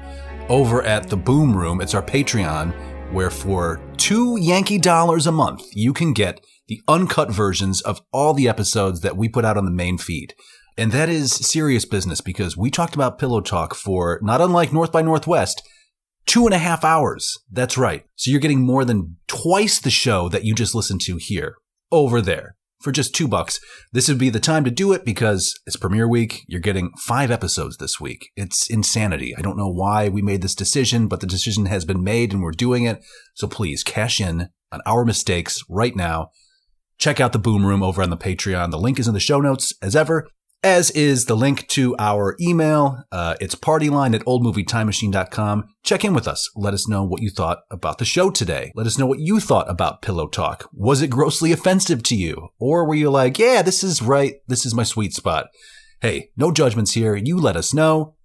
over 0.48 0.84
at 0.84 1.08
the 1.08 1.16
Boom 1.16 1.56
Room. 1.56 1.80
It's 1.80 1.94
our 1.94 2.02
Patreon, 2.02 2.72
where 3.12 3.30
for 3.30 3.80
two 3.96 4.38
Yankee 4.38 4.78
dollars 4.78 5.26
a 5.26 5.32
month, 5.32 5.64
you 5.72 5.92
can 5.92 6.12
get 6.12 6.46
the 6.68 6.80
uncut 6.86 7.32
versions 7.32 7.80
of 7.80 8.00
all 8.12 8.34
the 8.34 8.48
episodes 8.48 9.00
that 9.00 9.16
we 9.16 9.28
put 9.28 9.44
out 9.44 9.56
on 9.56 9.64
the 9.64 9.72
main 9.72 9.98
feed. 9.98 10.32
And 10.78 10.92
that 10.92 11.08
is 11.08 11.32
serious 11.32 11.84
business 11.84 12.20
because 12.20 12.56
we 12.56 12.70
talked 12.70 12.94
about 12.94 13.18
Pillow 13.18 13.40
Talk 13.40 13.74
for, 13.74 14.20
not 14.22 14.42
unlike 14.42 14.72
North 14.72 14.92
by 14.92 15.00
Northwest, 15.00 15.62
two 16.26 16.44
and 16.44 16.54
a 16.54 16.58
half 16.58 16.84
hours. 16.84 17.38
That's 17.50 17.78
right. 17.78 18.04
So 18.16 18.30
you're 18.30 18.40
getting 18.40 18.60
more 18.60 18.84
than 18.84 19.16
twice 19.26 19.80
the 19.80 19.90
show 19.90 20.28
that 20.28 20.44
you 20.44 20.54
just 20.54 20.74
listened 20.74 21.00
to 21.02 21.16
here 21.16 21.56
over 21.90 22.20
there 22.20 22.56
for 22.82 22.92
just 22.92 23.14
two 23.14 23.26
bucks. 23.26 23.58
This 23.92 24.06
would 24.08 24.18
be 24.18 24.28
the 24.28 24.38
time 24.38 24.64
to 24.64 24.70
do 24.70 24.92
it 24.92 25.04
because 25.04 25.58
it's 25.66 25.76
premiere 25.76 26.06
week. 26.06 26.44
You're 26.46 26.60
getting 26.60 26.92
five 26.98 27.30
episodes 27.30 27.78
this 27.78 27.98
week. 27.98 28.30
It's 28.36 28.68
insanity. 28.68 29.34
I 29.34 29.40
don't 29.40 29.56
know 29.56 29.70
why 29.70 30.10
we 30.10 30.20
made 30.20 30.42
this 30.42 30.54
decision, 30.54 31.08
but 31.08 31.20
the 31.20 31.26
decision 31.26 31.66
has 31.66 31.86
been 31.86 32.04
made 32.04 32.34
and 32.34 32.42
we're 32.42 32.50
doing 32.50 32.84
it. 32.84 33.02
So 33.34 33.48
please 33.48 33.82
cash 33.82 34.20
in 34.20 34.50
on 34.70 34.80
our 34.84 35.06
mistakes 35.06 35.60
right 35.70 35.96
now. 35.96 36.30
Check 36.98 37.18
out 37.18 37.32
the 37.32 37.38
Boom 37.38 37.64
Room 37.64 37.82
over 37.82 38.02
on 38.02 38.10
the 38.10 38.16
Patreon. 38.16 38.70
The 38.70 38.78
link 38.78 38.98
is 38.98 39.08
in 39.08 39.14
the 39.14 39.20
show 39.20 39.40
notes 39.40 39.72
as 39.80 39.96
ever 39.96 40.28
as 40.62 40.90
is 40.92 41.26
the 41.26 41.36
link 41.36 41.66
to 41.68 41.94
our 41.98 42.36
email. 42.40 43.04
Uh, 43.12 43.36
it's 43.40 43.54
partyline 43.54 44.14
at 44.14 44.24
oldmovietimemachine.com. 44.24 45.68
Check 45.84 46.04
in 46.04 46.14
with 46.14 46.26
us. 46.26 46.50
Let 46.56 46.74
us 46.74 46.88
know 46.88 47.04
what 47.04 47.22
you 47.22 47.30
thought 47.30 47.60
about 47.70 47.98
the 47.98 48.04
show 48.04 48.30
today. 48.30 48.72
Let 48.74 48.86
us 48.86 48.98
know 48.98 49.06
what 49.06 49.20
you 49.20 49.40
thought 49.40 49.70
about 49.70 50.02
Pillow 50.02 50.26
Talk. 50.26 50.68
Was 50.72 51.02
it 51.02 51.08
grossly 51.08 51.52
offensive 51.52 52.02
to 52.04 52.16
you? 52.16 52.48
Or 52.58 52.86
were 52.86 52.94
you 52.94 53.10
like, 53.10 53.38
yeah, 53.38 53.62
this 53.62 53.84
is 53.84 54.02
right. 54.02 54.34
This 54.48 54.66
is 54.66 54.74
my 54.74 54.82
sweet 54.82 55.12
spot. 55.12 55.46
Hey, 56.00 56.30
no 56.36 56.52
judgments 56.52 56.92
here. 56.92 57.16
You 57.16 57.38
let 57.38 57.56
us 57.56 57.72
know. 57.72 58.16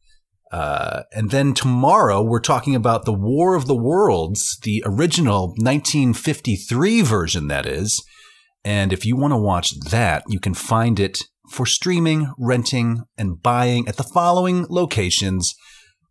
Uh, 0.52 1.04
and 1.14 1.32
then 1.32 1.54
tomorrow 1.54 2.22
we're 2.22 2.42
talking 2.42 2.76
about 2.76 3.06
the 3.06 3.14
War 3.14 3.56
of 3.56 3.68
the 3.68 3.76
Worlds, 3.76 4.58
the 4.64 4.84
original 4.86 5.50
1953 5.58 7.02
version, 7.02 7.48
that 7.48 7.66
is. 7.66 8.04
And 8.66 8.92
if 8.92 9.06
you 9.06 9.16
want 9.16 9.32
to 9.32 9.38
watch 9.38 9.80
that, 9.92 10.24
you 10.28 10.40
can 10.40 10.54
find 10.54 11.00
it 11.00 11.20
for 11.52 11.66
streaming, 11.66 12.34
renting, 12.38 13.04
and 13.18 13.42
buying 13.44 13.88
at 13.88 13.98
the 13.98 14.04
following 14.04 14.66
locations. 14.70 15.54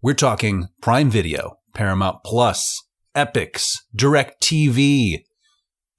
We're 0.02 0.14
talking 0.14 0.68
Prime 0.82 1.10
Video, 1.10 1.58
Paramount 1.74 2.22
Plus, 2.24 2.82
Epix, 3.16 3.78
TV, 3.96 5.24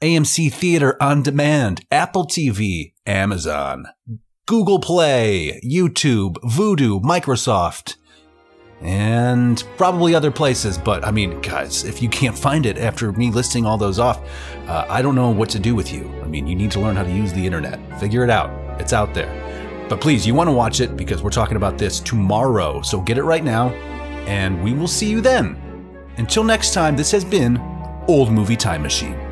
AMC 0.02 0.54
Theater 0.54 0.96
on 1.02 1.24
Demand, 1.24 1.86
Apple 1.92 2.26
TV, 2.26 2.94
Amazon, 3.06 3.88
Google 4.46 4.80
Play, 4.80 5.60
YouTube, 5.66 6.36
Vudu, 6.44 7.02
Microsoft, 7.02 7.96
and 8.82 9.64
probably 9.78 10.16
other 10.16 10.32
places. 10.32 10.78
But 10.78 11.06
I 11.06 11.12
mean, 11.12 11.40
guys, 11.42 11.84
if 11.84 12.02
you 12.02 12.10
can't 12.10 12.38
find 12.38 12.66
it 12.66 12.78
after 12.78 13.12
me 13.12 13.32
listing 13.32 13.66
all 13.66 13.78
those 13.78 14.00
off, 14.00 14.22
uh, 14.68 14.86
I 14.90 15.02
don't 15.02 15.16
know 15.16 15.30
what 15.30 15.50
to 15.50 15.60
do 15.60 15.76
with 15.76 15.92
you. 15.92 16.12
I 16.22 16.28
mean, 16.28 16.48
you 16.48 16.56
need 16.56 16.72
to 16.72 16.80
learn 16.80 16.96
how 16.96 17.04
to 17.04 17.12
use 17.12 17.34
the 17.34 17.46
internet. 17.46 18.00
Figure 18.00 18.24
it 18.24 18.30
out. 18.30 18.61
It's 18.80 18.94
out 18.94 19.14
there. 19.14 19.88
But 19.90 20.00
please, 20.00 20.26
you 20.26 20.34
want 20.34 20.48
to 20.48 20.54
watch 20.54 20.80
it 20.80 20.96
because 20.96 21.22
we're 21.22 21.32
talking 21.32 21.58
about 21.58 21.78
this 21.78 22.00
tomorrow. 22.00 22.82
So 22.82 23.02
get 23.02 23.18
it 23.18 23.24
right 23.24 23.44
now, 23.44 23.70
and 24.26 24.64
we 24.64 24.74
will 24.74 24.88
see 24.88 25.10
you 25.10 25.22
then. 25.22 25.58
Until 26.18 26.44
next 26.44 26.74
time, 26.74 26.96
this 26.96 27.12
has 27.12 27.26
been 27.26 27.58
Old 28.08 28.32
Movie 28.32 28.56
Time 28.56 28.82
Machine. 28.82 29.31